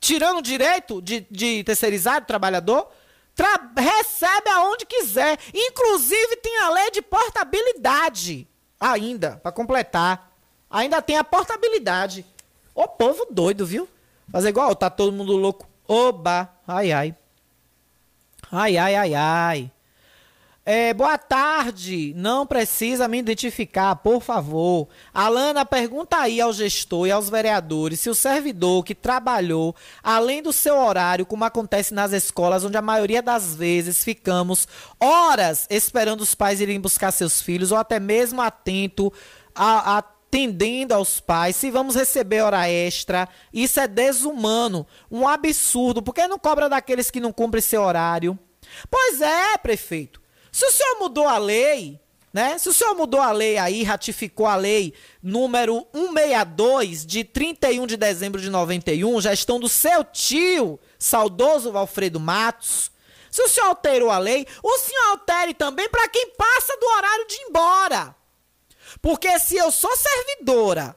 Tirando 0.00 0.38
o 0.38 0.42
direito 0.42 1.00
de, 1.02 1.26
de 1.30 1.62
terceirizado 1.64 2.26
trabalhador? 2.26 2.88
Recebe 3.76 4.50
aonde 4.50 4.86
quiser. 4.86 5.38
Inclusive 5.54 6.36
tem 6.36 6.58
a 6.60 6.70
lei 6.70 6.90
de 6.90 7.02
portabilidade. 7.02 8.48
Ainda, 8.80 9.36
para 9.42 9.52
completar. 9.52 10.30
Ainda 10.70 11.00
tem 11.00 11.16
a 11.16 11.24
portabilidade. 11.24 12.24
Ô 12.74 12.86
povo 12.86 13.26
doido, 13.30 13.66
viu? 13.66 13.88
Fazer 14.30 14.50
igual, 14.50 14.74
tá 14.74 14.90
todo 14.90 15.12
mundo 15.12 15.36
louco. 15.36 15.66
Oba, 15.86 16.52
ai 16.66 16.92
ai. 16.92 17.14
Ai 18.52 18.76
ai 18.76 18.94
ai 18.94 19.14
ai. 19.14 19.72
É, 20.70 20.92
boa 20.92 21.16
tarde. 21.16 22.12
Não 22.14 22.46
precisa 22.46 23.08
me 23.08 23.18
identificar, 23.18 23.96
por 23.96 24.20
favor. 24.20 24.86
Alana, 25.14 25.64
pergunta 25.64 26.18
aí 26.18 26.42
ao 26.42 26.52
gestor 26.52 27.06
e 27.06 27.10
aos 27.10 27.30
vereadores 27.30 28.00
se 28.00 28.10
o 28.10 28.14
servidor 28.14 28.84
que 28.84 28.94
trabalhou 28.94 29.74
além 30.02 30.42
do 30.42 30.52
seu 30.52 30.76
horário, 30.76 31.24
como 31.24 31.42
acontece 31.42 31.94
nas 31.94 32.12
escolas, 32.12 32.66
onde 32.66 32.76
a 32.76 32.82
maioria 32.82 33.22
das 33.22 33.56
vezes 33.56 34.04
ficamos 34.04 34.68
horas 35.00 35.66
esperando 35.70 36.20
os 36.20 36.34
pais 36.34 36.60
irem 36.60 36.78
buscar 36.78 37.12
seus 37.12 37.40
filhos, 37.40 37.72
ou 37.72 37.78
até 37.78 37.98
mesmo 37.98 38.42
atento 38.42 39.10
a, 39.54 39.96
atendendo 39.96 40.92
aos 40.92 41.18
pais, 41.18 41.56
se 41.56 41.70
vamos 41.70 41.94
receber 41.94 42.42
hora 42.42 42.68
extra, 42.68 43.26
isso 43.54 43.80
é 43.80 43.88
desumano, 43.88 44.86
um 45.10 45.26
absurdo. 45.26 46.02
Por 46.02 46.14
que 46.14 46.28
não 46.28 46.38
cobra 46.38 46.68
daqueles 46.68 47.10
que 47.10 47.20
não 47.20 47.32
cumprem 47.32 47.62
seu 47.62 47.80
horário? 47.80 48.38
Pois 48.90 49.22
é, 49.22 49.56
prefeito. 49.56 50.27
Se 50.50 50.64
o 50.64 50.70
senhor 50.70 50.98
mudou 50.98 51.28
a 51.28 51.38
lei, 51.38 52.00
né? 52.32 52.58
Se 52.58 52.68
o 52.68 52.72
senhor 52.72 52.94
mudou 52.94 53.20
a 53.20 53.32
lei 53.32 53.58
aí, 53.58 53.82
ratificou 53.82 54.46
a 54.46 54.56
lei 54.56 54.94
número 55.22 55.86
162 55.92 57.06
de 57.06 57.24
31 57.24 57.86
de 57.86 57.96
dezembro 57.96 58.40
de 58.40 58.50
91, 58.50 59.20
gestão 59.20 59.58
do 59.58 59.68
seu 59.68 60.04
tio, 60.04 60.78
saudoso 60.98 61.72
Valfredo 61.72 62.20
Matos. 62.20 62.90
Se 63.30 63.42
o 63.42 63.48
senhor 63.48 63.68
alterou 63.68 64.10
a 64.10 64.18
lei, 64.18 64.46
o 64.62 64.78
senhor 64.78 65.10
altere 65.10 65.54
também 65.54 65.88
para 65.88 66.08
quem 66.08 66.30
passa 66.30 66.76
do 66.78 66.86
horário 66.86 67.26
de 67.26 67.34
ir 67.34 67.46
embora. 67.48 68.16
Porque 69.00 69.38
se 69.38 69.56
eu 69.56 69.70
sou 69.70 69.94
servidora, 69.96 70.96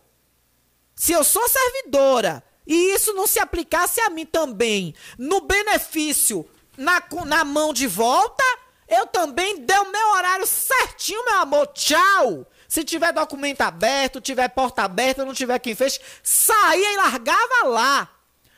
se 0.96 1.12
eu 1.12 1.24
sou 1.24 1.48
servidora 1.48 2.44
e 2.66 2.94
isso 2.94 3.14
não 3.14 3.28
se 3.28 3.40
aplicasse 3.40 4.00
a 4.02 4.10
mim 4.10 4.26
também, 4.26 4.94
no 5.18 5.42
benefício, 5.42 6.48
na, 6.78 7.02
na 7.26 7.44
mão 7.44 7.74
de 7.74 7.88
volta, 7.88 8.44
eu 8.92 9.08
também 9.08 9.66
dei 9.66 9.78
o 9.78 9.92
meu 9.92 10.12
horário 10.12 10.46
certinho, 10.46 11.24
meu 11.24 11.38
amor. 11.38 11.68
Tchau! 11.68 12.46
Se 12.68 12.84
tiver 12.84 13.14
documento 13.14 13.62
aberto, 13.62 14.20
tiver 14.22 14.50
porta 14.50 14.84
aberta, 14.84 15.26
não 15.26 15.34
tiver 15.34 15.58
quem 15.60 15.74
fez, 15.74 16.00
saía 16.22 16.94
e 16.94 16.98
largava 16.98 17.68
lá. 17.68 18.10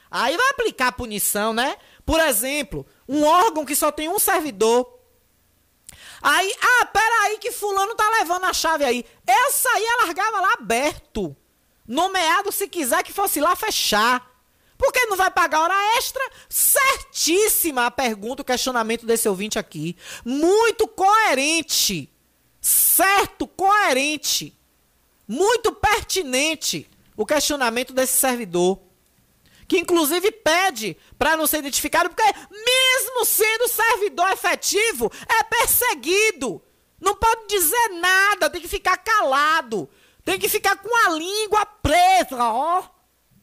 Aí 0.09 0.35
vai 0.35 0.49
aplicar 0.49 0.91
punição, 0.91 1.53
né? 1.53 1.77
Por 2.05 2.19
exemplo, 2.19 2.85
um 3.07 3.23
órgão 3.23 3.65
que 3.65 3.75
só 3.75 3.91
tem 3.91 4.09
um 4.09 4.19
servidor. 4.19 4.99
Aí, 6.21 6.55
ah, 6.61 6.85
peraí 6.85 7.37
que 7.37 7.51
fulano 7.51 7.95
tá 7.95 8.09
levando 8.19 8.45
a 8.45 8.53
chave 8.53 8.83
aí. 8.83 9.05
Eu 9.27 9.51
saía 9.51 9.97
largava 10.03 10.41
lá 10.41 10.53
aberto. 10.53 11.35
Nomeado 11.87 12.51
se 12.51 12.67
quiser 12.67 13.03
que 13.03 13.13
fosse 13.13 13.39
lá 13.39 13.55
fechar. 13.55 14.32
Por 14.83 14.91
que 14.91 15.05
não 15.05 15.15
vai 15.15 15.31
pagar 15.31 15.61
hora 15.61 15.97
extra? 15.97 16.21
Certíssima 16.49 17.85
a 17.85 17.91
pergunta, 17.91 18.41
o 18.41 18.45
questionamento 18.45 19.05
desse 19.05 19.29
ouvinte 19.29 19.57
aqui. 19.57 19.95
Muito 20.25 20.89
coerente. 20.89 22.11
Certo, 22.59 23.47
coerente. 23.47 24.53
Muito 25.25 25.71
pertinente 25.71 26.89
o 27.15 27.25
questionamento 27.25 27.93
desse 27.93 28.17
servidor. 28.17 28.77
Que 29.69 29.79
inclusive 29.79 30.29
pede 30.33 30.97
para 31.17 31.37
não 31.37 31.47
ser 31.47 31.59
identificado, 31.59 32.09
porque 32.09 32.35
mesmo 32.51 33.23
sendo 33.23 33.69
servidor 33.69 34.29
efetivo, 34.31 35.09
é 35.29 35.43
perseguido. 35.43 36.61
Não 36.99 37.15
pode 37.15 37.47
dizer 37.47 37.89
nada, 38.01 38.49
tem 38.49 38.59
que 38.59 38.67
ficar 38.67 38.97
calado. 38.97 39.89
Tem 40.25 40.37
que 40.37 40.49
ficar 40.49 40.75
com 40.75 40.93
a 41.05 41.09
língua 41.11 41.65
presa, 41.65 42.43
ó. 42.43 42.92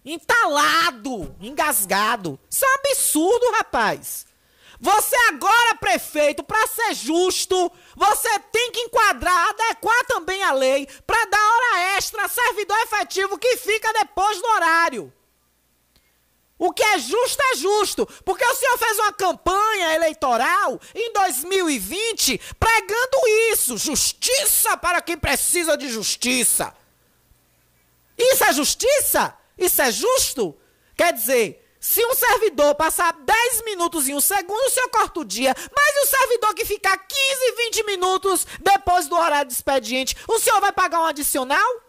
Entalado, 0.04 1.36
engasgado. 1.40 2.38
Isso 2.50 2.64
é 2.64 2.68
um 2.68 2.74
absurdo, 2.74 3.52
rapaz. 3.52 4.26
Você 4.80 5.14
agora, 5.28 5.74
prefeito, 5.74 6.42
para 6.42 6.66
ser 6.66 6.94
justo, 6.94 7.70
você 7.94 8.38
tem 8.50 8.72
que 8.72 8.80
enquadrar, 8.80 9.50
adequar 9.50 10.06
também 10.06 10.42
a 10.42 10.52
lei 10.52 10.88
para 11.06 11.22
dar 11.26 11.38
hora 11.38 11.96
extra 11.98 12.24
a 12.24 12.28
servidor 12.28 12.78
efetivo 12.78 13.38
que 13.38 13.58
fica 13.58 13.92
depois 13.92 14.40
do 14.40 14.48
horário. 14.48 15.12
O 16.58 16.72
que 16.72 16.82
é 16.82 16.98
justo 16.98 17.42
é 17.52 17.56
justo, 17.56 18.06
porque 18.24 18.44
o 18.44 18.54
senhor 18.54 18.78
fez 18.78 18.98
uma 18.98 19.12
campanha 19.12 19.94
eleitoral 19.94 20.80
em 20.94 21.12
2020 21.12 22.38
pregando 22.58 23.16
isso, 23.52 23.76
justiça 23.76 24.78
para 24.78 25.02
quem 25.02 25.16
precisa 25.16 25.76
de 25.76 25.90
justiça. 25.90 26.74
Isso 28.16 28.44
é 28.44 28.52
justiça? 28.52 29.34
Isso 29.60 29.82
é 29.82 29.92
justo? 29.92 30.58
Quer 30.96 31.12
dizer, 31.12 31.70
se 31.78 32.04
um 32.04 32.14
servidor 32.14 32.74
passar 32.74 33.12
10 33.12 33.64
minutos 33.64 34.08
em 34.08 34.14
um 34.14 34.20
segundo, 34.20 34.66
o 34.66 34.70
senhor 34.70 34.88
corta 34.88 35.20
o 35.20 35.24
dia. 35.24 35.54
Mas 35.54 36.04
o 36.04 36.06
servidor 36.06 36.54
que 36.54 36.64
ficar 36.64 36.96
15, 36.96 37.56
20 37.56 37.84
minutos 37.84 38.46
depois 38.60 39.06
do 39.06 39.14
horário 39.14 39.48
de 39.48 39.54
expediente, 39.54 40.16
o 40.26 40.38
senhor 40.38 40.60
vai 40.60 40.72
pagar 40.72 41.00
um 41.00 41.04
adicional? 41.04 41.82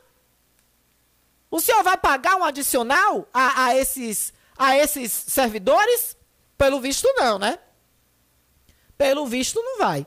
O 1.50 1.60
senhor 1.60 1.82
vai 1.84 1.98
pagar 1.98 2.36
um 2.36 2.44
adicional 2.44 3.28
a, 3.34 3.66
a, 3.66 3.78
esses, 3.78 4.34
a 4.58 4.78
esses 4.78 5.12
servidores? 5.12 6.16
Pelo 6.58 6.80
visto, 6.80 7.12
não, 7.16 7.40
né? 7.40 7.58
Pelo 8.98 9.26
visto, 9.26 9.62
não 9.62 9.80
vai. 9.80 10.06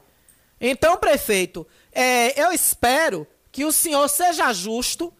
Então, 0.61 0.97
prefeito, 0.97 1.67
é, 1.93 2.41
eu 2.43 2.53
espero 2.53 3.27
que 3.51 3.65
o 3.65 3.73
senhor 3.73 4.09
seja 4.09 4.53
justo 4.53 5.13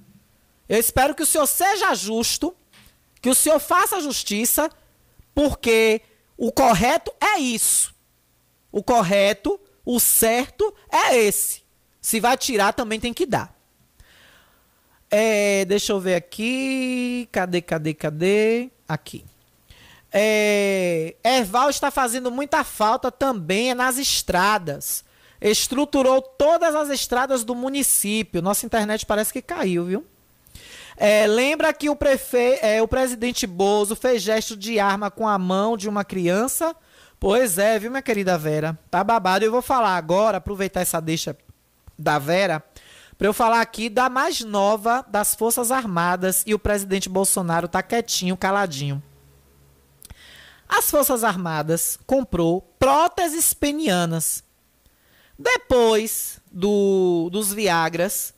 eu 0.69 0.79
espero 0.79 1.15
que 1.15 1.23
o 1.23 1.27
senhor 1.27 1.47
seja 1.47 1.95
justo, 1.95 2.55
que 3.21 3.29
o 3.29 3.35
senhor 3.35 3.59
faça 3.59 4.01
justiça, 4.01 4.71
porque 5.35 6.01
o 6.37 6.53
correto 6.53 7.13
é 7.21 7.39
isso. 7.39 7.95
O 8.71 8.83
correto, 8.83 9.61
o 9.85 10.01
certo 10.01 10.75
é 10.91 11.17
esse. 11.17 11.63
Se 12.01 12.21
vai 12.21 12.37
tirar, 12.37 12.73
também 12.73 12.99
tem 12.99 13.15
que 13.15 13.27
dar. 13.27 13.55
É, 15.11 15.65
deixa 15.65 15.93
eu 15.93 16.01
ver 16.01 16.17
aqui. 16.17 17.29
Cadê, 17.31 17.63
cadê, 17.63 17.95
cadê? 17.95 18.71
Aqui. 18.89 19.25
É, 20.13 21.17
Erval 21.25 21.71
está 21.71 21.91
fazendo 21.91 22.31
muita 22.31 22.65
falta 22.65 23.11
também 23.11 23.75
nas 23.75 23.97
estradas. 23.97 25.05
Estruturou 25.41 26.21
todas 26.23 26.75
as 26.75 26.89
estradas 26.89 27.45
do 27.45 27.55
município. 27.55 28.43
Nossa 28.43 28.67
internet 28.67 29.05
parece 29.07 29.33
que 29.33 29.43
caiu, 29.43 29.85
viu? 29.85 30.07
É, 30.97 31.27
lembra 31.27 31.73
que 31.73 31.91
o, 31.91 31.97
prefe... 31.97 32.59
É, 32.63 32.81
o 32.81 32.89
presidente 32.89 33.47
Bozo 33.47 33.97
fez 33.97 34.23
gesto 34.23 34.57
de 34.57 34.79
arma 34.79 35.11
com 35.11 35.27
a 35.27 35.39
mão 35.39 35.77
de 35.77 35.89
uma 35.89 36.05
criança? 36.05 36.75
Pois 37.19 37.59
é, 37.59 37.79
viu, 37.79 37.91
minha 37.91 38.03
querida 38.03 38.37
Vera? 38.37 38.79
Tá 38.91 39.03
babado. 39.03 39.45
Eu 39.45 39.51
vou 39.51 39.63
falar 39.63 39.97
agora, 39.97 40.39
aproveitar 40.39 40.81
essa 40.81 41.01
deixa 41.01 41.37
da 41.99 42.19
Vera, 42.19 42.63
para 43.17 43.29
eu 43.29 43.33
falar 43.33 43.61
aqui 43.61 43.89
da 43.89 44.09
mais 44.09 44.41
nova 44.41 45.05
das 45.09 45.35
Forças 45.35 45.71
Armadas 45.71 46.43
e 46.47 46.53
o 46.53 46.59
presidente 46.59 47.09
Bolsonaro 47.09 47.69
tá 47.69 47.83
quietinho, 47.83 48.37
caladinho. 48.37 49.03
As 50.69 50.91
Forças 50.91 51.23
Armadas 51.23 51.99
comprou 52.07 52.61
próteses 52.79 53.55
penianas. 53.55 54.43
Depois 55.39 56.41
do, 56.51 57.29
dos 57.31 57.53
Viagras, 57.53 58.34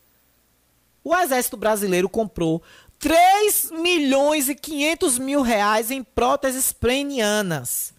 o 1.07 1.17
Exército 1.17 1.57
Brasileiro 1.57 2.09
comprou 2.09 2.61
3 2.99 3.71
milhões 3.71 4.49
e 4.49 4.57
500 4.57 5.21
mil 5.21 5.41
reais 5.41 5.93
em 5.93 6.03
próteses 6.03 6.73
prenianas. 6.73 7.95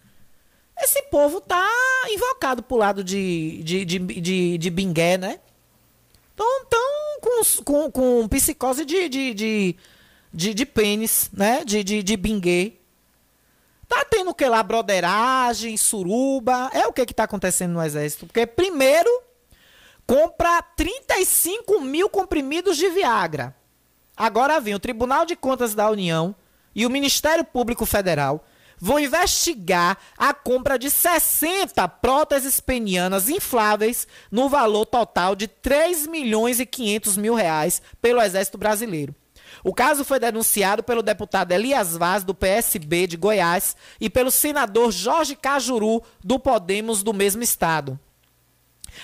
Esse 0.78 1.00
povo 1.04 1.40
tá 1.40 1.66
invocado 2.10 2.62
pro 2.62 2.76
lado 2.76 3.02
de, 3.02 3.62
de, 3.64 3.82
de, 3.86 3.98
de, 3.98 4.58
de 4.58 4.70
bingué, 4.70 5.16
né? 5.16 5.40
Então, 6.34 6.66
tão 6.66 7.20
com, 7.22 7.62
com, 7.64 7.90
com 7.90 8.28
psicose 8.28 8.84
de, 8.84 9.08
de, 9.08 9.32
de, 9.32 9.76
de, 10.30 10.52
de 10.52 10.66
pênis, 10.66 11.30
né? 11.32 11.64
De, 11.64 11.82
de, 11.82 12.02
de 12.02 12.14
binguê. 12.14 12.74
Tá 13.88 14.04
tendo 14.04 14.32
o 14.32 14.34
que 14.34 14.44
lá? 14.46 14.62
Broderagem, 14.62 15.78
suruba. 15.78 16.70
É 16.74 16.86
o 16.86 16.92
que 16.92 17.06
que 17.06 17.14
tá 17.14 17.24
acontecendo 17.24 17.72
no 17.72 17.82
exército. 17.82 18.26
Porque 18.26 18.46
primeiro 18.46 19.27
compra 20.08 20.62
35 20.62 21.82
mil 21.82 22.08
comprimidos 22.08 22.78
de 22.78 22.88
Viagra. 22.88 23.54
Agora 24.16 24.58
vem 24.58 24.74
o 24.74 24.78
Tribunal 24.78 25.26
de 25.26 25.36
Contas 25.36 25.74
da 25.74 25.90
União 25.90 26.34
e 26.74 26.86
o 26.86 26.90
Ministério 26.90 27.44
Público 27.44 27.84
Federal 27.84 28.42
vão 28.80 28.98
investigar 28.98 29.98
a 30.16 30.32
compra 30.32 30.78
de 30.78 30.88
60 30.88 31.86
próteses 31.88 32.58
penianas 32.58 33.28
infláveis 33.28 34.08
no 34.30 34.48
valor 34.48 34.86
total 34.86 35.36
de 35.36 35.46
3 35.46 36.06
milhões 36.06 36.58
e 36.58 36.64
500 36.64 37.18
mil 37.18 37.34
reais 37.34 37.82
pelo 38.00 38.22
Exército 38.22 38.56
Brasileiro. 38.56 39.14
O 39.62 39.74
caso 39.74 40.04
foi 40.04 40.18
denunciado 40.18 40.82
pelo 40.82 41.02
deputado 41.02 41.52
Elias 41.52 41.96
Vaz, 41.96 42.24
do 42.24 42.34
PSB 42.34 43.06
de 43.08 43.16
Goiás, 43.18 43.76
e 44.00 44.08
pelo 44.08 44.30
senador 44.30 44.90
Jorge 44.90 45.36
Cajuru, 45.36 46.02
do 46.24 46.38
Podemos 46.38 47.02
do 47.02 47.12
mesmo 47.12 47.42
estado. 47.42 47.98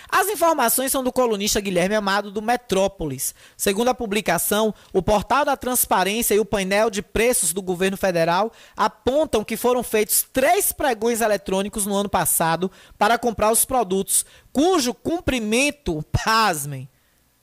As 0.09 0.29
informações 0.29 0.93
são 0.93 1.03
do 1.03 1.13
colunista 1.13 1.61
Guilherme 1.61 1.95
Amado 1.95 2.31
do 2.31 2.43
Metrópolis. 2.43 3.35
Segundo 3.57 3.89
a 3.89 3.95
publicação, 3.95 4.75
o 4.93 5.03
portal 5.03 5.45
da 5.45 5.57
transparência 5.57 6.35
e 6.35 6.41
o 6.41 6.45
painel 6.45 6.91
de 6.91 7.03
preços 7.03 7.53
do 7.53 7.63
governo 7.63 7.97
federal 7.97 8.53
apontam 8.77 9.45
que 9.45 9.57
foram 9.57 9.83
feitos 9.83 10.27
três 10.33 10.73
pregões 10.73 11.21
eletrônicos 11.21 11.87
no 11.87 11.95
ano 11.95 12.09
passado 12.09 12.71
para 12.99 13.19
comprar 13.19 13.51
os 13.51 13.65
produtos, 13.65 14.25
cujo 14.53 14.95
cumprimento, 14.95 16.05
pasmem, 16.25 16.89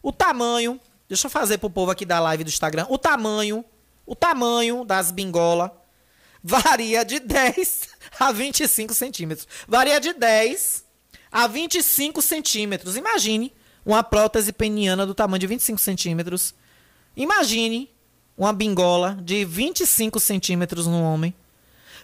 o 0.01 0.11
tamanho, 0.11 0.79
deixa 1.07 1.27
eu 1.27 1.31
fazer 1.31 1.57
para 1.57 1.67
o 1.67 1.71
povo 1.71 1.91
aqui 1.91 2.05
da 2.05 2.19
live 2.19 2.43
do 2.43 2.49
Instagram, 2.49 2.85
o 2.89 2.97
tamanho, 2.97 3.63
o 4.05 4.15
tamanho 4.15 4.83
das 4.83 5.11
bingola 5.11 5.79
varia 6.43 7.05
de 7.05 7.19
10 7.19 7.89
a 8.19 8.31
25 8.31 8.93
centímetros. 8.93 9.47
Varia 9.67 9.99
de 9.99 10.13
10 10.13 10.90
a 11.31 11.47
25 11.47 12.21
centímetros. 12.21 12.97
Imagine 12.97 13.53
uma 13.85 14.03
prótese 14.03 14.51
peniana 14.51 15.05
do 15.05 15.15
tamanho 15.15 15.39
de 15.39 15.47
25 15.47 15.79
centímetros. 15.79 16.53
Imagine 17.15 17.89
uma 18.37 18.53
bingola 18.53 19.17
de 19.21 19.45
25 19.45 20.19
centímetros 20.19 20.87
no 20.87 21.01
homem. 21.01 21.33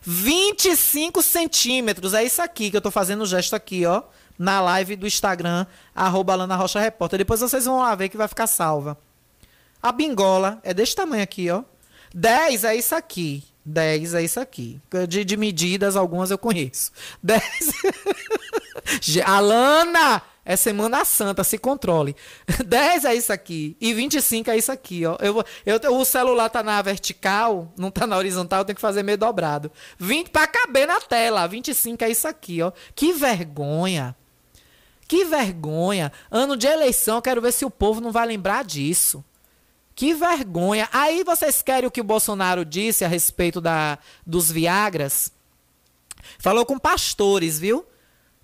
25 0.02 1.22
centímetros. 1.22 2.14
É 2.14 2.24
isso 2.24 2.42
aqui 2.42 2.72
que 2.72 2.78
eu 2.78 2.82
tô 2.82 2.92
fazendo 2.92 3.22
o 3.22 3.26
gesto 3.26 3.56
aqui, 3.56 3.86
ó. 3.86 4.04
Na 4.38 4.62
live 4.62 4.96
do 4.96 5.08
Instagram, 5.08 5.66
arroba 5.96 6.36
Lana 6.36 6.56
Rocha 6.56 6.80
Repórter. 6.80 7.18
Depois 7.18 7.40
vocês 7.40 7.66
vão 7.66 7.80
lá 7.80 7.96
ver 7.96 8.08
que 8.08 8.18
vai 8.18 8.28
ficar 8.28 8.46
salva. 8.46 8.98
A 9.82 9.92
bingola 9.92 10.60
é 10.64 10.74
desse 10.74 10.96
tamanho 10.96 11.24
aqui, 11.24 11.50
ó. 11.50 11.64
10 12.14 12.64
é 12.64 12.76
isso 12.76 12.96
aqui. 12.96 13.44
10 13.66 14.14
é 14.14 14.24
isso 14.24 14.40
aqui. 14.40 14.80
De, 15.10 15.26
de 15.26 15.36
medidas, 15.38 15.96
algumas 15.96 16.32
eu 16.32 16.38
conheço. 16.38 16.92
10. 17.22 17.42
Alana! 19.26 20.22
É 20.50 20.56
Semana 20.56 21.04
Santa, 21.04 21.44
se 21.44 21.58
controle. 21.58 22.16
10 22.66 23.04
é 23.04 23.16
isso 23.16 23.34
aqui. 23.34 23.76
E 23.82 23.94
25 23.94 24.50
é 24.50 24.58
isso 24.58 24.72
aqui, 24.72 25.06
ó. 25.06 25.18
Eu, 25.20 25.44
eu, 25.66 25.94
o 25.94 26.06
celular 26.06 26.50
tá 26.50 26.64
na 26.64 26.82
vertical, 26.82 27.70
não 27.78 27.92
tá 27.92 28.08
na 28.08 28.16
horizontal, 28.16 28.60
eu 28.60 28.66
tenho 28.66 28.76
que 28.76 28.82
fazer 28.82 29.04
meio 29.04 29.18
dobrado. 29.18 29.70
20 30.00 30.30
pra 30.30 30.48
caber 30.48 30.88
na 30.88 31.02
tela. 31.02 31.46
25 31.48 32.02
é 32.02 32.10
isso 32.10 32.30
aqui, 32.30 32.62
ó. 32.62 32.72
Que 32.96 33.12
vergonha. 33.12 34.16
Que 35.06 35.26
vergonha. 35.26 36.14
Ano 36.32 36.56
de 36.56 36.66
eleição, 36.66 37.22
quero 37.22 37.42
ver 37.42 37.52
se 37.52 37.66
o 37.66 37.70
povo 37.70 38.00
não 38.00 38.14
vai 38.14 38.26
lembrar 38.26 38.64
disso. 38.64 39.22
Que 39.94 40.14
vergonha. 40.14 40.88
Aí 40.94 41.26
vocês 41.26 41.62
querem 41.62 41.88
o 41.88 41.92
que 41.92 42.00
o 42.00 42.06
Bolsonaro 42.06 42.64
disse 42.64 43.04
a 43.04 43.08
respeito 43.10 43.60
da, 43.60 44.00
dos 44.26 44.50
Viagras? 44.50 45.30
Falou 46.40 46.66
com 46.66 46.80
pastores, 46.80 47.60
viu? 47.60 47.86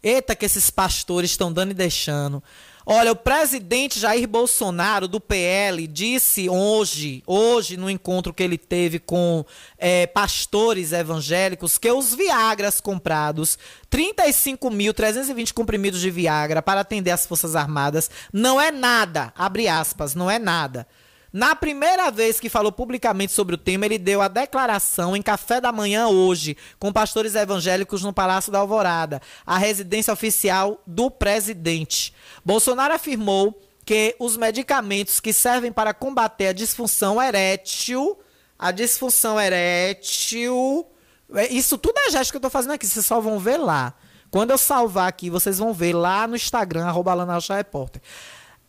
Eita, 0.04 0.36
que 0.36 0.45
esses 0.45 0.70
pastores 0.70 1.32
estão 1.32 1.51
dando 1.51 1.72
e 1.72 1.74
deixando. 1.74 2.43
Olha, 2.86 3.14
o 3.14 3.16
presidente 3.16 3.97
Jair 3.97 4.28
Bolsonaro, 4.28 5.08
do 5.08 5.22
PL, 5.22 5.88
disse 5.88 6.49
hoje, 6.49 7.24
hoje, 7.26 7.78
no 7.78 7.89
encontro 7.89 8.34
que 8.34 8.43
ele 8.43 8.58
teve 8.58 8.99
com 8.99 9.45
é, 9.78 10.06
pastores 10.06 10.91
evangélicos, 10.91 11.78
que 11.78 11.89
os 11.89 12.14
Viagras 12.14 12.82
comprados, 12.82 13.58
35.320 13.89 15.54
comprimidos 15.54 16.01
de 16.01 16.12
Viagra 16.12 16.62
para 16.62 16.82
atender 16.82 17.12
as 17.12 17.26
Forças 17.26 17.56
Armadas, 17.56 18.12
não 18.34 18.60
é 18.60 18.70
nada, 18.70 19.32
abre 19.38 19.70
aspas, 19.70 20.14
não 20.14 20.30
é 20.30 20.38
nada. 20.38 20.86
Na 21.34 21.55
primeira 21.55 22.11
vez 22.11 22.39
que 22.39 22.47
falou 22.47 22.71
publicamente 22.71 23.34
sobre 23.34 23.55
o 23.55 23.57
tema, 23.57 23.88
ele 23.88 23.97
deu 23.97 24.21
a 24.21 24.27
declaração 24.27 25.17
em 25.17 25.21
café 25.21 25.59
da 25.59 25.71
manhã 25.71 26.07
hoje, 26.07 26.55
com 26.77 26.93
pastores 26.93 27.34
evangélicos 27.34 28.03
no 28.03 28.13
Palácio 28.13 28.51
da 28.51 28.59
Alvorada, 28.59 29.19
a 29.43 29.57
residência 29.57 30.13
oficial 30.13 30.79
do 30.86 31.09
presidente. 31.09 32.13
Bolsonaro 32.45 32.93
afirmou 32.93 33.59
que 33.84 34.15
os 34.19 34.38
medicamentos 34.38 35.19
que 35.19 35.34
servem 35.34 35.71
para 35.71 35.91
combater 35.91 36.49
a 36.49 36.53
disfunção 36.53 37.19
erétil, 37.19 38.19
a 38.59 38.69
disfunção 38.71 39.41
erétil, 39.41 40.86
é, 41.34 41.51
isso 41.51 41.79
tudo 41.79 41.97
é 41.97 42.11
gesto 42.11 42.29
que 42.29 42.38
eu 42.38 42.39
estou 42.39 42.51
fazendo 42.51 42.73
aqui, 42.73 42.86
vocês 42.86 43.07
só 43.07 43.19
vão 43.19 43.39
ver 43.39 43.57
lá. 43.57 43.95
Quando 44.29 44.51
eu 44.51 44.57
salvar 44.57 45.07
aqui, 45.07 45.31
vocês 45.31 45.57
vão 45.57 45.73
ver 45.73 45.93
lá 45.93 46.27
no 46.27 46.36
Instagram, 46.36 46.86
arroba. 46.86 47.13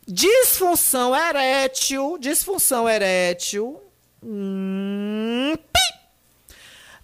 Disfunção 0.07 1.17
erétil, 1.17 2.19
disfunção 2.19 2.89
erétil, 2.89 3.81
hum, 4.23 5.55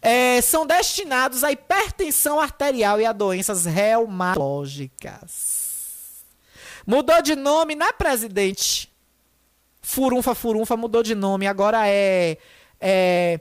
é, 0.03 0.40
são 0.40 0.66
destinados 0.66 1.44
à 1.44 1.53
hipertensão 1.53 2.40
arterial 2.40 2.98
e 3.01 3.07
a 3.07 3.12
doenças 3.12 3.66
reumatológicas. 3.66 6.24
Mudou 6.86 7.20
de 7.22 7.36
nome, 7.36 7.74
né, 7.74 7.92
presidente? 7.92 8.90
Furunfa, 9.82 10.34
furunfa, 10.34 10.74
mudou 10.76 11.03
de 11.03 11.14
nome. 11.14 11.46
Agora 11.46 11.86
é, 11.86 12.38
é 12.80 13.40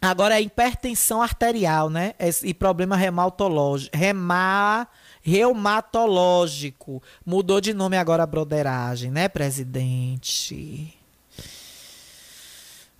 agora 0.00 0.38
é 0.38 0.42
hipertensão 0.42 1.20
arterial, 1.22 1.90
né? 1.90 2.14
É, 2.18 2.28
e 2.42 2.52
problema 2.52 2.96
reumatológico. 2.96 3.96
Rema, 3.96 4.88
reumatológico. 5.22 7.02
Mudou 7.24 7.60
de 7.60 7.74
nome 7.74 7.96
agora 7.96 8.22
a 8.22 8.26
broderagem, 8.26 9.10
né, 9.10 9.28
presidente? 9.28 10.94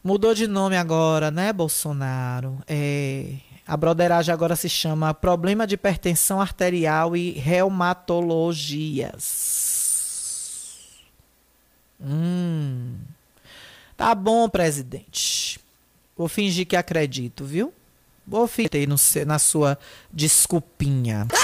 Mudou 0.03 0.35
de 0.35 0.47
nome 0.47 0.77
agora, 0.77 1.31
né, 1.31 1.53
Bolsonaro? 1.53 2.59
É, 2.67 3.35
a 3.67 3.77
broderagem 3.77 4.33
agora 4.33 4.57
se 4.57 4.69
chama 4.69 5.13
Problema 5.13 5.67
de 5.67 5.75
Hipertensão 5.75 6.41
Arterial 6.41 7.15
e 7.15 7.33
Reumatologias. 7.33 9.51
Hum. 12.01 12.97
Tá 13.97 14.15
bom, 14.15 14.49
presidente. 14.49 15.61
Vou 16.17 16.29
fingir 16.29 16.67
que 16.67 16.77
acredito, 16.77 17.45
viu? 17.45 17.75
Vou 18.27 18.47
fingir 18.47 18.89
na 19.27 19.39
sua 19.39 19.79
desculpinha. 20.11 21.27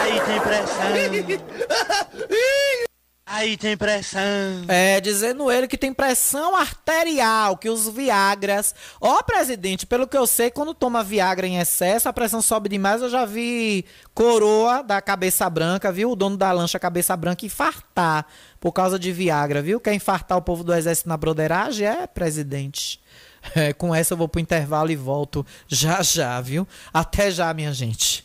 Aí 0.00 0.20
tem 0.20 0.40
pressão. 0.40 1.07
Aí 3.30 3.58
tem 3.58 3.76
pressão. 3.76 4.20
É, 4.68 4.98
dizendo 5.02 5.50
ele 5.52 5.68
que 5.68 5.76
tem 5.76 5.92
pressão 5.92 6.56
arterial, 6.56 7.58
que 7.58 7.68
os 7.68 7.86
Viagras. 7.86 8.74
Ó, 8.98 9.22
presidente, 9.22 9.86
pelo 9.86 10.08
que 10.08 10.16
eu 10.16 10.26
sei, 10.26 10.50
quando 10.50 10.72
toma 10.72 11.04
Viagra 11.04 11.46
em 11.46 11.58
excesso, 11.58 12.08
a 12.08 12.12
pressão 12.12 12.40
sobe 12.40 12.70
demais. 12.70 13.02
Eu 13.02 13.10
já 13.10 13.26
vi 13.26 13.84
coroa 14.14 14.82
da 14.82 15.02
cabeça 15.02 15.48
branca, 15.50 15.92
viu? 15.92 16.10
O 16.10 16.16
dono 16.16 16.38
da 16.38 16.50
lancha 16.52 16.78
cabeça 16.78 17.14
branca 17.18 17.44
infartar 17.44 18.24
por 18.58 18.72
causa 18.72 18.98
de 18.98 19.12
Viagra, 19.12 19.60
viu? 19.60 19.78
Quer 19.78 19.92
infartar 19.92 20.38
o 20.38 20.42
povo 20.42 20.64
do 20.64 20.74
exército 20.74 21.10
na 21.10 21.16
broderagem? 21.18 21.86
É, 21.86 22.06
presidente. 22.06 22.98
É, 23.54 23.74
com 23.74 23.94
essa 23.94 24.14
eu 24.14 24.18
vou 24.18 24.28
pro 24.28 24.40
intervalo 24.40 24.90
e 24.90 24.96
volto 24.96 25.44
já 25.68 26.02
já, 26.02 26.40
viu? 26.40 26.66
Até 26.92 27.30
já, 27.30 27.52
minha 27.52 27.74
gente. 27.74 28.24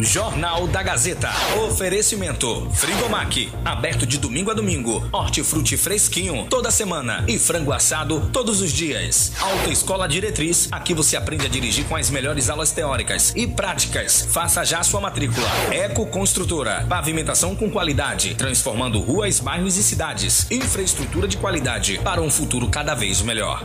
Jornal 0.00 0.68
da 0.68 0.80
Gazeta. 0.80 1.28
Oferecimento: 1.66 2.68
Frigomac, 2.72 3.52
aberto 3.64 4.06
de 4.06 4.16
domingo 4.18 4.50
a 4.50 4.54
domingo. 4.54 5.04
Hortifruti 5.10 5.76
fresquinho 5.76 6.46
toda 6.48 6.70
semana 6.70 7.24
e 7.26 7.36
frango 7.36 7.72
assado 7.72 8.30
todos 8.32 8.60
os 8.60 8.70
dias. 8.70 9.32
Autoescola 9.40 10.08
Diretriz, 10.08 10.68
aqui 10.70 10.94
você 10.94 11.16
aprende 11.16 11.46
a 11.46 11.48
dirigir 11.48 11.84
com 11.86 11.96
as 11.96 12.10
melhores 12.10 12.48
aulas 12.48 12.70
teóricas 12.70 13.32
e 13.34 13.46
práticas. 13.46 14.28
Faça 14.30 14.64
já 14.64 14.84
sua 14.84 15.00
matrícula. 15.00 15.48
Eco 15.72 16.06
Construtora, 16.06 16.86
pavimentação 16.88 17.56
com 17.56 17.68
qualidade, 17.68 18.36
transformando 18.36 19.00
ruas, 19.00 19.40
bairros 19.40 19.76
e 19.76 19.82
cidades. 19.82 20.46
Infraestrutura 20.48 21.26
de 21.26 21.36
qualidade 21.36 21.98
para 22.04 22.22
um 22.22 22.30
futuro 22.30 22.68
cada 22.68 22.94
vez 22.94 23.20
melhor. 23.20 23.64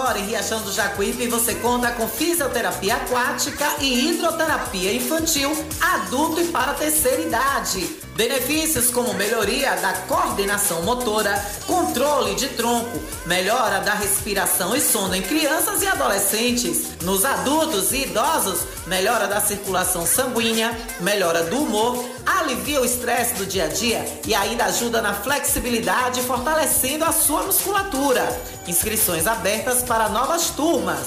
Agora 0.00 0.18
em 0.18 0.24
Riachão 0.24 0.62
do 0.62 0.72
Jacuípe 0.72 1.26
você 1.26 1.56
conta 1.56 1.92
com 1.92 2.08
fisioterapia 2.08 2.96
aquática 2.96 3.66
e 3.80 4.08
hidroterapia 4.08 4.94
infantil, 4.94 5.52
adulto 5.78 6.40
e 6.40 6.46
para 6.46 6.72
terceira 6.72 7.20
idade. 7.20 7.86
Benefícios 8.20 8.90
como 8.90 9.14
melhoria 9.14 9.74
da 9.76 9.94
coordenação 9.94 10.82
motora, 10.82 11.42
controle 11.66 12.34
de 12.34 12.48
tronco, 12.48 13.00
melhora 13.24 13.80
da 13.80 13.94
respiração 13.94 14.76
e 14.76 14.80
sono 14.82 15.14
em 15.14 15.22
crianças 15.22 15.80
e 15.80 15.86
adolescentes. 15.86 17.00
Nos 17.00 17.24
adultos 17.24 17.92
e 17.92 18.02
idosos, 18.02 18.60
melhora 18.86 19.26
da 19.26 19.40
circulação 19.40 20.04
sanguínea, 20.04 20.78
melhora 21.00 21.44
do 21.44 21.62
humor, 21.62 22.04
alivia 22.26 22.82
o 22.82 22.84
estresse 22.84 23.36
do 23.36 23.46
dia 23.46 23.64
a 23.64 23.68
dia 23.68 24.04
e 24.26 24.34
ainda 24.34 24.66
ajuda 24.66 25.00
na 25.00 25.14
flexibilidade, 25.14 26.20
fortalecendo 26.20 27.06
a 27.06 27.12
sua 27.12 27.44
musculatura. 27.44 28.28
Inscrições 28.68 29.26
abertas 29.26 29.82
para 29.82 30.10
novas 30.10 30.50
turmas. 30.50 31.06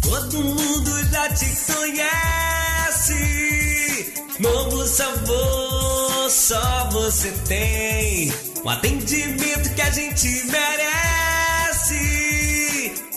Todo 0.00 0.40
mundo 0.42 1.10
já 1.10 1.28
te 1.30 1.46
conhece. 1.72 3.14
Novo 4.38 4.86
sabor, 4.86 6.30
só 6.30 6.88
você 6.90 7.30
tem. 7.46 8.32
Um 8.64 8.70
atendimento 8.70 9.74
que 9.74 9.82
a 9.82 9.90
gente 9.90 10.28
merece. 10.46 12.00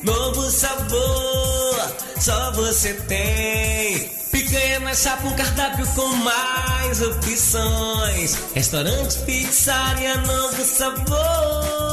Novo 0.04 0.50
sabor, 0.50 1.96
só 2.20 2.52
você 2.52 2.94
tem. 2.94 4.10
Picanha 4.32 4.80
na 4.80 4.94
chapa, 4.94 5.28
um 5.28 5.36
cardápio 5.36 5.86
com 5.96 6.08
mais 6.08 7.02
opções. 7.02 8.38
Restaurante, 8.54 9.20
pizzaria, 9.20 10.18
novo 10.18 10.66
sabor. 10.66 11.93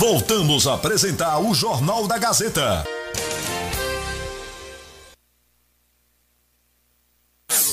Voltamos 0.00 0.66
a 0.66 0.76
apresentar 0.76 1.38
o 1.40 1.52
Jornal 1.52 2.08
da 2.08 2.16
Gazeta. 2.16 2.86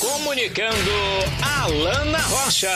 Comunicando 0.02 0.92
Alana 1.42 2.18
Rocha. 2.18 2.68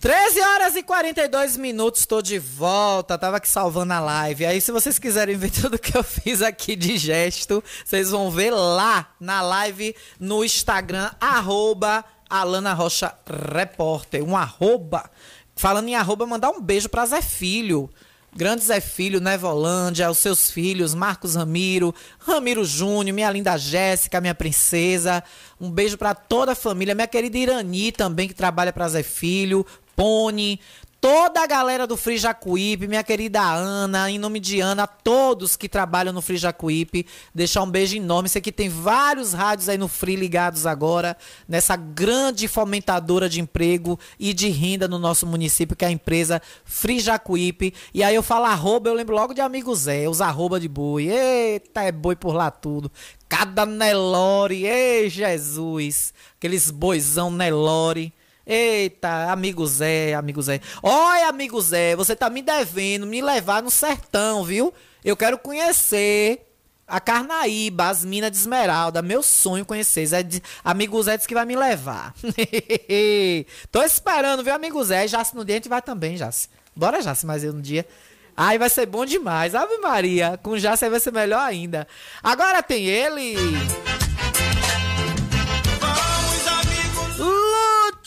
13 0.00 0.40
horas 0.40 0.74
e 0.74 0.82
42 0.82 1.56
minutos, 1.56 2.00
estou 2.00 2.20
de 2.20 2.40
volta. 2.40 3.16
Tava 3.16 3.36
aqui 3.36 3.48
salvando 3.48 3.92
a 3.92 4.00
live. 4.00 4.44
Aí, 4.44 4.60
se 4.60 4.72
vocês 4.72 4.98
quiserem 4.98 5.36
ver 5.36 5.52
tudo 5.62 5.78
que 5.78 5.96
eu 5.96 6.02
fiz 6.02 6.42
aqui 6.42 6.74
de 6.74 6.98
gesto, 6.98 7.62
vocês 7.84 8.10
vão 8.10 8.28
ver 8.28 8.50
lá 8.50 9.14
na 9.20 9.40
live 9.40 9.94
no 10.18 10.44
Instagram, 10.44 11.12
arroba 11.20 12.04
Alana 12.28 12.72
Rocha 12.72 13.14
Repórter. 13.52 14.22
Um 14.22 14.36
arroba. 14.36 15.08
Falando 15.56 15.88
em 15.88 15.96
arroba, 15.96 16.26
mandar 16.26 16.50
um 16.50 16.60
beijo 16.60 16.86
pra 16.88 17.06
Zé 17.06 17.22
Filho. 17.22 17.88
Grande 18.36 18.62
Zé 18.62 18.78
Filho, 18.78 19.18
Nevolândia, 19.18 20.10
os 20.10 20.18
seus 20.18 20.50
filhos, 20.50 20.94
Marcos 20.94 21.34
Ramiro, 21.34 21.94
Ramiro 22.18 22.62
Júnior, 22.66 23.14
minha 23.14 23.30
linda 23.30 23.56
Jéssica, 23.56 24.20
minha 24.20 24.34
princesa. 24.34 25.24
Um 25.58 25.70
beijo 25.70 25.96
para 25.96 26.14
toda 26.14 26.52
a 26.52 26.54
família, 26.54 26.94
minha 26.94 27.06
querida 27.06 27.38
Irani 27.38 27.90
também, 27.90 28.28
que 28.28 28.34
trabalha 28.34 28.74
para 28.74 28.86
Zé 28.90 29.02
Filho, 29.02 29.64
Pony, 29.96 30.60
toda 31.00 31.42
a 31.42 31.46
galera 31.46 31.86
do 31.86 31.96
Free 31.96 32.20
minha 32.88 33.04
querida 33.04 33.40
Ana, 33.40 34.10
em 34.10 34.18
nome 34.18 34.40
de 34.40 34.60
Ana, 34.60 34.86
todos 34.86 35.56
que 35.56 35.68
trabalham 35.68 36.12
no 36.12 36.20
Free 36.20 36.38
deixar 37.34 37.62
um 37.62 37.70
beijo 37.70 37.96
enorme. 37.96 38.28
Sei 38.28 38.40
que 38.40 38.52
tem 38.52 38.68
vários 38.68 39.32
rádios 39.32 39.68
aí 39.68 39.78
no 39.78 39.88
Free 39.88 40.16
ligados 40.16 40.66
agora, 40.66 41.16
nessa 41.48 41.76
grande 41.76 42.48
fomentadora 42.48 43.28
de 43.28 43.40
emprego 43.40 43.98
e 44.18 44.32
de 44.32 44.48
renda 44.48 44.88
no 44.88 44.98
nosso 44.98 45.26
município, 45.26 45.76
que 45.76 45.84
é 45.84 45.88
a 45.88 45.92
empresa 45.92 46.40
Free. 46.64 46.96
E 47.94 48.02
aí 48.02 48.14
eu 48.14 48.22
falo 48.22 48.46
arroba, 48.46 48.88
eu 48.88 48.94
lembro 48.94 49.14
logo 49.14 49.34
de 49.34 49.40
amigo 49.40 49.74
Zé, 49.74 50.08
os 50.08 50.20
arroba 50.20 50.58
de 50.58 50.68
boi. 50.68 51.08
Eita, 51.08 51.82
é 51.82 51.92
boi 51.92 52.16
por 52.16 52.34
lá 52.34 52.50
tudo. 52.50 52.90
Cada 53.28 53.66
Nelore, 53.66 54.64
ei 54.64 55.10
Jesus, 55.10 56.14
aqueles 56.36 56.70
boizão 56.70 57.30
Nelore. 57.30 58.12
Eita, 58.46 59.32
amigo 59.32 59.66
Zé, 59.66 60.14
amigo 60.14 60.40
Zé. 60.40 60.60
Olha, 60.80 61.28
amigo 61.28 61.60
Zé, 61.60 61.96
você 61.96 62.14
tá 62.14 62.30
me 62.30 62.40
devendo 62.40 63.04
me 63.04 63.20
levar 63.20 63.60
no 63.60 63.70
sertão, 63.70 64.44
viu? 64.44 64.72
Eu 65.04 65.16
quero 65.16 65.36
conhecer 65.36 66.46
a 66.86 67.00
Carnaíba, 67.00 67.88
as 67.88 68.04
minas 68.04 68.30
de 68.30 68.36
Esmeralda. 68.36 69.02
Meu 69.02 69.20
sonho 69.20 69.66
conhecer. 69.66 70.06
Zé, 70.06 70.24
amigo 70.62 71.02
Zé 71.02 71.16
disse 71.16 71.26
que 71.26 71.34
vai 71.34 71.44
me 71.44 71.56
levar. 71.56 72.14
Tô 73.72 73.82
esperando, 73.82 74.44
viu, 74.44 74.54
amigo 74.54 74.82
Zé? 74.84 75.08
Jace 75.08 75.34
no 75.34 75.44
dia 75.44 75.56
a 75.56 75.58
gente 75.58 75.68
vai 75.68 75.82
também, 75.82 76.16
Jace. 76.16 76.48
Bora, 76.74 77.02
Jace, 77.02 77.26
mais 77.26 77.42
eu 77.42 77.52
no 77.52 77.60
dia. 77.60 77.84
Ai, 78.36 78.58
vai 78.58 78.70
ser 78.70 78.86
bom 78.86 79.04
demais. 79.04 79.56
Ave 79.56 79.78
Maria. 79.78 80.38
Com 80.40 80.56
Jace 80.56 80.84
aí 80.84 80.90
vai 80.90 81.00
ser 81.00 81.12
melhor 81.12 81.40
ainda. 81.40 81.88
Agora 82.22 82.62
tem 82.62 82.86
ele. 82.86 83.34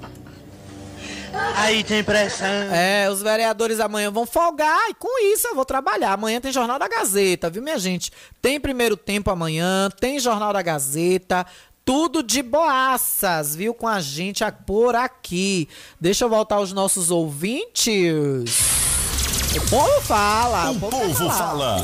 Aí 1.56 1.82
tem 1.82 2.04
pressão. 2.04 2.46
É, 2.46 3.08
os 3.10 3.22
vereadores 3.22 3.80
amanhã 3.80 4.10
vão 4.10 4.26
folgar 4.26 4.90
e 4.90 4.94
com 4.94 5.22
isso 5.32 5.48
eu 5.48 5.54
vou 5.54 5.64
trabalhar. 5.64 6.12
Amanhã 6.12 6.40
tem 6.40 6.52
Jornal 6.52 6.78
da 6.78 6.86
Gazeta, 6.86 7.48
viu, 7.50 7.62
minha 7.62 7.78
gente? 7.78 8.12
Tem 8.42 8.60
primeiro 8.60 8.96
tempo 8.96 9.30
amanhã, 9.30 9.88
tem 10.00 10.20
Jornal 10.20 10.52
da 10.52 10.62
Gazeta. 10.62 11.46
Tudo 11.84 12.22
de 12.22 12.42
boaças, 12.42 13.54
viu? 13.54 13.72
Com 13.72 13.86
a 13.86 14.00
gente 14.00 14.44
por 14.66 14.94
aqui. 14.94 15.68
Deixa 16.00 16.24
eu 16.24 16.28
voltar 16.28 16.56
aos 16.56 16.72
nossos 16.72 17.10
ouvintes. 17.10 17.94
O 19.56 19.70
povo 19.70 20.00
fala. 20.02 20.70
O, 20.70 20.76
o 20.76 20.80
povo, 20.80 20.98
povo 20.98 21.30
fala. 21.30 21.76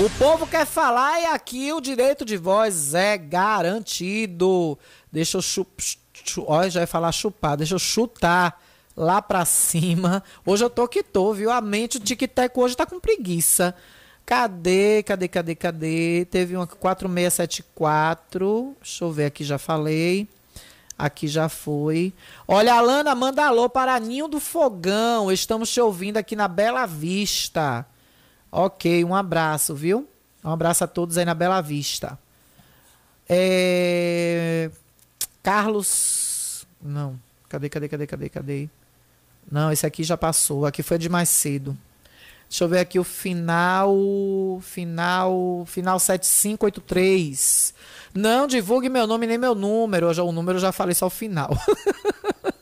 O 0.00 0.10
povo 0.18 0.46
quer 0.46 0.66
falar 0.66 1.20
e 1.20 1.26
aqui 1.26 1.72
o 1.72 1.80
direito 1.80 2.24
de 2.24 2.36
voz 2.36 2.94
é 2.94 3.16
garantido. 3.16 4.78
Deixa 5.10 5.38
eu 5.38 5.42
chupar 5.42 6.07
Olha, 6.46 6.70
já 6.70 6.80
ia 6.80 6.86
falar 6.86 7.12
chupar, 7.12 7.56
deixa 7.56 7.74
eu 7.74 7.78
chutar 7.78 8.60
lá 8.96 9.22
pra 9.22 9.44
cima. 9.44 10.22
Hoje 10.44 10.64
eu 10.64 10.70
tô 10.70 10.88
que 10.88 11.02
tô, 11.02 11.32
viu? 11.32 11.50
A 11.50 11.60
mente, 11.60 11.98
o 11.98 12.00
tic-tac 12.00 12.58
hoje 12.58 12.76
tá 12.76 12.84
com 12.84 13.00
preguiça. 13.00 13.74
Cadê, 14.26 15.02
cadê, 15.04 15.28
cadê, 15.28 15.54
cadê? 15.54 16.26
Teve 16.30 16.56
uma 16.56 16.66
4674. 16.66 18.76
Deixa 18.82 19.04
eu 19.04 19.10
ver 19.10 19.24
aqui, 19.26 19.42
já 19.42 19.56
falei. 19.56 20.28
Aqui 20.98 21.28
já 21.28 21.48
foi. 21.48 22.12
Olha, 22.46 22.74
Alana, 22.74 23.14
manda 23.14 23.46
alô 23.46 23.70
para 23.70 23.98
Ninho 24.00 24.28
do 24.28 24.40
Fogão. 24.40 25.32
Estamos 25.32 25.70
te 25.70 25.80
ouvindo 25.80 26.16
aqui 26.16 26.36
na 26.36 26.48
Bela 26.48 26.86
Vista. 26.86 27.86
Ok, 28.50 29.04
um 29.04 29.14
abraço, 29.14 29.74
viu? 29.74 30.08
Um 30.44 30.50
abraço 30.50 30.82
a 30.82 30.86
todos 30.86 31.16
aí 31.16 31.24
na 31.24 31.34
Bela 31.34 31.60
Vista. 31.60 32.18
É... 33.28 34.70
Carlos. 35.48 36.66
Não. 36.82 37.18
Cadê, 37.48 37.70
cadê, 37.70 37.88
cadê, 37.88 38.06
cadê, 38.06 38.28
cadê? 38.28 38.68
Não, 39.50 39.72
esse 39.72 39.86
aqui 39.86 40.04
já 40.04 40.14
passou. 40.14 40.66
Aqui 40.66 40.82
foi 40.82 40.98
de 40.98 41.08
mais 41.08 41.30
cedo. 41.30 41.74
Deixa 42.46 42.64
eu 42.64 42.68
ver 42.68 42.80
aqui 42.80 42.98
o 42.98 43.04
final. 43.04 43.96
Final. 44.60 45.64
Final 45.66 45.98
7583. 45.98 47.72
Não 48.12 48.46
divulgue 48.46 48.90
meu 48.90 49.06
nome 49.06 49.26
nem 49.26 49.38
meu 49.38 49.54
número. 49.54 50.12
Já, 50.12 50.22
o 50.22 50.32
número 50.32 50.58
eu 50.58 50.60
já 50.60 50.70
falei 50.70 50.94
só 50.94 51.06
o 51.06 51.10
final. 51.10 51.56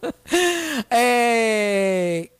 é. 0.89 2.31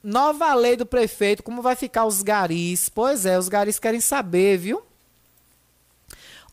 Nova 0.00 0.54
lei 0.54 0.76
do 0.76 0.86
prefeito, 0.86 1.42
como 1.42 1.60
vai 1.60 1.74
ficar 1.74 2.06
os 2.06 2.22
garis? 2.22 2.88
Pois 2.88 3.26
é, 3.26 3.36
os 3.36 3.48
garis 3.48 3.80
querem 3.80 4.00
saber, 4.00 4.58
viu? 4.58 4.80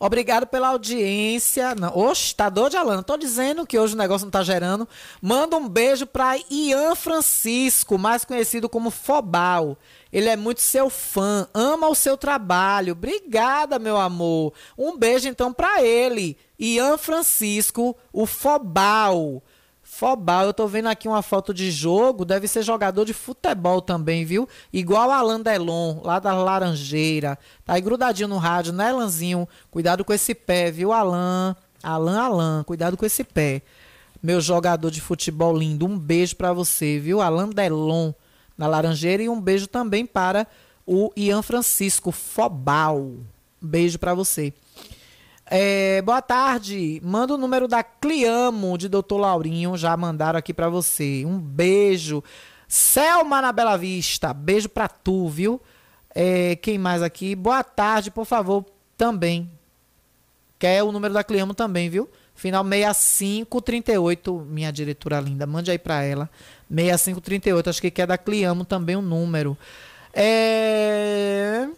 Obrigado 0.02 0.46
pela 0.46 0.68
audiência. 0.68 1.74
Oxe, 1.94 2.34
tá 2.34 2.48
dor 2.48 2.70
de 2.70 2.76
Alana. 2.78 3.02
Tô 3.02 3.18
dizendo 3.18 3.66
que 3.66 3.78
hoje 3.78 3.92
o 3.92 3.98
negócio 3.98 4.24
não 4.24 4.30
tá 4.30 4.42
gerando. 4.42 4.88
Manda 5.20 5.58
um 5.58 5.68
beijo 5.68 6.06
para 6.06 6.38
Ian 6.50 6.94
Francisco, 6.94 7.98
mais 7.98 8.24
conhecido 8.24 8.66
como 8.66 8.90
Fobal. 8.90 9.76
Ele 10.10 10.30
é 10.30 10.36
muito 10.36 10.62
seu 10.62 10.88
fã, 10.88 11.46
ama 11.52 11.86
o 11.86 11.94
seu 11.94 12.16
trabalho. 12.16 12.94
Obrigada, 12.94 13.78
meu 13.78 13.98
amor. 13.98 14.54
Um 14.76 14.96
beijo 14.96 15.28
então 15.28 15.52
para 15.52 15.82
ele, 15.82 16.34
Ian 16.58 16.96
Francisco, 16.96 17.94
o 18.10 18.24
Fobal. 18.24 19.42
Fobal, 20.00 20.46
eu 20.46 20.54
tô 20.54 20.66
vendo 20.66 20.86
aqui 20.86 21.06
uma 21.06 21.20
foto 21.20 21.52
de 21.52 21.70
jogo, 21.70 22.24
deve 22.24 22.48
ser 22.48 22.62
jogador 22.62 23.04
de 23.04 23.12
futebol 23.12 23.82
também, 23.82 24.24
viu? 24.24 24.48
Igual 24.72 25.10
Alan 25.10 25.42
Delon, 25.42 26.00
lá 26.02 26.18
da 26.18 26.32
Laranjeira. 26.32 27.38
Tá 27.66 27.74
aí 27.74 27.82
grudadinho 27.82 28.26
no 28.26 28.38
rádio, 28.38 28.72
né, 28.72 28.90
Lanzinho? 28.92 29.46
Cuidado 29.70 30.02
com 30.02 30.14
esse 30.14 30.34
pé, 30.34 30.70
viu, 30.70 30.90
Alan? 30.90 31.54
Alan, 31.82 32.18
Alan, 32.18 32.64
cuidado 32.64 32.96
com 32.96 33.04
esse 33.04 33.22
pé. 33.22 33.60
Meu 34.22 34.40
jogador 34.40 34.90
de 34.90 35.02
futebol 35.02 35.54
lindo, 35.54 35.84
um 35.84 35.98
beijo 35.98 36.34
para 36.34 36.50
você, 36.50 36.98
viu? 36.98 37.20
Alan 37.20 37.50
Delon, 37.50 38.14
na 38.56 38.66
Laranjeira. 38.66 39.22
E 39.22 39.28
um 39.28 39.38
beijo 39.38 39.66
também 39.66 40.06
para 40.06 40.46
o 40.86 41.12
Ian 41.14 41.42
Francisco 41.42 42.10
Fobal. 42.10 43.16
Beijo 43.60 43.98
para 43.98 44.14
você. 44.14 44.54
É, 45.52 46.00
boa 46.02 46.22
tarde. 46.22 47.00
Manda 47.02 47.34
o 47.34 47.36
número 47.36 47.66
da 47.66 47.82
Cliamo 47.82 48.78
de 48.78 48.88
Doutor 48.88 49.18
Laurinho. 49.18 49.76
Já 49.76 49.96
mandaram 49.96 50.38
aqui 50.38 50.54
para 50.54 50.68
você. 50.68 51.24
Um 51.26 51.40
beijo. 51.40 52.22
Selma 52.68 53.42
na 53.42 53.50
Bela 53.50 53.76
Vista. 53.76 54.32
Beijo 54.32 54.68
pra 54.68 54.86
tu, 54.86 55.28
viu? 55.28 55.60
É, 56.14 56.54
quem 56.54 56.78
mais 56.78 57.02
aqui? 57.02 57.34
Boa 57.34 57.64
tarde, 57.64 58.12
por 58.12 58.24
favor, 58.24 58.64
também. 58.96 59.50
Quer 60.56 60.84
o 60.84 60.92
número 60.92 61.12
da 61.12 61.24
Cliamo 61.24 61.52
também, 61.52 61.90
viu? 61.90 62.08
Final 62.32 62.62
6538, 62.62 64.46
minha 64.48 64.70
diretora 64.70 65.18
linda. 65.18 65.48
Mande 65.48 65.72
aí 65.72 65.78
pra 65.78 66.04
ela. 66.04 66.30
6538, 66.70 67.70
acho 67.70 67.80
que 67.80 67.90
quer 67.90 68.06
da 68.06 68.16
Cliamo 68.16 68.64
também 68.64 68.94
o 68.94 69.00
um 69.00 69.02
número. 69.02 69.58
É... 70.14 71.68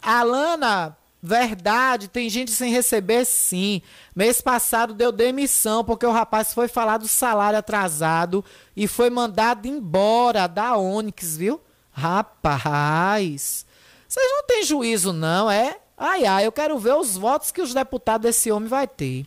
Alana, 0.00 0.96
Verdade, 1.22 2.08
tem 2.08 2.30
gente 2.30 2.50
sem 2.50 2.72
receber 2.72 3.26
sim. 3.26 3.82
Mês 4.16 4.40
passado 4.40 4.94
deu 4.94 5.12
demissão 5.12 5.84
porque 5.84 6.06
o 6.06 6.12
rapaz 6.12 6.54
foi 6.54 6.66
falar 6.66 6.96
do 6.96 7.08
salário 7.08 7.58
atrasado 7.58 8.42
e 8.74 8.88
foi 8.88 9.10
mandado 9.10 9.66
embora 9.66 10.46
da 10.46 10.76
Onix, 10.76 11.36
viu? 11.36 11.60
Rapaz, 11.92 13.66
vocês 14.08 14.30
não 14.30 14.44
têm 14.46 14.64
juízo 14.64 15.12
não, 15.12 15.50
é? 15.50 15.76
Ai, 15.96 16.24
ai, 16.24 16.46
eu 16.46 16.52
quero 16.52 16.78
ver 16.78 16.94
os 16.94 17.18
votos 17.18 17.50
que 17.50 17.60
os 17.60 17.74
deputados 17.74 18.22
desse 18.22 18.50
homem 18.50 18.68
vai 18.68 18.88
ter. 18.88 19.26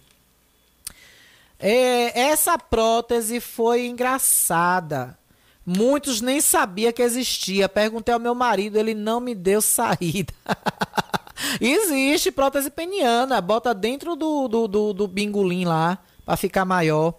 É, 1.59 2.19
essa 2.19 2.57
prótese 2.57 3.39
foi 3.39 3.85
engraçada. 3.85 5.17
Muitos 5.63 6.19
nem 6.19 6.41
sabia 6.41 6.91
que 6.91 7.03
existia. 7.03 7.69
Perguntei 7.69 8.13
ao 8.13 8.19
meu 8.19 8.33
marido, 8.33 8.77
ele 8.77 8.95
não 8.95 9.19
me 9.19 9.35
deu 9.35 9.61
saída. 9.61 10.33
Existe 11.59 12.31
prótese 12.31 12.69
peniana. 12.69 13.41
Bota 13.41 13.73
dentro 13.73 14.15
do, 14.15 14.47
do, 14.47 14.67
do, 14.67 14.93
do 14.93 15.07
bingolim 15.07 15.65
lá 15.65 15.97
para 16.25 16.37
ficar 16.37 16.65
maior. 16.65 17.15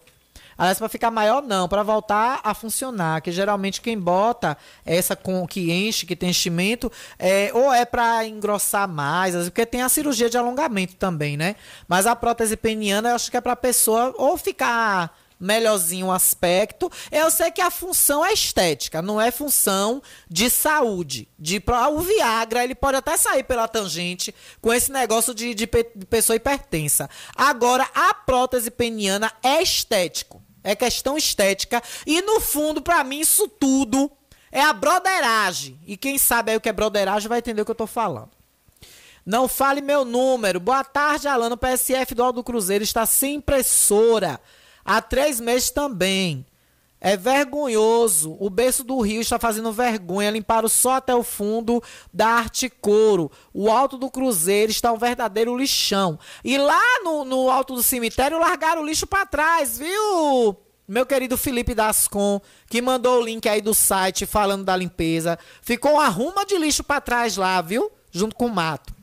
Aliás, 0.57 0.79
para 0.79 0.89
ficar 0.89 1.11
maior, 1.11 1.43
não, 1.43 1.69
para 1.69 1.83
voltar 1.83 2.41
a 2.45 2.55
funcionar. 2.55 3.21
Que 3.21 3.33
geralmente 3.33 3.81
quem 3.81 3.99
bota 3.99 4.57
essa 4.85 5.17
com 5.17 5.47
que 5.47 5.73
enche, 5.73 6.07
que 6.07 6.15
tem 6.15 6.31
enchimento, 6.31 6.91
é, 7.19 7.51
ou 7.53 7.73
é 7.73 7.85
para 7.85 8.25
engrossar 8.27 8.89
mais, 8.89 9.35
porque 9.35 9.67
tem 9.67 9.83
a 9.83 9.89
cirurgia 9.89 10.31
de 10.31 10.39
alongamento 10.39 10.95
também, 10.95 11.37
né? 11.37 11.57
Mas 11.89 12.07
a 12.07 12.15
prótese 12.15 12.57
peniana, 12.57 13.11
eu 13.11 13.15
acho 13.17 13.31
que 13.31 13.37
é 13.37 13.41
para 13.41 13.57
pessoa 13.57 14.15
ou 14.17 14.37
ficar 14.37 15.17
melhorzinho 15.39 16.07
o 16.07 16.13
aspecto. 16.13 16.91
Eu 17.11 17.31
sei 17.31 17.51
que 17.51 17.61
a 17.61 17.71
função 17.71 18.25
é 18.25 18.33
estética, 18.33 19.03
não 19.03 19.21
é 19.21 19.31
função 19.31 20.03
de 20.29 20.49
saúde. 20.51 21.29
De, 21.39 21.63
o 21.93 22.01
Viagra, 22.01 22.65
ele 22.65 22.75
pode 22.75 22.97
até 22.97 23.17
sair 23.17 23.45
pela 23.45 23.69
tangente 23.69 24.35
com 24.61 24.73
esse 24.73 24.91
negócio 24.91 25.35
de, 25.35 25.55
de, 25.55 25.69
de 25.95 26.07
pessoa 26.07 26.37
hipertensa. 26.37 27.09
Agora, 27.37 27.89
a 27.95 28.15
prótese 28.15 28.71
peniana 28.71 29.33
é 29.43 29.63
estético. 29.63 30.43
É 30.63 30.75
questão 30.75 31.17
estética. 31.17 31.83
E 32.07 32.23
no 32.23 32.41
fundo, 32.41 32.81
para 32.81 33.05
mim, 33.05 33.21
isso 33.21 33.47
tudo 33.47 34.11
é 34.51 34.63
a 34.63 34.73
broderagem. 34.73 35.79
E 35.87 35.97
quem 35.97 36.17
sabe 36.17 36.53
aí 36.53 36.57
o 36.57 36.61
que 36.61 36.69
é 36.69 36.73
broderagem 36.73 37.29
vai 37.29 37.39
entender 37.39 37.61
o 37.61 37.65
que 37.65 37.71
eu 37.71 37.75
tô 37.75 37.87
falando. 37.87 38.31
Não 39.27 39.49
fale 39.49 39.81
meu 39.81 40.05
número. 40.05 40.61
Boa 40.61 40.85
tarde, 40.85 41.27
Alano. 41.27 41.57
PSF 41.57 42.15
do 42.15 42.23
Aldo 42.23 42.45
Cruzeiro 42.45 42.85
está 42.85 43.05
sem 43.07 43.37
impressora. 43.37 44.41
Há 44.85 45.01
três 45.01 45.41
meses 45.41 45.71
também. 45.71 46.45
É 47.01 47.19
vergonhoso. 47.19 48.35
O 48.41 48.49
berço 48.49 48.83
do 48.83 48.99
Rio 49.01 49.21
está 49.21 49.39
fazendo 49.39 49.71
vergonha. 49.71 50.31
Limparam 50.31 50.69
só 50.69 50.95
até 50.95 51.15
o 51.15 51.23
fundo 51.23 51.83
da 52.11 52.27
Arte 52.27 52.71
Couro. 52.71 53.31
O 53.53 53.71
alto 53.71 53.99
do 53.99 54.11
Cruzeiro 54.11 54.71
está 54.71 54.91
um 54.91 54.97
verdadeiro 54.97 55.55
lixão. 55.55 56.19
E 56.43 56.57
lá 56.57 57.03
no, 57.03 57.25
no 57.27 57.51
alto 57.51 57.75
do 57.75 57.83
cemitério 57.83 58.41
largaram 58.41 58.81
o 58.81 58.87
lixo 58.87 59.07
para 59.07 59.27
trás, 59.27 59.77
viu? 59.77 60.57
Meu 60.89 61.05
querido 61.05 61.37
Felipe 61.37 61.75
Dascon, 61.75 62.41
que 62.71 62.81
mandou 62.81 63.21
o 63.21 63.25
link 63.25 63.47
aí 63.49 63.61
do 63.61 63.75
site 63.75 64.25
falando 64.25 64.65
da 64.65 64.75
limpeza. 64.75 65.39
Ficou 65.61 65.93
uma 65.93 66.09
ruma 66.09 66.47
de 66.47 66.57
lixo 66.57 66.83
para 66.83 67.03
trás 67.03 67.37
lá, 67.37 67.61
viu? 67.61 67.93
Junto 68.11 68.35
com 68.35 68.47
o 68.47 68.55
mato. 68.55 68.95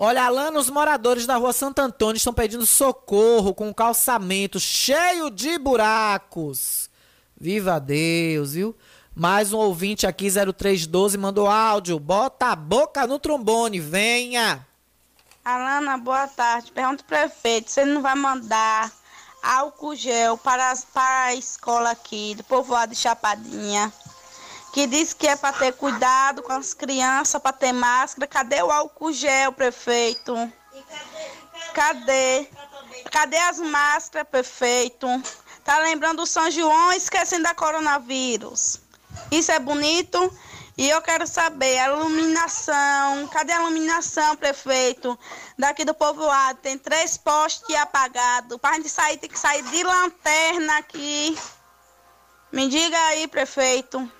Olha, 0.00 0.26
Alana, 0.26 0.60
os 0.60 0.70
moradores 0.70 1.26
da 1.26 1.34
rua 1.34 1.52
Santo 1.52 1.80
Antônio 1.80 2.18
estão 2.18 2.32
pedindo 2.32 2.64
socorro 2.64 3.52
com 3.52 3.66
um 3.66 3.72
calçamento 3.72 4.60
cheio 4.60 5.28
de 5.28 5.58
buracos. 5.58 6.88
Viva 7.36 7.80
Deus, 7.80 8.52
viu? 8.52 8.76
Mais 9.12 9.52
um 9.52 9.58
ouvinte 9.58 10.06
aqui, 10.06 10.28
0312, 10.30 11.18
mandou 11.18 11.48
áudio. 11.48 11.98
Bota 11.98 12.46
a 12.46 12.54
boca 12.54 13.08
no 13.08 13.18
trombone, 13.18 13.80
venha. 13.80 14.64
Alana, 15.44 15.98
boa 15.98 16.28
tarde. 16.28 16.70
Pergunta 16.70 17.02
pro 17.02 17.18
prefeito 17.18 17.68
se 17.68 17.80
ele 17.80 17.94
não 17.94 18.00
vai 18.00 18.14
mandar 18.14 18.92
álcool 19.42 19.96
gel 19.96 20.38
para, 20.38 20.74
para 20.94 21.24
a 21.24 21.34
escola 21.34 21.90
aqui 21.90 22.36
do 22.36 22.44
povoado 22.44 22.92
de 22.92 23.00
Chapadinha 23.00 23.92
que 24.72 24.86
diz 24.86 25.12
que 25.12 25.26
é 25.26 25.36
para 25.36 25.56
ter 25.56 25.72
cuidado 25.72 26.42
com 26.42 26.52
as 26.52 26.74
crianças, 26.74 27.40
para 27.40 27.52
ter 27.52 27.72
máscara. 27.72 28.26
Cadê 28.26 28.62
o 28.62 28.70
álcool 28.70 29.12
gel, 29.12 29.52
prefeito? 29.52 30.34
Cadê? 31.74 32.48
Cadê 33.10 33.38
as 33.38 33.58
máscaras, 33.58 34.28
prefeito? 34.28 35.06
Tá 35.64 35.78
lembrando 35.78 36.22
o 36.22 36.26
São 36.26 36.50
João 36.50 36.92
esquecendo 36.92 37.44
da 37.44 37.54
coronavírus. 37.54 38.80
Isso 39.30 39.50
é 39.52 39.58
bonito? 39.58 40.32
E 40.76 40.88
eu 40.88 41.02
quero 41.02 41.26
saber, 41.26 41.76
a 41.78 41.88
iluminação, 41.88 43.26
cadê 43.32 43.52
a 43.52 43.62
iluminação, 43.62 44.36
prefeito? 44.36 45.18
Daqui 45.58 45.84
do 45.84 45.92
povoado, 45.92 46.60
tem 46.60 46.78
três 46.78 47.16
postes 47.16 47.74
apagados. 47.74 48.56
Para 48.58 48.70
a 48.70 48.74
gente 48.74 48.88
sair, 48.88 49.16
tem 49.16 49.28
que 49.28 49.38
sair 49.38 49.62
de 49.64 49.82
lanterna 49.82 50.78
aqui. 50.78 51.36
Me 52.52 52.68
diga 52.68 52.96
aí, 53.06 53.26
prefeito. 53.26 54.10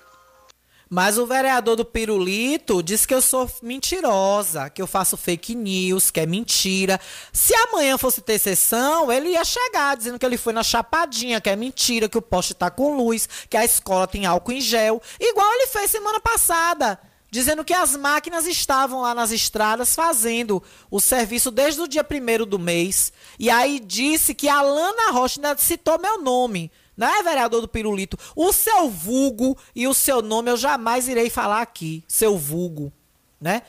Mas 0.89 1.19
o 1.19 1.25
vereador 1.27 1.75
do 1.75 1.85
Pirulito 1.85 2.81
diz 2.81 3.05
que 3.05 3.13
eu 3.13 3.21
sou 3.21 3.49
mentirosa, 3.61 4.71
que 4.71 4.81
eu 4.81 4.87
faço 4.87 5.15
fake 5.15 5.53
news, 5.53 6.09
que 6.09 6.19
é 6.19 6.25
mentira. 6.25 6.99
Se 7.31 7.53
amanhã 7.53 7.95
fosse 7.95 8.21
ter 8.21 8.39
sessão, 8.39 9.11
ele 9.11 9.29
ia 9.29 9.45
chegar 9.45 9.95
dizendo 9.95 10.17
que 10.17 10.25
ele 10.25 10.37
foi 10.37 10.51
na 10.51 10.63
Chapadinha, 10.63 11.39
que 11.39 11.49
é 11.49 11.55
mentira, 11.55 12.09
que 12.09 12.17
o 12.17 12.21
poste 12.21 12.55
tá 12.55 12.71
com 12.71 12.97
luz, 12.97 13.29
que 13.47 13.55
a 13.55 13.63
escola 13.63 14.07
tem 14.07 14.25
álcool 14.25 14.53
em 14.53 14.61
gel. 14.61 14.99
Igual 15.19 15.53
ele 15.53 15.67
fez 15.67 15.91
semana 15.91 16.19
passada 16.19 16.99
dizendo 17.31 17.63
que 17.63 17.73
as 17.73 17.95
máquinas 17.95 18.47
estavam 18.47 19.01
lá 19.01 19.13
nas 19.13 19.31
estradas 19.31 19.93
fazendo 19.93 20.63
o 20.89 20.99
serviço 20.99 21.51
desde 21.51 21.81
o 21.81 21.87
dia 21.87 22.03
primeiro 22.03 22.45
do 22.45 22.57
mês. 22.57 23.13
E 23.37 23.49
aí 23.49 23.79
disse 23.79 24.33
que 24.33 24.49
a 24.49 24.61
Lana 24.61 25.11
Rocha 25.11 25.39
ainda 25.39 25.55
citou 25.57 25.99
meu 25.99 26.21
nome. 26.21 26.71
Não 26.99 27.07
é, 27.07 27.23
vereador 27.23 27.61
do 27.61 27.67
Pirulito? 27.69 28.19
O 28.35 28.51
seu 28.51 28.89
vulgo 28.89 29.57
e 29.73 29.87
o 29.87 29.93
seu 29.93 30.21
nome 30.21 30.51
eu 30.51 30.57
jamais 30.57 31.07
irei 31.07 31.29
falar 31.29 31.61
aqui. 31.61 32.03
Seu 32.05 32.37
vulgo, 32.37 32.91
né? 33.39 33.61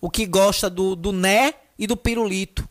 O 0.00 0.08
que 0.08 0.24
gosta 0.24 0.70
do, 0.70 0.94
do 0.94 1.10
né 1.10 1.54
e 1.76 1.84
do 1.84 1.96
pirulito. 1.96 2.66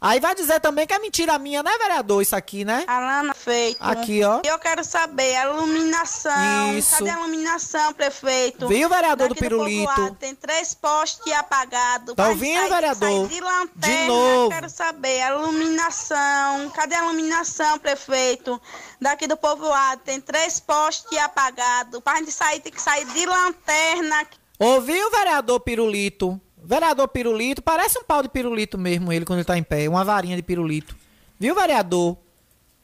Aí 0.00 0.18
vai 0.18 0.34
dizer 0.34 0.60
também 0.60 0.86
que 0.86 0.94
é 0.94 0.98
mentira 0.98 1.38
minha, 1.38 1.62
né, 1.62 1.70
vereador? 1.76 2.22
Isso 2.22 2.34
aqui, 2.34 2.64
né? 2.64 2.84
Alana 2.86 3.34
feito. 3.34 3.76
Aqui, 3.80 4.24
ó. 4.24 4.40
Eu 4.42 4.58
quero 4.58 4.82
saber 4.82 5.36
a 5.36 5.50
iluminação. 5.50 6.78
Isso. 6.78 6.96
Cadê 6.96 7.10
a 7.10 7.18
iluminação, 7.18 7.92
prefeito? 7.92 8.66
Viu, 8.66 8.88
vereador 8.88 9.28
do 9.28 9.34
Daqui 9.34 9.42
Pirulito? 9.42 9.86
povoado 9.92 10.14
tem 10.14 10.34
três 10.34 10.72
postes 10.72 11.30
apagados. 11.34 12.14
Tá 12.14 12.28
ouvindo, 12.28 12.68
vereador? 12.68 13.28
de 13.28 13.40
lanterna. 13.40 13.96
De 13.96 14.06
novo. 14.06 14.44
Eu 14.44 14.48
quero 14.48 14.70
saber 14.70 15.20
a 15.20 15.34
iluminação. 15.34 16.70
Cadê 16.70 16.94
a 16.94 17.04
iluminação, 17.04 17.78
prefeito? 17.78 18.58
Daqui 18.98 19.26
do 19.26 19.36
povoado 19.36 20.00
tem 20.02 20.18
três 20.18 20.58
postes 20.60 21.18
apagados. 21.18 22.00
Pra 22.00 22.16
gente 22.16 22.32
sair, 22.32 22.60
tem 22.60 22.72
que 22.72 22.80
sair 22.80 23.04
de 23.04 23.26
lanterna. 23.26 24.26
Ouviu, 24.58 25.10
vereador 25.10 25.60
Pirulito? 25.60 26.40
Vereador 26.70 27.08
Pirulito, 27.08 27.60
parece 27.60 27.98
um 27.98 28.04
pau 28.04 28.22
de 28.22 28.28
pirulito 28.28 28.78
mesmo 28.78 29.12
ele 29.12 29.24
quando 29.24 29.40
ele 29.40 29.44
tá 29.44 29.58
em 29.58 29.62
pé, 29.64 29.88
uma 29.88 30.04
varinha 30.04 30.36
de 30.36 30.42
pirulito. 30.42 30.94
Viu, 31.36 31.52
vereador? 31.52 32.16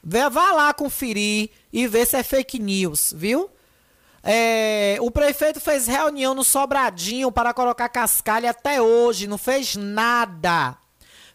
Vá 0.02 0.50
lá 0.50 0.74
conferir 0.74 1.50
e 1.72 1.86
ver 1.86 2.04
se 2.04 2.16
é 2.16 2.24
fake 2.24 2.58
news, 2.58 3.14
viu? 3.16 3.48
É, 4.24 4.96
o 5.00 5.08
prefeito 5.08 5.60
fez 5.60 5.86
reunião 5.86 6.34
no 6.34 6.42
Sobradinho 6.42 7.30
para 7.30 7.54
colocar 7.54 7.88
cascalho 7.88 8.50
até 8.50 8.82
hoje, 8.82 9.28
não 9.28 9.38
fez 9.38 9.76
nada. 9.76 10.76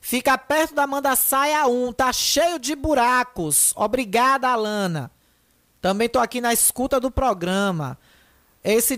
Fica 0.01 0.37
perto 0.37 0.75
da 0.75 0.85
Manda 0.85 1.15
Saia 1.15 1.65
1, 1.67 1.93
tá 1.93 2.11
cheio 2.11 2.59
de 2.59 2.75
buracos. 2.75 3.71
Obrigada, 3.77 4.49
Alana. 4.49 5.09
Também 5.81 6.09
tô 6.09 6.19
aqui 6.19 6.41
na 6.41 6.51
escuta 6.51 6.99
do 6.99 7.09
programa. 7.09 7.97
Esse 8.61 8.97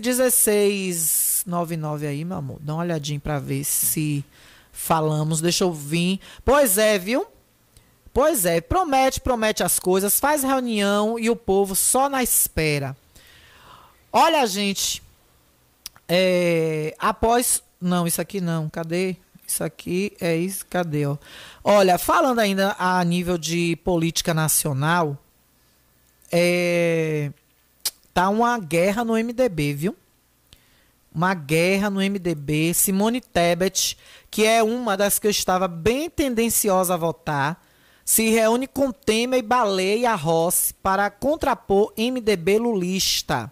1699 1.46 2.06
aí, 2.06 2.24
meu 2.24 2.38
amor, 2.38 2.58
dá 2.60 2.74
uma 2.74 2.82
olhadinha 2.82 3.20
pra 3.20 3.38
ver 3.38 3.64
se 3.64 4.24
falamos. 4.72 5.40
Deixa 5.40 5.64
eu 5.64 5.72
vir. 5.72 6.20
Pois 6.44 6.78
é, 6.78 6.98
viu? 6.98 7.26
Pois 8.12 8.44
é, 8.44 8.60
promete, 8.60 9.20
promete 9.20 9.64
as 9.64 9.80
coisas, 9.80 10.20
faz 10.20 10.44
reunião 10.44 11.18
e 11.18 11.28
o 11.28 11.34
povo 11.34 11.74
só 11.74 12.08
na 12.08 12.22
espera. 12.22 12.96
Olha, 14.12 14.46
gente, 14.46 15.02
é, 16.08 16.94
após. 16.98 17.62
Não, 17.80 18.06
isso 18.06 18.20
aqui 18.20 18.40
não, 18.40 18.68
cadê? 18.70 19.16
Isso 19.46 19.62
aqui 19.62 20.16
é 20.20 20.36
isso, 20.36 20.64
cadê? 20.66 21.04
Ó? 21.06 21.16
Olha, 21.62 21.98
falando 21.98 22.38
ainda 22.38 22.74
a 22.78 23.02
nível 23.04 23.36
de 23.36 23.76
política 23.76 24.32
nacional, 24.32 25.18
é, 26.30 27.30
tá 28.14 28.28
uma 28.28 28.58
guerra 28.58 29.04
no 29.04 29.14
MDB, 29.14 29.74
viu? 29.74 29.96
Uma 31.14 31.32
guerra 31.32 31.88
no 31.88 32.00
MDB. 32.00 32.74
Simone 32.74 33.20
Tebet, 33.20 33.96
que 34.30 34.44
é 34.44 34.62
uma 34.62 34.96
das 34.96 35.18
que 35.18 35.28
eu 35.28 35.30
estava 35.30 35.68
bem 35.68 36.10
tendenciosa 36.10 36.94
a 36.94 36.96
votar, 36.96 37.62
se 38.04 38.28
reúne 38.30 38.66
com 38.66 38.90
Temer 38.90 39.38
e 39.38 39.42
Baleia 39.42 40.14
Rossi 40.14 40.74
para 40.74 41.08
contrapor 41.08 41.92
MDB 41.96 42.58
lulista. 42.58 43.50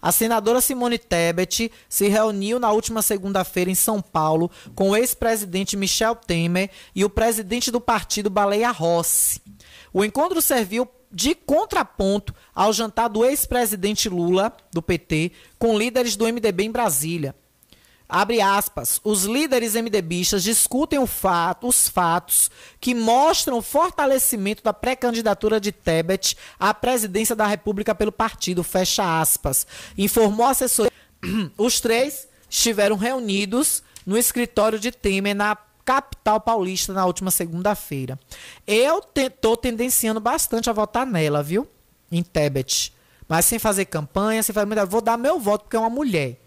A 0.00 0.12
senadora 0.12 0.60
Simone 0.60 0.98
Tebet 0.98 1.72
se 1.88 2.08
reuniu 2.08 2.60
na 2.60 2.70
última 2.70 3.02
segunda-feira 3.02 3.70
em 3.70 3.74
São 3.74 4.00
Paulo 4.00 4.50
com 4.74 4.90
o 4.90 4.96
ex-presidente 4.96 5.76
Michel 5.76 6.14
Temer 6.14 6.70
e 6.94 7.04
o 7.04 7.10
presidente 7.10 7.70
do 7.70 7.80
partido 7.80 8.30
Baleia 8.30 8.70
Rossi. 8.70 9.40
O 9.92 10.04
encontro 10.04 10.40
serviu 10.42 10.86
de 11.16 11.34
contraponto 11.34 12.34
ao 12.54 12.74
jantar 12.74 13.08
do 13.08 13.24
ex-presidente 13.24 14.06
Lula, 14.06 14.54
do 14.70 14.82
PT, 14.82 15.32
com 15.58 15.78
líderes 15.78 16.14
do 16.14 16.26
MDB 16.26 16.64
em 16.64 16.70
Brasília. 16.70 17.34
Abre 18.06 18.42
aspas. 18.42 19.00
Os 19.02 19.24
líderes 19.24 19.74
MDBistas 19.74 20.42
discutem 20.42 21.04
fato, 21.06 21.66
os 21.66 21.88
fatos 21.88 22.50
que 22.78 22.94
mostram 22.94 23.56
o 23.56 23.62
fortalecimento 23.62 24.62
da 24.62 24.74
pré-candidatura 24.74 25.58
de 25.58 25.72
Tebet 25.72 26.36
à 26.60 26.74
presidência 26.74 27.34
da 27.34 27.46
República 27.46 27.94
pelo 27.94 28.12
partido. 28.12 28.62
Fecha 28.62 29.18
aspas. 29.18 29.66
Informou 29.96 30.46
a 30.46 30.50
assessoria. 30.50 30.92
Os 31.56 31.80
três 31.80 32.28
estiveram 32.48 32.96
reunidos 32.96 33.82
no 34.04 34.18
escritório 34.18 34.78
de 34.78 34.92
Temer 34.92 35.34
na 35.34 35.56
capital 35.86 36.40
paulista 36.40 36.92
na 36.92 37.06
última 37.06 37.30
segunda-feira. 37.30 38.18
Eu 38.66 39.02
estou 39.14 39.56
tendenciando 39.56 40.18
bastante 40.18 40.68
a 40.68 40.72
votar 40.72 41.06
nela, 41.06 41.44
viu? 41.44 41.66
Em 42.10 42.24
Tebet. 42.24 42.92
Mas 43.28 43.46
sem 43.46 43.58
fazer 43.58 43.84
campanha, 43.84 44.42
sem 44.42 44.52
fazer. 44.52 44.86
Vou 44.86 45.00
dar 45.00 45.16
meu 45.16 45.38
voto 45.38 45.62
porque 45.62 45.76
é 45.76 45.78
uma 45.78 45.88
mulher. 45.88 46.38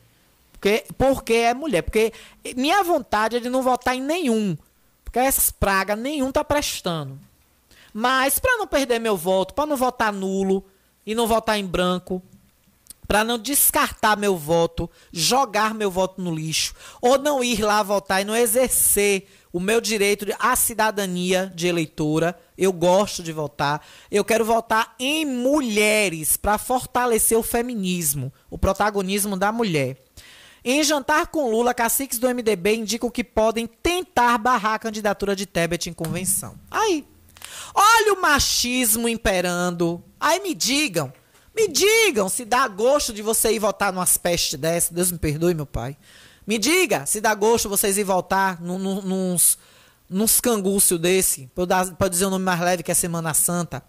Porque, 0.52 0.86
porque 0.98 1.34
é 1.34 1.54
mulher. 1.54 1.82
Porque 1.82 2.12
minha 2.56 2.84
vontade 2.84 3.38
é 3.38 3.40
de 3.40 3.50
não 3.50 3.64
votar 3.64 3.96
em 3.96 4.02
nenhum. 4.02 4.58
Porque 5.06 5.20
essas 5.20 5.52
pragas 5.52 5.98
nenhum 5.98 6.32
tá 6.32 6.44
prestando. 6.44 7.18
Mas 7.94 8.40
para 8.40 8.58
não 8.58 8.68
perder 8.68 9.00
meu 9.00 9.16
voto, 9.16 9.54
para 9.54 9.66
não 9.66 9.78
votar 9.78 10.12
nulo 10.12 10.64
e 11.06 11.16
não 11.16 11.26
votar 11.26 11.58
em 11.58 11.66
branco, 11.66 12.22
para 13.10 13.24
não 13.24 13.40
descartar 13.40 14.16
meu 14.16 14.38
voto, 14.38 14.88
jogar 15.12 15.74
meu 15.74 15.90
voto 15.90 16.22
no 16.22 16.32
lixo, 16.32 16.76
ou 17.02 17.18
não 17.18 17.44
ir 17.44 17.60
lá 17.60 17.82
votar 17.82 18.22
e 18.22 18.24
não 18.24 18.36
exercer 18.38 19.28
o 19.52 19.60
meu 19.60 19.82
direito 19.82 20.28
à 20.38 20.56
cidadania 20.56 21.52
de 21.56 21.66
eleitora. 21.66 22.40
Eu 22.56 22.72
gosto 22.72 23.24
de 23.24 23.34
votar. 23.34 23.84
Eu 24.12 24.24
quero 24.24 24.46
votar 24.46 24.94
em 25.00 25.26
mulheres 25.26 26.38
para 26.38 26.60
fortalecer 26.60 27.36
o 27.36 27.42
feminismo, 27.42 28.32
o 28.48 28.60
protagonismo 28.60 29.36
da 29.36 29.52
mulher. 29.52 29.98
Em 30.64 30.84
jantar 30.84 31.26
com 31.28 31.50
Lula, 31.50 31.74
caciques 31.74 32.20
do 32.20 32.30
MDB 32.30 32.76
indicam 32.76 33.10
que 33.10 33.24
podem 33.24 33.66
tentar 33.66 34.38
barrar 34.38 34.76
a 34.76 34.80
candidatura 34.80 35.36
de 35.36 35.48
Tebet 35.48 35.90
em 35.90 35.94
convenção. 35.94 36.54
Aí. 36.70 37.08
Olha 37.74 38.14
o 38.14 38.22
machismo 38.22 39.10
imperando. 39.10 40.04
Aí 40.20 40.40
me 40.42 40.54
digam, 40.54 41.12
me 41.56 41.68
digam 41.68 42.30
se 42.30 42.46
dá 42.46 42.68
gosto 42.68 43.14
de 43.14 43.22
você 43.22 43.52
ir 43.52 43.60
votar 43.60 43.92
numas 43.92 44.18
pestes 44.18 44.60
dessas. 44.60 44.92
Deus 44.92 45.12
me 45.12 45.18
perdoe, 45.18 45.54
meu 45.54 45.66
pai. 45.66 45.98
Me 46.46 46.58
diga 46.58 47.06
se 47.06 47.22
dá 47.22 47.34
gosto 47.36 47.70
vocês 47.70 47.98
ir 47.98 48.04
votar 48.04 48.62
num, 48.62 48.78
num, 48.80 49.36
nos 50.10 50.42
cangúcios 50.42 51.00
desse. 51.00 51.48
Pode 51.54 52.10
dizer 52.10 52.26
o 52.26 52.28
um 52.28 52.32
nome 52.32 52.46
mais 52.46 52.60
leve 52.60 52.84
que 52.84 52.92
é 52.92 52.96
Semana 52.96 53.34
Santa. 53.34 53.84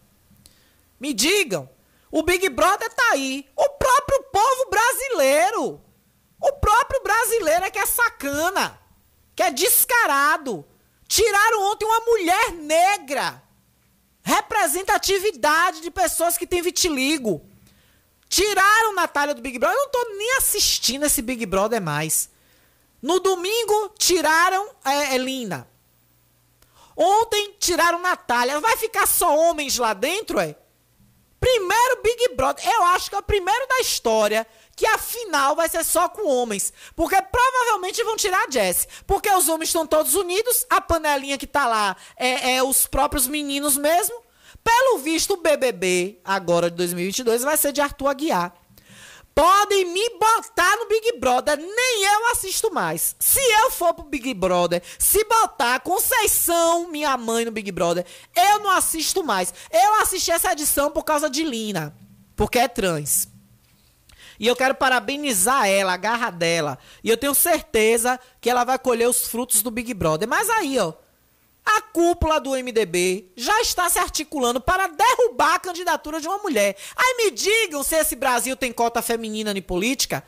Me 0.99 1.15
digam. 1.15 1.69
O 2.11 2.23
Big 2.23 2.49
Brother 2.49 2.93
tá 2.93 3.11
aí. 3.13 3.49
O 3.57 3.69
próprio 3.71 4.23
povo 4.25 4.71
brasileiro. 4.71 5.81
O 6.41 6.53
próprio 6.55 7.03
brasileiro 7.03 7.65
é 7.65 7.71
que 7.71 7.79
é 7.79 7.87
sacana. 7.87 8.79
Que 9.35 9.43
é 9.45 9.51
descarado. 9.51 10.65
Tiraram 11.07 11.73
ontem 11.73 11.87
uma 11.87 12.01
mulher 12.01 12.53
negra. 12.53 13.43
Representatividade 14.23 15.81
de 15.81 15.91
pessoas 15.91 16.37
que 16.37 16.47
têm 16.47 16.63
vitiligo. 16.63 17.50
Tiraram 18.31 18.95
Natália 18.95 19.35
do 19.35 19.43
Big 19.43 19.59
Brother. 19.59 19.77
Eu 19.77 19.83
não 19.83 19.91
tô 19.91 20.15
nem 20.17 20.37
assistindo 20.37 21.05
esse 21.05 21.21
Big 21.21 21.45
Brother 21.45 21.83
mais. 21.83 22.31
No 23.03 23.19
domingo, 23.19 23.93
tiraram 23.99 24.71
é, 24.85 25.17
Elina. 25.17 25.69
Ontem, 26.97 27.57
tiraram 27.59 27.99
Natália. 28.01 28.61
Vai 28.61 28.77
ficar 28.77 29.09
só 29.09 29.37
homens 29.37 29.77
lá 29.79 29.93
dentro, 29.95 30.39
é? 30.39 30.55
Primeiro 31.41 32.03
Big 32.03 32.37
Brother. 32.37 32.65
Eu 32.73 32.85
acho 32.85 33.11
que 33.11 33.17
é 33.17 33.19
o 33.19 33.23
primeiro 33.23 33.67
da 33.67 33.81
história 33.81 34.47
que 34.77 34.87
a 34.87 34.97
final 34.97 35.57
vai 35.57 35.69
ser 35.69 35.85
só 35.85 36.09
com 36.09 36.29
homens. 36.29 36.73
Porque 36.95 37.21
provavelmente 37.21 38.05
vão 38.05 38.17
tirar 38.17 38.47
a 38.47 38.51
Jess. 38.51 38.87
Porque 39.09 39.29
os 39.29 39.49
homens 39.49 39.71
estão 39.71 39.85
todos 39.85 40.15
unidos. 40.15 40.65
A 40.71 40.81
panelinha 40.81 41.37
que 41.37 41.49
tá 41.49 41.67
lá 41.67 41.97
é, 42.17 42.59
é 42.59 42.63
os 42.63 42.87
próprios 42.87 43.27
meninos 43.27 43.77
mesmo. 43.77 44.30
Pelo 44.63 44.99
visto, 44.99 45.35
o 45.35 45.37
BBB, 45.37 46.21
agora 46.25 46.71
de 46.71 46.77
2022, 46.77 47.43
vai 47.43 47.57
ser 47.57 47.73
de 47.73 47.81
Arthur 47.81 48.09
Aguiar. 48.09 48.55
Podem 49.35 49.87
me 49.87 50.11
botar 50.19 50.77
no 50.77 50.89
Big 50.89 51.19
Brother, 51.19 51.57
nem 51.57 52.05
eu 52.05 52.31
assisto 52.33 52.73
mais. 52.73 53.17
Se 53.19 53.41
eu 53.41 53.71
for 53.71 53.95
pro 53.95 54.05
Big 54.05 54.35
Brother, 54.35 54.83
se 54.99 55.25
botar 55.25 55.81
Conceição, 55.81 56.89
minha 56.89 57.17
mãe, 57.17 57.45
no 57.45 57.51
Big 57.51 57.71
Brother, 57.73 58.05
eu 58.37 58.59
não 58.61 58.71
assisto 58.71 59.25
mais. 59.25 59.55
Eu 59.71 59.95
assisti 60.03 60.31
essa 60.31 60.53
edição 60.53 60.91
por 60.91 61.05
causa 61.05 61.31
de 61.31 61.43
Lina, 61.45 61.97
porque 62.37 62.59
é 62.59 62.69
trans. 62.69 63.29
E 64.39 64.47
eu 64.47 64.57
quero 64.57 64.75
parabenizar 64.75 65.69
ela, 65.69 65.93
a 65.93 65.99
garra 65.99 66.31
dela. 66.31 66.79
E 67.05 67.11
eu 67.11 67.17
tenho 67.17 67.35
certeza 67.35 68.19
que 68.41 68.49
ela 68.49 68.65
vai 68.65 68.79
colher 68.79 69.09
os 69.09 69.27
frutos 69.27 69.63
do 69.63 69.71
Big 69.71 69.93
Brother. 69.93 70.27
Mas 70.27 70.49
aí, 70.49 70.79
ó, 70.79 70.95
a 71.65 71.81
cúpula 71.83 72.41
do 72.41 72.51
MDB 72.51 73.33
já 73.37 73.61
está 73.61 73.89
se 73.89 73.99
articulando 73.99 74.61
para 74.61 74.89
derrubar 74.89 75.55
a 75.55 75.59
candidatura 75.59 76.21
de 76.21 76.27
uma 76.27 76.39
mulher. 76.39 76.77
Aí 76.97 77.17
me 77.19 77.31
digam 77.31 77.83
se 77.83 77.97
esse 77.97 78.17
Brasil 78.17 78.57
tem 78.57 78.73
cota 78.73 79.03
feminina 79.03 79.53
em 79.53 79.63
política. 79.63 80.25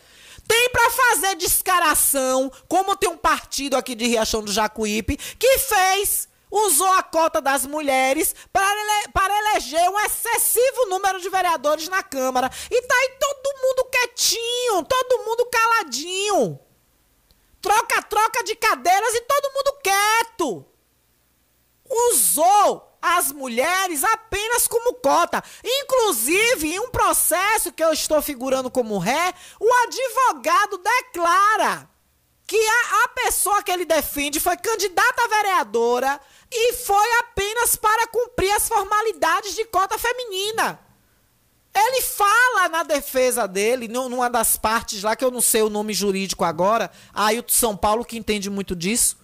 Tem 0.46 0.70
para 0.70 0.90
fazer 0.90 1.36
descaração, 1.36 2.50
como 2.68 2.96
tem 2.96 3.09
um 3.09 3.16
partido 3.16 3.76
aqui 3.76 3.94
de 3.94 4.06
Riachão 4.06 4.42
do 4.42 4.52
Jacuípe 4.52 5.16
que 5.16 5.59
fez, 5.59 6.28
usou 6.50 6.92
a 6.92 7.02
cota 7.02 7.40
das 7.40 7.64
mulheres 7.64 8.34
para, 8.52 8.68
ele, 8.70 9.09
para 9.12 9.38
eleger 9.38 9.88
um 9.88 10.00
excessivo 10.00 10.86
número 10.88 11.20
de 11.20 11.28
vereadores 11.28 11.88
na 11.88 12.02
Câmara. 12.02 12.50
E 12.70 12.82
tá 12.82 12.94
aí 12.94 13.10
todo 13.18 13.62
mundo 13.62 13.88
quietinho, 13.90 14.84
todo 14.84 15.24
mundo 15.24 15.46
caladinho. 15.46 16.60
Troca-troca 17.60 18.42
de 18.42 18.56
cadeiras 18.56 19.14
e 19.14 19.20
todo 19.20 19.54
mundo 19.54 19.78
quieto 19.82 20.72
usou 22.10 22.97
as 23.02 23.32
mulheres 23.32 24.05
apenas 24.05 24.69
como 24.69 24.94
cota. 24.94 25.43
Inclusive, 25.64 26.74
em 26.74 26.78
um 26.78 26.90
processo 26.90 27.73
que 27.73 27.82
eu 27.82 27.93
estou 27.93 28.23
figurando 28.23 28.70
como 28.70 28.98
ré, 28.98 29.35
o 29.60 29.69
advogado 29.85 30.78
declara 30.78 31.89
que 32.47 32.56
a, 32.56 33.05
a 33.05 33.09
pessoa 33.09 33.62
que 33.62 33.70
ele 33.70 33.85
defende 33.85 34.39
foi 34.39 34.56
candidata 34.56 35.24
a 35.24 35.28
vereadora 35.28 36.20
e 36.51 36.74
foi 36.74 37.12
apenas 37.20 37.77
para 37.77 38.06
cumprir 38.06 38.52
as 38.52 38.69
formalidades 38.69 39.55
de 39.55 39.64
cota 39.64 39.98
feminina. 39.98 40.78
Ele 41.74 42.02
fala 42.02 42.69
na 42.69 42.82
defesa 42.82 43.48
dele, 43.48 43.89
numa 43.89 44.28
das 44.28 44.59
partes 44.59 45.02
lá, 45.02 45.16
que 45.16 45.24
eu 45.24 45.31
não 45.31 45.40
sei 45.40 45.62
o 45.62 45.70
nome 45.70 45.94
jurídico 45.94 46.44
agora, 46.44 46.90
aí 47.14 47.40
o 47.40 47.44
São 47.48 47.74
Paulo 47.74 48.05
que 48.05 48.19
entende 48.19 48.51
muito 48.51 48.77
disso, 48.77 49.16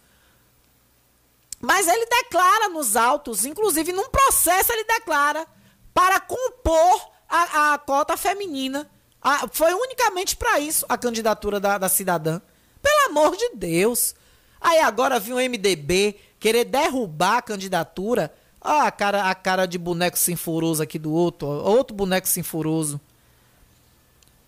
mas 1.60 1.88
ele 1.88 2.06
declara 2.06 2.68
nos 2.68 2.96
autos, 2.96 3.44
inclusive 3.44 3.92
num 3.92 4.08
processo 4.08 4.72
ele 4.72 4.84
declara, 4.84 5.46
para 5.92 6.20
compor 6.20 7.10
a, 7.28 7.74
a 7.74 7.78
cota 7.78 8.16
feminina. 8.16 8.88
A, 9.20 9.48
foi 9.48 9.74
unicamente 9.74 10.36
para 10.36 10.60
isso 10.60 10.86
a 10.88 10.96
candidatura 10.96 11.58
da, 11.58 11.76
da 11.76 11.88
cidadã. 11.88 12.40
Pelo 12.80 13.06
amor 13.10 13.36
de 13.36 13.50
Deus. 13.54 14.14
Aí 14.60 14.80
agora 14.80 15.18
viu 15.18 15.36
o 15.36 15.40
MDB 15.40 16.16
querer 16.38 16.64
derrubar 16.64 17.38
a 17.38 17.42
candidatura. 17.42 18.32
Ah, 18.60 18.86
a 18.86 18.90
cara, 18.90 19.28
a 19.28 19.34
cara 19.34 19.66
de 19.66 19.78
boneco 19.78 20.18
sinfuroso 20.18 20.82
aqui 20.82 20.98
do 20.98 21.12
outro. 21.12 21.48
Ó, 21.48 21.70
outro 21.70 21.96
boneco 21.96 22.28
sinfuroso. 22.28 23.00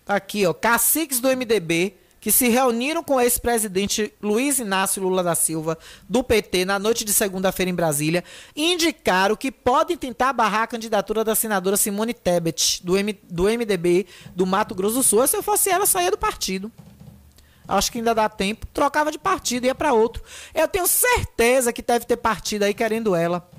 Tá 0.05 0.15
aqui, 0.15 0.45
ó. 0.45 0.53
Caciques 0.53 1.19
do 1.19 1.27
MDB 1.27 1.97
que 2.21 2.31
se 2.31 2.47
reuniram 2.49 3.03
com 3.03 3.15
o 3.15 3.19
ex-presidente 3.19 4.13
Luiz 4.21 4.59
Inácio 4.59 5.01
Lula 5.01 5.23
da 5.23 5.33
Silva, 5.33 5.75
do 6.07 6.23
PT, 6.23 6.65
na 6.65 6.77
noite 6.77 7.03
de 7.03 7.11
segunda-feira 7.11 7.71
em 7.71 7.73
Brasília, 7.73 8.23
indicaram 8.55 9.35
que 9.35 9.51
podem 9.51 9.97
tentar 9.97 10.31
barrar 10.31 10.61
a 10.61 10.67
candidatura 10.67 11.23
da 11.23 11.33
senadora 11.33 11.75
Simone 11.75 12.13
Tebet, 12.13 12.85
do, 12.85 12.95
M, 12.95 13.19
do 13.23 13.45
MDB 13.45 14.05
do 14.35 14.45
Mato 14.45 14.75
Grosso 14.75 14.97
do 14.97 15.03
Sul. 15.03 15.25
Se 15.27 15.35
eu 15.35 15.41
fosse 15.41 15.71
ela, 15.71 15.87
saía 15.87 16.11
do 16.11 16.17
partido. 16.17 16.71
Acho 17.67 17.91
que 17.91 17.97
ainda 17.97 18.13
dá 18.13 18.29
tempo. 18.29 18.67
Trocava 18.67 19.11
de 19.11 19.17
partido, 19.17 19.65
ia 19.65 19.73
para 19.73 19.91
outro. 19.91 20.21
Eu 20.53 20.67
tenho 20.67 20.85
certeza 20.85 21.73
que 21.73 21.81
deve 21.81 22.05
ter 22.05 22.17
partido 22.17 22.63
aí 22.63 22.73
querendo 22.73 23.15
ela. 23.15 23.49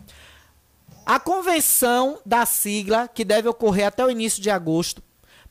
A 1.05 1.19
convenção 1.19 2.21
da 2.25 2.47
sigla, 2.47 3.09
que 3.09 3.25
deve 3.25 3.49
ocorrer 3.49 3.89
até 3.89 4.05
o 4.05 4.11
início 4.11 4.41
de 4.41 4.51
agosto, 4.51 5.03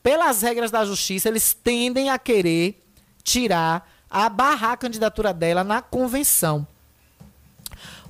pelas 0.02 0.42
regras 0.42 0.72
da 0.72 0.86
justiça, 0.86 1.28
eles 1.28 1.54
tendem 1.54 2.10
a 2.10 2.18
querer 2.18 2.82
tirar, 3.22 3.90
a 4.10 4.28
barrar 4.28 4.74
a 4.74 4.78
candidatura 4.78 5.34
dela 5.34 5.64
na 5.64 5.82
convenção. 5.82 6.68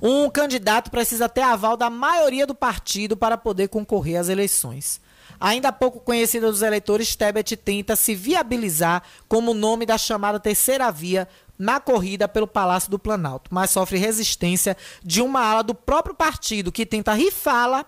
Um 0.02 0.30
candidato 0.30 0.90
precisa 0.90 1.30
ter 1.30 1.42
aval 1.42 1.78
da 1.78 1.90
maioria 1.90 2.48
do 2.48 2.56
partido 2.56 3.16
para 3.16 3.38
poder 3.38 3.68
concorrer 3.68 4.20
às 4.20 4.30
eleições. 4.30 5.00
Ainda 5.40 5.72
pouco 5.72 6.00
conhecida 6.00 6.52
dos 6.52 6.62
eleitores, 6.62 7.16
Tebet 7.16 7.56
tenta 7.56 7.96
se 7.96 8.14
viabilizar 8.14 9.04
como 9.28 9.54
nome 9.54 9.86
da 9.86 9.98
chamada 9.98 10.40
terceira 10.40 10.92
via 10.92 11.28
na 11.58 11.80
corrida 11.80 12.28
pelo 12.28 12.48
Palácio 12.48 12.90
do 12.90 12.98
Planalto, 12.98 13.54
mas 13.54 13.70
sofre 13.70 14.00
resistência 14.00 14.76
de 15.04 15.22
uma 15.22 15.42
ala 15.44 15.64
do 15.64 15.76
próprio 15.76 16.16
partido 16.16 16.72
que 16.72 16.86
tenta 16.86 17.14
rifá-la 17.14 17.86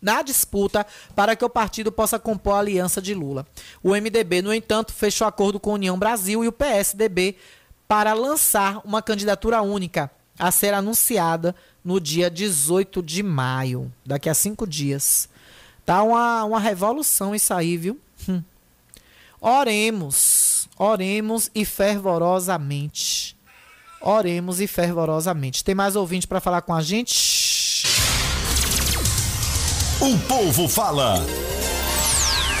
na 0.00 0.22
disputa 0.22 0.86
para 1.14 1.34
que 1.34 1.44
o 1.44 1.50
partido 1.50 1.90
possa 1.90 2.18
compor 2.18 2.54
a 2.54 2.58
aliança 2.58 3.02
de 3.02 3.14
Lula. 3.14 3.46
O 3.82 3.90
MDB, 3.90 4.42
no 4.42 4.54
entanto, 4.54 4.92
fechou 4.92 5.26
acordo 5.26 5.58
com 5.58 5.70
a 5.70 5.74
União 5.74 5.98
Brasil 5.98 6.44
e 6.44 6.48
o 6.48 6.52
PSDB 6.52 7.36
para 7.86 8.12
lançar 8.12 8.80
uma 8.84 9.02
candidatura 9.02 9.62
única 9.62 10.10
a 10.38 10.50
ser 10.50 10.72
anunciada 10.72 11.54
no 11.84 11.98
dia 12.00 12.30
18 12.30 13.02
de 13.02 13.22
maio, 13.22 13.92
daqui 14.04 14.28
a 14.28 14.34
cinco 14.34 14.66
dias. 14.66 15.28
Tá 15.84 16.02
uma, 16.02 16.44
uma 16.44 16.60
revolução 16.60 17.34
isso 17.34 17.52
aí, 17.52 17.76
viu? 17.76 17.98
Hum. 18.28 18.42
Oremos, 19.40 20.68
oremos 20.76 21.50
e 21.54 21.64
fervorosamente. 21.64 23.36
Oremos 24.00 24.60
e 24.60 24.66
fervorosamente. 24.66 25.64
Tem 25.64 25.74
mais 25.74 25.96
ouvinte 25.96 26.26
para 26.26 26.40
falar 26.40 26.62
com 26.62 26.74
a 26.74 26.82
gente? 26.82 27.14
O 30.00 30.16
povo 30.28 30.68
fala. 30.68 31.16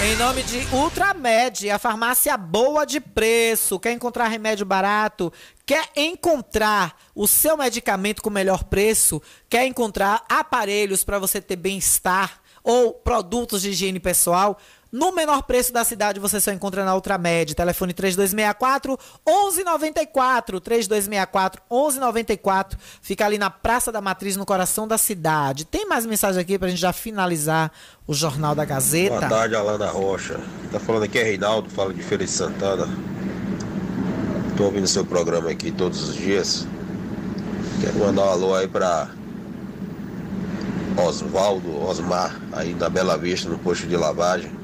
Em 0.02 0.16
nome 0.16 0.42
de 0.42 0.58
Ultramed, 0.74 1.70
a 1.70 1.78
farmácia 1.78 2.36
boa 2.36 2.84
de 2.84 2.98
preço. 2.98 3.78
Quer 3.78 3.92
encontrar 3.92 4.26
remédio 4.26 4.66
barato? 4.66 5.32
Quer 5.64 5.88
encontrar 5.94 6.96
o 7.14 7.28
seu 7.28 7.56
medicamento 7.56 8.22
com 8.22 8.28
melhor 8.28 8.64
preço? 8.64 9.22
Quer 9.48 9.66
encontrar 9.66 10.24
aparelhos 10.28 11.04
para 11.04 11.20
você 11.20 11.40
ter 11.40 11.54
bem-estar 11.54 12.40
ou 12.64 12.92
produtos 12.92 13.62
de 13.62 13.70
higiene 13.70 14.00
pessoal? 14.00 14.58
No 14.90 15.12
menor 15.12 15.42
preço 15.42 15.72
da 15.72 15.84
cidade 15.84 16.18
você 16.18 16.40
só 16.40 16.50
encontra 16.50 16.84
na 16.84 16.94
Ultramed. 16.94 17.54
Telefone 17.54 17.92
3264 17.92 18.98
1194. 19.26 20.60
3264 20.60 21.62
1194. 21.70 22.78
Fica 23.02 23.26
ali 23.26 23.36
na 23.36 23.50
Praça 23.50 23.92
da 23.92 24.00
Matriz, 24.00 24.36
no 24.36 24.46
coração 24.46 24.88
da 24.88 24.96
cidade. 24.96 25.66
Tem 25.66 25.86
mais 25.86 26.06
mensagem 26.06 26.40
aqui 26.40 26.58
pra 26.58 26.68
gente 26.68 26.80
já 26.80 26.92
finalizar 26.92 27.70
o 28.06 28.14
Jornal 28.14 28.54
da 28.54 28.64
Gazeta? 28.64 29.18
Boa 29.18 29.28
tarde, 29.28 29.54
Alana 29.54 29.90
Rocha. 29.90 30.40
Tá 30.72 30.80
falando 30.80 31.02
aqui 31.02 31.18
é 31.18 31.22
Reinaldo, 31.22 31.68
fala 31.68 31.92
de 31.92 32.02
de 32.02 32.26
Santana. 32.26 32.88
Tô 34.56 34.64
ouvindo 34.64 34.88
seu 34.88 35.04
programa 35.04 35.50
aqui 35.50 35.70
todos 35.70 36.08
os 36.08 36.16
dias. 36.16 36.66
Quero 37.80 37.98
mandar 37.98 38.22
um 38.22 38.30
alô 38.30 38.54
aí 38.54 38.66
pra 38.66 39.08
Oswaldo, 40.96 41.80
Osmar, 41.80 42.40
aí 42.52 42.74
da 42.74 42.88
Bela 42.88 43.16
Vista, 43.16 43.48
no 43.48 43.58
posto 43.58 43.86
de 43.86 43.96
lavagem. 43.96 44.57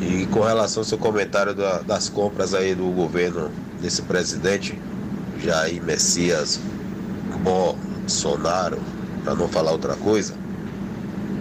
E 0.00 0.26
com 0.26 0.40
relação 0.40 0.80
ao 0.80 0.84
seu 0.84 0.96
comentário 0.96 1.54
da, 1.54 1.80
das 1.80 2.08
compras 2.08 2.54
aí 2.54 2.74
do 2.74 2.90
governo 2.90 3.50
desse 3.80 4.02
presidente, 4.02 4.78
Jair 5.42 5.82
Messias 5.82 6.58
Bolsonaro, 7.42 8.78
para 9.24 9.34
não 9.34 9.48
falar 9.48 9.72
outra 9.72 9.94
coisa, 9.96 10.34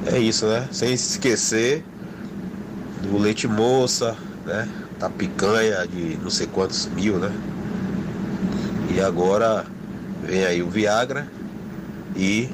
é 0.06 0.18
isso, 0.18 0.45
né? 0.45 0.68
Sem 0.72 0.95
se 0.95 1.11
esquecer 1.11 1.84
do 3.02 3.18
leite 3.18 3.48
moça, 3.48 4.15
né? 4.45 4.68
Da 4.99 5.10
picanha 5.10 5.88
de 5.88 6.18
não 6.22 6.30
sei 6.30 6.48
quantos 6.48 6.88
mil, 6.88 7.18
né? 7.18 7.31
E 8.94 8.99
agora 8.99 9.65
vem 10.23 10.45
aí 10.45 10.61
o 10.61 10.69
Viagra 10.69 11.27
e 12.15 12.49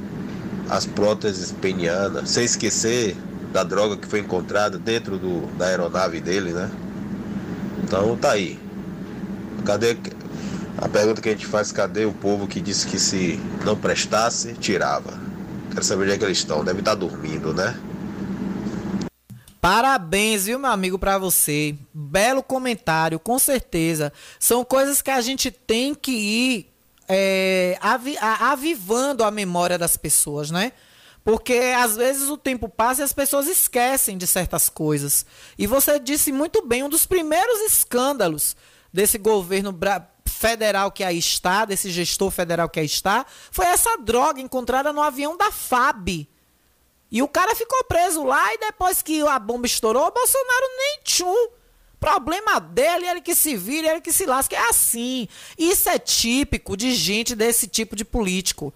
as 0.69 0.85
próteses 0.85 1.51
penianas, 1.51 2.29
sem 2.29 2.43
esquecer 2.43 3.15
da 3.55 3.63
droga 3.63 3.95
que 3.95 4.05
foi 4.05 4.19
encontrada 4.19 4.77
dentro 4.77 5.17
do, 5.17 5.47
da 5.55 5.67
aeronave 5.67 6.19
dele, 6.19 6.51
né? 6.51 6.69
Então 7.81 8.17
tá 8.17 8.31
aí. 8.31 8.59
Cadê 9.63 9.95
a 10.77 10.89
pergunta 10.89 11.21
que 11.21 11.29
a 11.29 11.31
gente 11.31 11.45
faz, 11.45 11.71
cadê 11.71 12.03
o 12.03 12.11
povo 12.11 12.47
que 12.47 12.59
disse 12.59 12.85
que 12.85 12.99
se 12.99 13.39
não 13.63 13.77
prestasse, 13.77 14.55
tirava? 14.55 15.17
Quero 15.71 15.85
saber 15.85 16.03
onde 16.03 16.11
é 16.11 16.17
que 16.17 16.25
eles 16.25 16.39
estão. 16.39 16.65
Deve 16.65 16.79
estar 16.79 16.95
dormindo, 16.95 17.53
né? 17.53 17.79
Parabéns, 19.61 20.47
viu, 20.47 20.59
meu 20.59 20.69
amigo, 20.69 20.99
para 20.99 21.17
você. 21.17 21.77
Belo 21.93 22.43
comentário, 22.43 23.17
com 23.17 23.39
certeza. 23.39 24.11
São 24.37 24.65
coisas 24.65 25.01
que 25.01 25.09
a 25.09 25.21
gente 25.21 25.49
tem 25.49 25.95
que 25.95 26.11
ir 26.11 26.75
é, 27.07 27.77
avi 27.79 28.17
avivando 28.19 29.23
a 29.23 29.31
memória 29.31 29.77
das 29.77 29.95
pessoas, 29.95 30.51
né? 30.51 30.73
Porque 31.25 31.73
às 31.75 31.97
vezes 31.97 32.29
o 32.29 32.37
tempo 32.37 32.69
passa 32.69 33.01
e 33.01 33.03
as 33.03 33.11
pessoas 33.11 33.47
esquecem 33.47 34.15
de 34.15 34.27
certas 34.27 34.69
coisas. 34.69 35.25
E 35.57 35.65
você 35.65 35.99
disse 35.99 36.31
muito 36.31 36.63
bem, 36.63 36.83
um 36.83 36.89
dos 36.89 37.07
primeiros 37.07 37.61
escândalos 37.61 38.55
desse 38.93 39.17
governo 39.17 39.75
federal 40.27 40.91
que 40.91 41.03
aí 41.03 41.17
está, 41.17 41.65
desse 41.65 41.89
gestor 41.89 42.29
federal 42.29 42.69
que 42.69 42.79
aí 42.79 42.85
está, 42.85 43.25
foi 43.49 43.65
essa 43.65 43.97
droga 43.97 44.39
encontrada 44.39 44.93
no 44.93 45.01
avião 45.01 45.35
da 45.35 45.51
FAB. 45.51 46.29
E 47.11 47.23
o 47.23 47.27
cara 47.27 47.55
ficou 47.55 47.83
preso 47.85 48.23
lá 48.23 48.53
e 48.53 48.59
depois 48.59 49.01
que 49.01 49.19
a 49.25 49.39
bomba 49.39 49.65
estourou, 49.65 50.05
o 50.05 50.11
Bolsonaro 50.11 50.65
nem 50.77 50.99
tchum. 51.03 51.47
Problema 51.99 52.59
dele, 52.59 53.07
ele 53.07 53.21
que 53.21 53.33
se 53.33 53.55
vira, 53.55 53.87
ele 53.87 54.01
que 54.01 54.13
se 54.13 54.27
lasca. 54.27 54.55
É 54.55 54.69
assim. 54.69 55.27
Isso 55.57 55.89
é 55.89 55.97
típico 55.97 56.77
de 56.77 56.93
gente 56.93 57.35
desse 57.35 57.67
tipo 57.67 57.95
de 57.95 58.05
político 58.05 58.71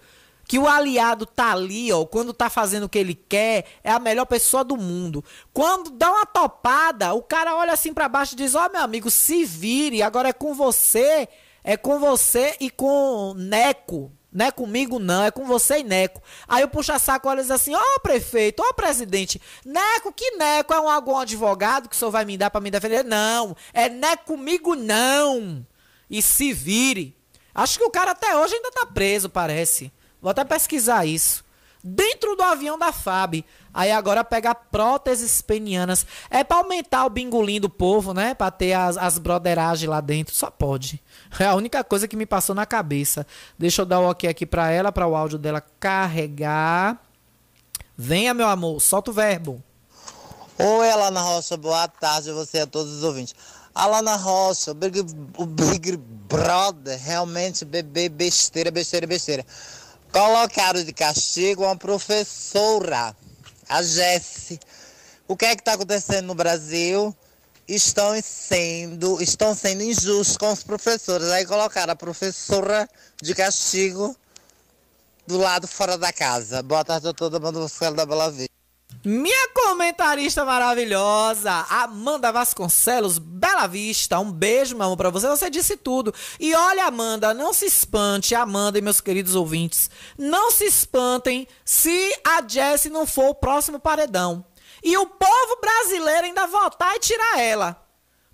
que 0.50 0.58
o 0.58 0.66
aliado 0.66 1.26
tá 1.26 1.52
ali, 1.52 1.92
ó, 1.92 2.04
quando 2.04 2.34
tá 2.34 2.50
fazendo 2.50 2.82
o 2.82 2.88
que 2.88 2.98
ele 2.98 3.14
quer, 3.14 3.66
é 3.84 3.92
a 3.92 4.00
melhor 4.00 4.24
pessoa 4.24 4.64
do 4.64 4.76
mundo. 4.76 5.24
Quando 5.52 5.90
dá 5.90 6.10
uma 6.10 6.26
topada, 6.26 7.14
o 7.14 7.22
cara 7.22 7.54
olha 7.54 7.72
assim 7.72 7.94
para 7.94 8.08
baixo 8.08 8.32
e 8.32 8.36
diz: 8.36 8.56
"Ó, 8.56 8.66
oh, 8.66 8.72
meu 8.72 8.80
amigo, 8.80 9.08
se 9.12 9.44
vire, 9.44 10.02
agora 10.02 10.30
é 10.30 10.32
com 10.32 10.52
você, 10.52 11.28
é 11.62 11.76
com 11.76 12.00
você 12.00 12.56
e 12.58 12.68
com 12.68 13.32
Neco. 13.36 14.10
Não 14.32 14.46
é 14.46 14.50
comigo, 14.50 14.98
não, 14.98 15.22
é 15.22 15.30
com 15.30 15.44
você 15.44 15.78
e 15.78 15.84
Neco. 15.84 16.20
Aí 16.48 16.64
o 16.64 16.68
puxa-saco 16.68 17.28
olha 17.28 17.38
e 17.38 17.42
diz 17.42 17.52
assim: 17.52 17.72
Ó, 17.72 17.80
oh, 17.80 18.00
prefeito, 18.00 18.60
ó, 18.60 18.70
oh, 18.70 18.74
presidente, 18.74 19.40
Neco, 19.64 20.12
que 20.12 20.32
Neco? 20.32 20.74
É 20.74 20.80
um 20.80 20.90
algum 20.90 21.16
advogado 21.16 21.88
que 21.88 21.94
o 21.94 21.98
senhor 21.98 22.10
vai 22.10 22.24
me 22.24 22.36
dar 22.36 22.50
para 22.50 22.60
me 22.60 22.72
defender? 22.72 23.04
Não, 23.04 23.56
é 23.72 23.88
Neco 23.88 24.24
comigo, 24.24 24.74
não. 24.74 25.64
E 26.10 26.20
se 26.20 26.52
vire. 26.52 27.16
Acho 27.54 27.78
que 27.78 27.84
o 27.84 27.90
cara 27.90 28.10
até 28.10 28.36
hoje 28.36 28.56
ainda 28.56 28.72
tá 28.72 28.84
preso, 28.84 29.30
parece. 29.30 29.92
Vou 30.20 30.30
até 30.30 30.44
pesquisar 30.44 31.04
isso. 31.06 31.44
Dentro 31.82 32.36
do 32.36 32.42
avião 32.42 32.78
da 32.78 32.92
FAB. 32.92 33.44
Aí 33.72 33.90
agora 33.90 34.22
pega 34.22 34.54
próteses 34.54 35.40
penianas. 35.40 36.04
É 36.28 36.44
pra 36.44 36.58
aumentar 36.58 37.06
o 37.06 37.10
bingolim 37.10 37.58
do 37.58 37.70
povo, 37.70 38.12
né? 38.12 38.34
Pra 38.34 38.50
ter 38.50 38.74
as, 38.74 38.98
as 38.98 39.16
broderagens 39.16 39.88
lá 39.88 40.00
dentro. 40.00 40.34
Só 40.34 40.50
pode. 40.50 41.02
É 41.38 41.46
a 41.46 41.54
única 41.54 41.82
coisa 41.82 42.06
que 42.06 42.16
me 42.16 42.26
passou 42.26 42.54
na 42.54 42.66
cabeça. 42.66 43.26
Deixa 43.58 43.82
eu 43.82 43.86
dar 43.86 44.00
o 44.00 44.10
ok 44.10 44.28
aqui 44.28 44.44
pra 44.44 44.70
ela, 44.70 44.92
para 44.92 45.06
o 45.06 45.16
áudio 45.16 45.38
dela 45.38 45.62
carregar. 45.78 47.00
Venha, 47.96 48.34
meu 48.34 48.48
amor, 48.48 48.80
solta 48.80 49.10
o 49.10 49.14
verbo. 49.14 49.62
Oi, 50.58 50.90
Alana 50.90 51.22
Rocha, 51.22 51.56
boa 51.56 51.88
tarde 51.88 52.30
a 52.30 52.34
você 52.34 52.58
e 52.58 52.60
a 52.60 52.66
todos 52.66 52.92
os 52.92 53.02
ouvintes. 53.02 53.34
Alana 53.74 54.16
Rocha, 54.16 54.72
o 54.72 54.74
Big, 54.74 55.00
o 55.38 55.46
Big 55.46 55.96
Brother, 55.96 57.00
realmente 57.02 57.64
bebê 57.64 58.10
besteira, 58.10 58.70
besteira, 58.70 59.06
besteira. 59.06 59.46
Colocaram 60.12 60.82
de 60.82 60.92
castigo 60.92 61.62
uma 61.62 61.76
professora, 61.76 63.16
a 63.68 63.82
Jesse. 63.82 64.58
O 65.28 65.36
que 65.36 65.44
é 65.44 65.54
que 65.54 65.62
está 65.62 65.74
acontecendo 65.74 66.26
no 66.26 66.34
Brasil? 66.34 67.14
Estão 67.68 68.20
sendo, 68.20 69.22
estão 69.22 69.54
sendo 69.54 69.84
injustos 69.84 70.36
com 70.36 70.52
os 70.52 70.64
professores. 70.64 71.28
Aí 71.28 71.46
colocaram 71.46 71.92
a 71.92 71.96
professora 71.96 72.88
de 73.22 73.32
castigo 73.36 74.16
do 75.28 75.38
lado 75.38 75.68
fora 75.68 75.96
da 75.96 76.12
casa. 76.12 76.60
Boa 76.60 76.84
tarde 76.84 77.06
a 77.06 77.12
toda, 77.12 77.38
manda 77.38 77.60
você 77.60 77.88
da 77.92 78.04
Bela 78.04 78.32
Vista. 78.32 78.59
Minha 79.02 79.48
comentarista 79.54 80.44
maravilhosa, 80.44 81.50
Amanda 81.70 82.30
Vasconcelos, 82.30 83.18
Bela 83.18 83.66
Vista. 83.66 84.18
Um 84.18 84.30
beijo, 84.30 84.76
meu 84.76 84.86
amor, 84.86 84.96
pra 84.96 85.08
você. 85.08 85.26
Você 85.26 85.48
disse 85.48 85.76
tudo. 85.76 86.14
E 86.38 86.54
olha, 86.54 86.84
Amanda, 86.84 87.32
não 87.32 87.52
se 87.54 87.64
espante, 87.64 88.34
Amanda 88.34 88.78
e 88.78 88.82
meus 88.82 89.00
queridos 89.00 89.34
ouvintes. 89.34 89.90
Não 90.18 90.50
se 90.50 90.66
espantem 90.66 91.48
se 91.64 92.14
a 92.26 92.46
Jessie 92.46 92.90
não 92.90 93.06
for 93.06 93.30
o 93.30 93.34
próximo 93.34 93.80
paredão. 93.80 94.44
E 94.82 94.96
o 94.96 95.06
povo 95.06 95.60
brasileiro 95.60 96.26
ainda 96.26 96.46
votar 96.46 96.94
e 96.96 97.00
tirar 97.00 97.40
ela. 97.40 97.82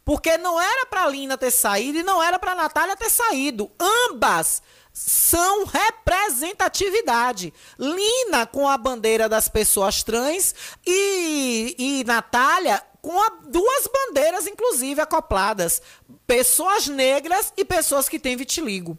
Porque 0.05 0.37
não 0.39 0.61
era 0.61 0.87
pra 0.87 1.09
Lina 1.09 1.37
ter 1.37 1.51
saído 1.51 1.99
e 1.99 2.03
não 2.03 2.23
era 2.23 2.39
pra 2.39 2.55
Natália 2.55 2.97
ter 2.97 3.11
saído. 3.11 3.71
Ambas 4.11 4.63
são 4.99 5.67
representatividade. 5.67 7.53
Lina 7.79 8.47
com 8.47 8.67
a 8.67 8.79
bandeira 8.79 9.29
das 9.29 9.47
pessoas 9.47 10.03
trans 10.03 10.55
e, 10.87 11.77
e 11.79 12.05
Natália 12.05 12.83
com 13.03 13.21
a, 13.21 13.29
duas 13.47 13.87
bandeiras, 13.87 14.47
inclusive, 14.47 14.99
acopladas. 14.99 15.83
Pessoas 16.27 16.87
negras 16.89 17.53
e 17.59 17.65
pessoas 17.65 18.09
que 18.09 18.19
têm 18.19 18.39
vitiligo. 18.39 18.99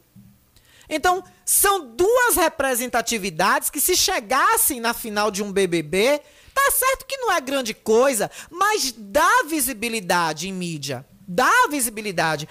Então, 0.87 1.23
são 1.43 1.87
duas 1.87 2.35
representatividades 2.35 3.71
que, 3.71 3.81
se 3.81 3.97
chegassem 3.97 4.79
na 4.79 4.93
final 4.93 5.31
de 5.31 5.41
um 5.41 5.51
BBB, 5.51 6.21
tá 6.53 6.71
certo 6.71 7.07
que 7.07 7.17
não 7.17 7.31
é 7.31 7.41
grande 7.41 7.73
coisa, 7.73 8.29
mas 8.51 8.93
dá 8.95 9.43
visibilidade 9.47 10.47
em 10.47 10.53
mídia. 10.53 11.03
Dá 11.27 11.67
visibilidade. 11.71 12.47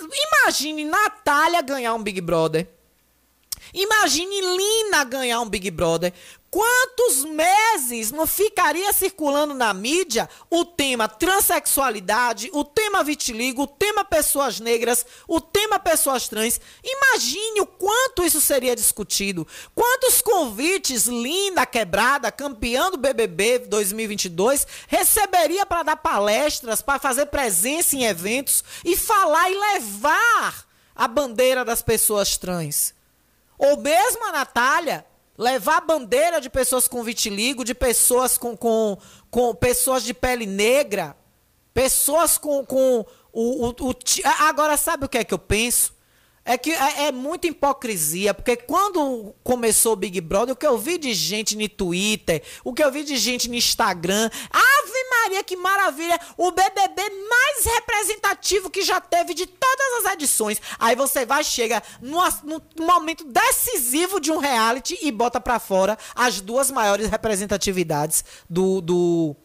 Imagine 0.00 0.84
Natália 0.84 1.62
ganhar 1.62 1.94
um 1.94 2.02
Big 2.02 2.20
Brother. 2.20 2.66
Imagine 3.72 4.40
Lina 4.40 5.04
ganhar 5.04 5.40
um 5.40 5.48
Big 5.48 5.70
Brother. 5.70 6.12
Quantos 6.54 7.24
meses 7.24 8.12
não 8.12 8.28
ficaria 8.28 8.92
circulando 8.92 9.52
na 9.54 9.74
mídia 9.74 10.30
o 10.48 10.64
tema 10.64 11.08
transexualidade, 11.08 12.48
o 12.52 12.62
tema 12.62 13.02
vitiligo, 13.02 13.62
o 13.62 13.66
tema 13.66 14.04
pessoas 14.04 14.60
negras, 14.60 15.04
o 15.26 15.40
tema 15.40 15.80
pessoas 15.80 16.28
trans? 16.28 16.60
Imagine 16.84 17.60
o 17.60 17.66
quanto 17.66 18.22
isso 18.22 18.40
seria 18.40 18.76
discutido. 18.76 19.44
Quantos 19.74 20.22
convites 20.22 21.06
Linda 21.06 21.66
Quebrada, 21.66 22.30
campeã 22.30 22.88
do 22.88 22.98
BBB 22.98 23.58
2022, 23.58 24.64
receberia 24.86 25.66
para 25.66 25.82
dar 25.82 25.96
palestras, 25.96 26.80
para 26.80 27.00
fazer 27.00 27.26
presença 27.26 27.96
em 27.96 28.04
eventos 28.04 28.62
e 28.84 28.96
falar 28.96 29.50
e 29.50 29.58
levar 29.58 30.64
a 30.94 31.08
bandeira 31.08 31.64
das 31.64 31.82
pessoas 31.82 32.36
trans? 32.36 32.94
Ou 33.58 33.76
mesmo 33.76 34.24
a 34.28 34.30
Natália 34.30 35.04
levar 35.36 35.80
bandeira 35.80 36.40
de 36.40 36.50
pessoas 36.50 36.88
com 36.88 37.02
vitiligo, 37.02 37.64
de 37.64 37.74
pessoas 37.74 38.36
com, 38.36 38.56
com, 38.56 38.98
com 39.30 39.54
pessoas 39.54 40.02
de 40.02 40.12
pele 40.12 40.46
negra, 40.46 41.16
pessoas 41.72 42.36
com, 42.38 42.64
com 42.64 43.04
o, 43.32 43.68
o, 43.68 43.90
o, 43.90 43.94
Agora, 44.40 44.76
sabe 44.76 45.06
o 45.06 45.08
que 45.08 45.18
é 45.18 45.24
que 45.24 45.34
eu 45.34 45.38
penso? 45.38 45.93
É 46.46 46.58
que 46.58 46.70
é, 46.70 47.06
é 47.06 47.12
muita 47.12 47.46
hipocrisia, 47.46 48.34
porque 48.34 48.54
quando 48.54 49.34
começou 49.42 49.94
o 49.94 49.96
Big 49.96 50.20
Brother, 50.20 50.52
o 50.52 50.56
que 50.56 50.66
eu 50.66 50.76
vi 50.76 50.98
de 50.98 51.14
gente 51.14 51.56
no 51.56 51.66
Twitter, 51.66 52.42
o 52.62 52.74
que 52.74 52.84
eu 52.84 52.92
vi 52.92 53.02
de 53.02 53.16
gente 53.16 53.48
no 53.48 53.54
Instagram, 53.54 54.28
Ave 54.50 55.10
Maria, 55.10 55.42
que 55.42 55.56
maravilha! 55.56 56.20
O 56.36 56.50
BBB 56.50 57.02
mais 57.30 57.64
representativo 57.64 58.68
que 58.68 58.82
já 58.82 59.00
teve 59.00 59.32
de 59.32 59.46
todas 59.46 60.04
as 60.04 60.12
edições. 60.12 60.60
Aí 60.78 60.94
você 60.94 61.24
vai, 61.24 61.42
chega 61.42 61.82
no, 62.02 62.20
no 62.44 62.86
momento 62.86 63.24
decisivo 63.24 64.20
de 64.20 64.30
um 64.30 64.36
reality 64.36 64.98
e 65.00 65.10
bota 65.10 65.40
pra 65.40 65.58
fora 65.58 65.96
as 66.14 66.42
duas 66.42 66.70
maiores 66.70 67.08
representatividades 67.08 68.22
do, 68.50 68.82
do, 68.82 69.36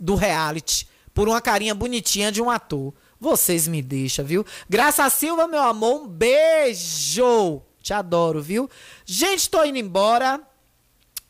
do 0.00 0.14
reality, 0.14 0.88
por 1.12 1.28
uma 1.28 1.40
carinha 1.42 1.74
bonitinha 1.74 2.32
de 2.32 2.40
um 2.40 2.48
ator. 2.48 2.94
Vocês 3.20 3.66
me 3.66 3.80
deixam, 3.80 4.24
viu? 4.24 4.44
Graça 4.68 5.08
Silva, 5.10 5.48
meu 5.48 5.62
amor, 5.62 6.02
um 6.02 6.06
beijo. 6.06 7.62
Te 7.82 7.92
adoro, 7.92 8.42
viu? 8.42 8.68
Gente, 9.04 9.48
tô 9.48 9.64
indo 9.64 9.78
embora. 9.78 10.40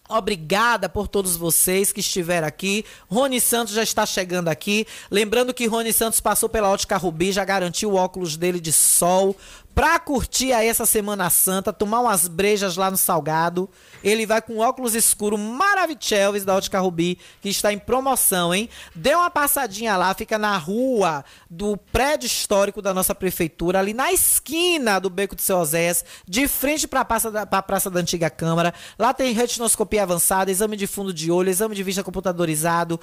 Obrigada 0.08 0.88
por 0.88 1.08
todos 1.08 1.36
vocês 1.36 1.92
que 1.92 2.00
estiveram 2.00 2.46
aqui. 2.46 2.84
Rony 3.10 3.40
Santos 3.40 3.74
já 3.74 3.82
está 3.82 4.06
chegando 4.06 4.48
aqui. 4.48 4.86
Lembrando 5.10 5.52
que 5.52 5.66
Rony 5.66 5.92
Santos 5.92 6.20
passou 6.20 6.48
pela 6.48 6.70
Ótica 6.70 6.96
Rubi, 6.96 7.32
já 7.32 7.44
garantiu 7.44 7.90
o 7.90 7.96
óculos 7.96 8.36
dele 8.36 8.60
de 8.60 8.72
sol 8.72 9.36
pra 9.76 9.98
curtir 9.98 10.54
aí 10.54 10.68
essa 10.68 10.86
Semana 10.86 11.28
Santa, 11.28 11.70
tomar 11.70 12.00
umas 12.00 12.26
brejas 12.28 12.78
lá 12.78 12.90
no 12.90 12.96
Salgado. 12.96 13.68
Ele 14.02 14.24
vai 14.24 14.40
com 14.40 14.56
óculos 14.56 14.94
escuro 14.94 15.36
maravilhosos 15.36 16.46
da 16.46 16.56
Ótica 16.56 16.80
Rubi, 16.80 17.18
que 17.42 17.50
está 17.50 17.70
em 17.74 17.78
promoção, 17.78 18.54
hein? 18.54 18.70
Dê 18.94 19.14
uma 19.14 19.30
passadinha 19.30 19.94
lá, 19.94 20.14
fica 20.14 20.38
na 20.38 20.56
rua 20.56 21.22
do 21.50 21.76
prédio 21.76 22.26
histórico 22.26 22.80
da 22.80 22.94
nossa 22.94 23.14
prefeitura, 23.14 23.78
ali 23.78 23.92
na 23.92 24.10
esquina 24.10 24.98
do 24.98 25.10
Beco 25.10 25.36
de 25.36 25.42
Seu 25.42 25.58
Oséias, 25.58 26.02
de 26.26 26.48
frente 26.48 26.88
para 26.88 27.00
a 27.00 27.04
praça, 27.04 27.30
da, 27.30 27.62
praça 27.62 27.90
da 27.90 28.00
Antiga 28.00 28.30
Câmara. 28.30 28.72
Lá 28.98 29.12
tem 29.12 29.34
retinoscopia 29.34 30.04
avançada, 30.04 30.50
exame 30.50 30.78
de 30.78 30.86
fundo 30.86 31.12
de 31.12 31.30
olho, 31.30 31.50
exame 31.50 31.74
de 31.74 31.82
vista 31.82 32.02
computadorizado, 32.02 32.98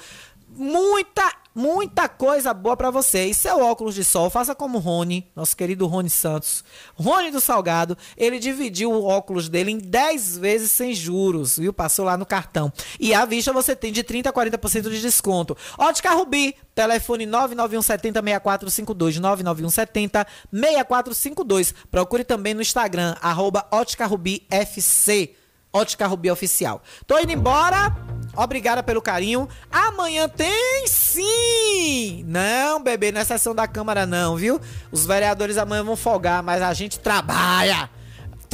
muita, 0.56 1.32
muita 1.54 2.08
coisa 2.08 2.54
boa 2.54 2.76
para 2.76 2.90
você. 2.90 3.26
E 3.26 3.34
seu 3.34 3.60
óculos 3.60 3.94
de 3.94 4.04
sol, 4.04 4.30
faça 4.30 4.54
como 4.54 4.78
Rony, 4.78 5.30
nosso 5.34 5.56
querido 5.56 5.86
Rony 5.86 6.10
Santos. 6.10 6.64
Rony 6.94 7.30
do 7.30 7.40
Salgado, 7.40 7.96
ele 8.16 8.38
dividiu 8.38 8.92
o 8.92 9.04
óculos 9.04 9.48
dele 9.48 9.70
em 9.70 9.78
10 9.78 10.38
vezes 10.38 10.70
sem 10.70 10.94
juros, 10.94 11.58
viu? 11.58 11.72
Passou 11.72 12.04
lá 12.04 12.16
no 12.16 12.26
cartão. 12.26 12.72
E 12.98 13.12
à 13.14 13.24
vista 13.24 13.52
você 13.52 13.74
tem 13.74 13.92
de 13.92 14.02
30 14.02 14.30
a 14.30 14.32
40% 14.32 14.90
de 14.90 15.00
desconto. 15.00 15.56
Ótica 15.78 16.10
Rubi, 16.14 16.54
telefone 16.74 17.26
99170 17.26 18.20
6452, 18.22 19.18
99170 19.18 20.26
6452. 20.52 21.74
Procure 21.90 22.24
também 22.24 22.54
no 22.54 22.62
Instagram, 22.62 23.14
arroba 23.20 23.66
Ótica 23.70 24.06
Rubi 24.06 24.46
FC. 24.50 25.34
Ótica 25.72 26.06
Rubi 26.06 26.30
Oficial. 26.30 26.80
Tô 27.04 27.18
indo 27.18 27.32
embora. 27.32 28.13
Obrigada 28.36 28.82
pelo 28.82 29.02
carinho. 29.02 29.48
Amanhã 29.70 30.28
tem 30.28 30.86
sim! 30.86 32.24
Não, 32.26 32.82
bebê, 32.82 33.12
não 33.12 33.20
é 33.20 33.24
sessão 33.24 33.54
da 33.54 33.66
Câmara 33.66 34.06
não, 34.06 34.36
viu? 34.36 34.60
Os 34.90 35.06
vereadores 35.06 35.56
amanhã 35.58 35.84
vão 35.84 35.96
folgar, 35.96 36.42
mas 36.42 36.62
a 36.62 36.72
gente 36.72 36.98
trabalha. 36.98 37.88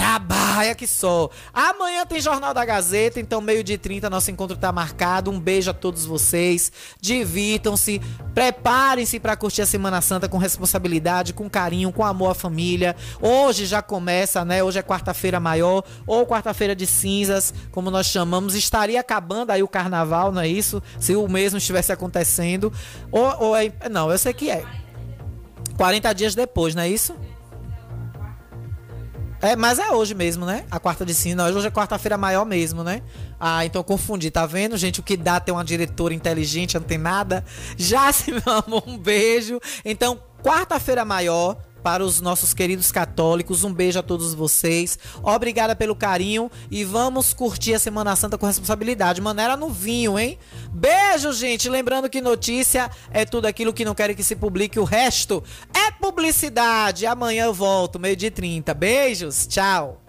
Trabalha 0.01 0.74
que 0.74 0.86
só. 0.86 1.28
Amanhã 1.52 2.06
tem 2.06 2.22
Jornal 2.22 2.55
da 2.55 2.64
Gazeta, 2.64 3.20
então 3.20 3.43
meio 3.43 3.62
de 3.62 3.77
30 3.77 4.09
nosso 4.09 4.31
encontro 4.31 4.56
tá 4.56 4.72
marcado. 4.72 5.31
Um 5.31 5.39
beijo 5.39 5.70
a 5.70 5.74
todos 5.74 6.06
vocês. 6.06 6.72
Divirtam-se, 6.98 8.01
preparem-se 8.35 9.20
para 9.20 9.36
curtir 9.36 9.60
a 9.60 9.66
Semana 9.66 10.01
Santa 10.01 10.27
com 10.27 10.39
responsabilidade, 10.39 11.35
com 11.35 11.51
carinho, 11.51 11.93
com 11.93 12.02
amor 12.02 12.31
à 12.31 12.35
família. 12.35 12.97
Hoje 13.20 13.66
já 13.66 13.82
começa, 13.82 14.43
né? 14.43 14.64
Hoje 14.64 14.78
é 14.78 14.82
quarta-feira 14.82 15.39
maior 15.39 15.85
ou 16.06 16.27
quarta-feira 16.27 16.74
de 16.74 16.86
cinzas, 16.86 17.52
como 17.70 17.90
nós 17.90 18.06
chamamos. 18.06 18.55
Estaria 18.55 19.01
acabando 19.01 19.51
aí 19.51 19.62
o 19.62 19.68
carnaval, 19.68 20.32
não 20.32 20.40
é 20.40 20.48
isso? 20.48 20.82
Se 20.98 21.14
o 21.14 21.28
mesmo 21.28 21.59
estivesse 21.59 21.93
acontecendo. 21.93 22.72
Ou, 23.12 23.36
ou 23.39 23.56
é... 23.56 23.70
Não, 23.90 24.10
eu 24.10 24.16
sei 24.16 24.32
que 24.32 24.51
é. 24.51 24.64
40 25.77 26.14
dias 26.14 26.35
depois, 26.35 26.74
não 26.74 26.85
é 26.85 26.89
isso? 26.89 27.14
É, 29.42 29.56
mas 29.56 29.78
é 29.78 29.90
hoje 29.90 30.14
mesmo, 30.14 30.44
né? 30.44 30.64
A 30.70 30.78
quarta 30.78 31.04
de 31.04 31.14
cinza. 31.14 31.42
Hoje 31.44 31.66
é 31.66 31.70
quarta-feira 31.70 32.18
maior 32.18 32.44
mesmo, 32.44 32.84
né? 32.84 33.02
Ah, 33.38 33.64
então 33.64 33.82
confundi, 33.82 34.30
tá 34.30 34.44
vendo, 34.44 34.76
gente? 34.76 35.00
O 35.00 35.02
que 35.02 35.16
dá 35.16 35.40
ter 35.40 35.50
uma 35.50 35.64
diretora 35.64 36.12
inteligente, 36.12 36.76
antenada. 36.76 37.42
Já 37.76 38.12
se 38.12 38.32
meu 38.32 38.42
amor, 38.46 38.84
um 38.86 38.98
beijo. 38.98 39.58
Então, 39.82 40.20
quarta-feira 40.42 41.06
maior 41.06 41.56
para 41.82 42.05
os 42.05 42.20
nossos 42.20 42.55
queridos 42.55 42.93
católicos. 42.93 43.65
Um 43.65 43.73
beijo 43.73 43.98
a 43.98 44.02
todos 44.02 44.35
vocês. 44.35 44.98
Obrigada 45.23 45.74
pelo 45.74 45.94
carinho 45.94 46.51
e 46.70 46.85
vamos 46.85 47.32
curtir 47.32 47.74
a 47.74 47.78
Semana 47.78 48.15
Santa 48.16 48.39
com 48.39 48.47
responsabilidade. 48.47 49.20
Maneira 49.20 49.57
no 49.57 49.69
vinho, 49.69 50.19
hein? 50.19 50.39
Beijo, 50.73 51.32
gente. 51.32 51.69
Lembrando 51.69 52.09
que 52.09 52.20
notícia 52.20 52.90
é 53.11 53.24
tudo 53.24 53.47
aquilo 53.47 53.73
que 53.73 53.85
não 53.85 53.94
querem 53.94 54.16
que 54.16 54.23
se 54.23 54.36
publique. 54.36 54.78
O 54.78 54.85
resto 54.85 55.43
é 55.74 55.90
publicidade. 55.90 57.07
Amanhã 57.07 57.44
eu 57.44 57.55
volto, 57.55 57.98
meio 57.98 58.16
de 58.16 58.31
30. 58.31 58.73
Beijos. 58.74 59.47
Tchau. 59.47 59.99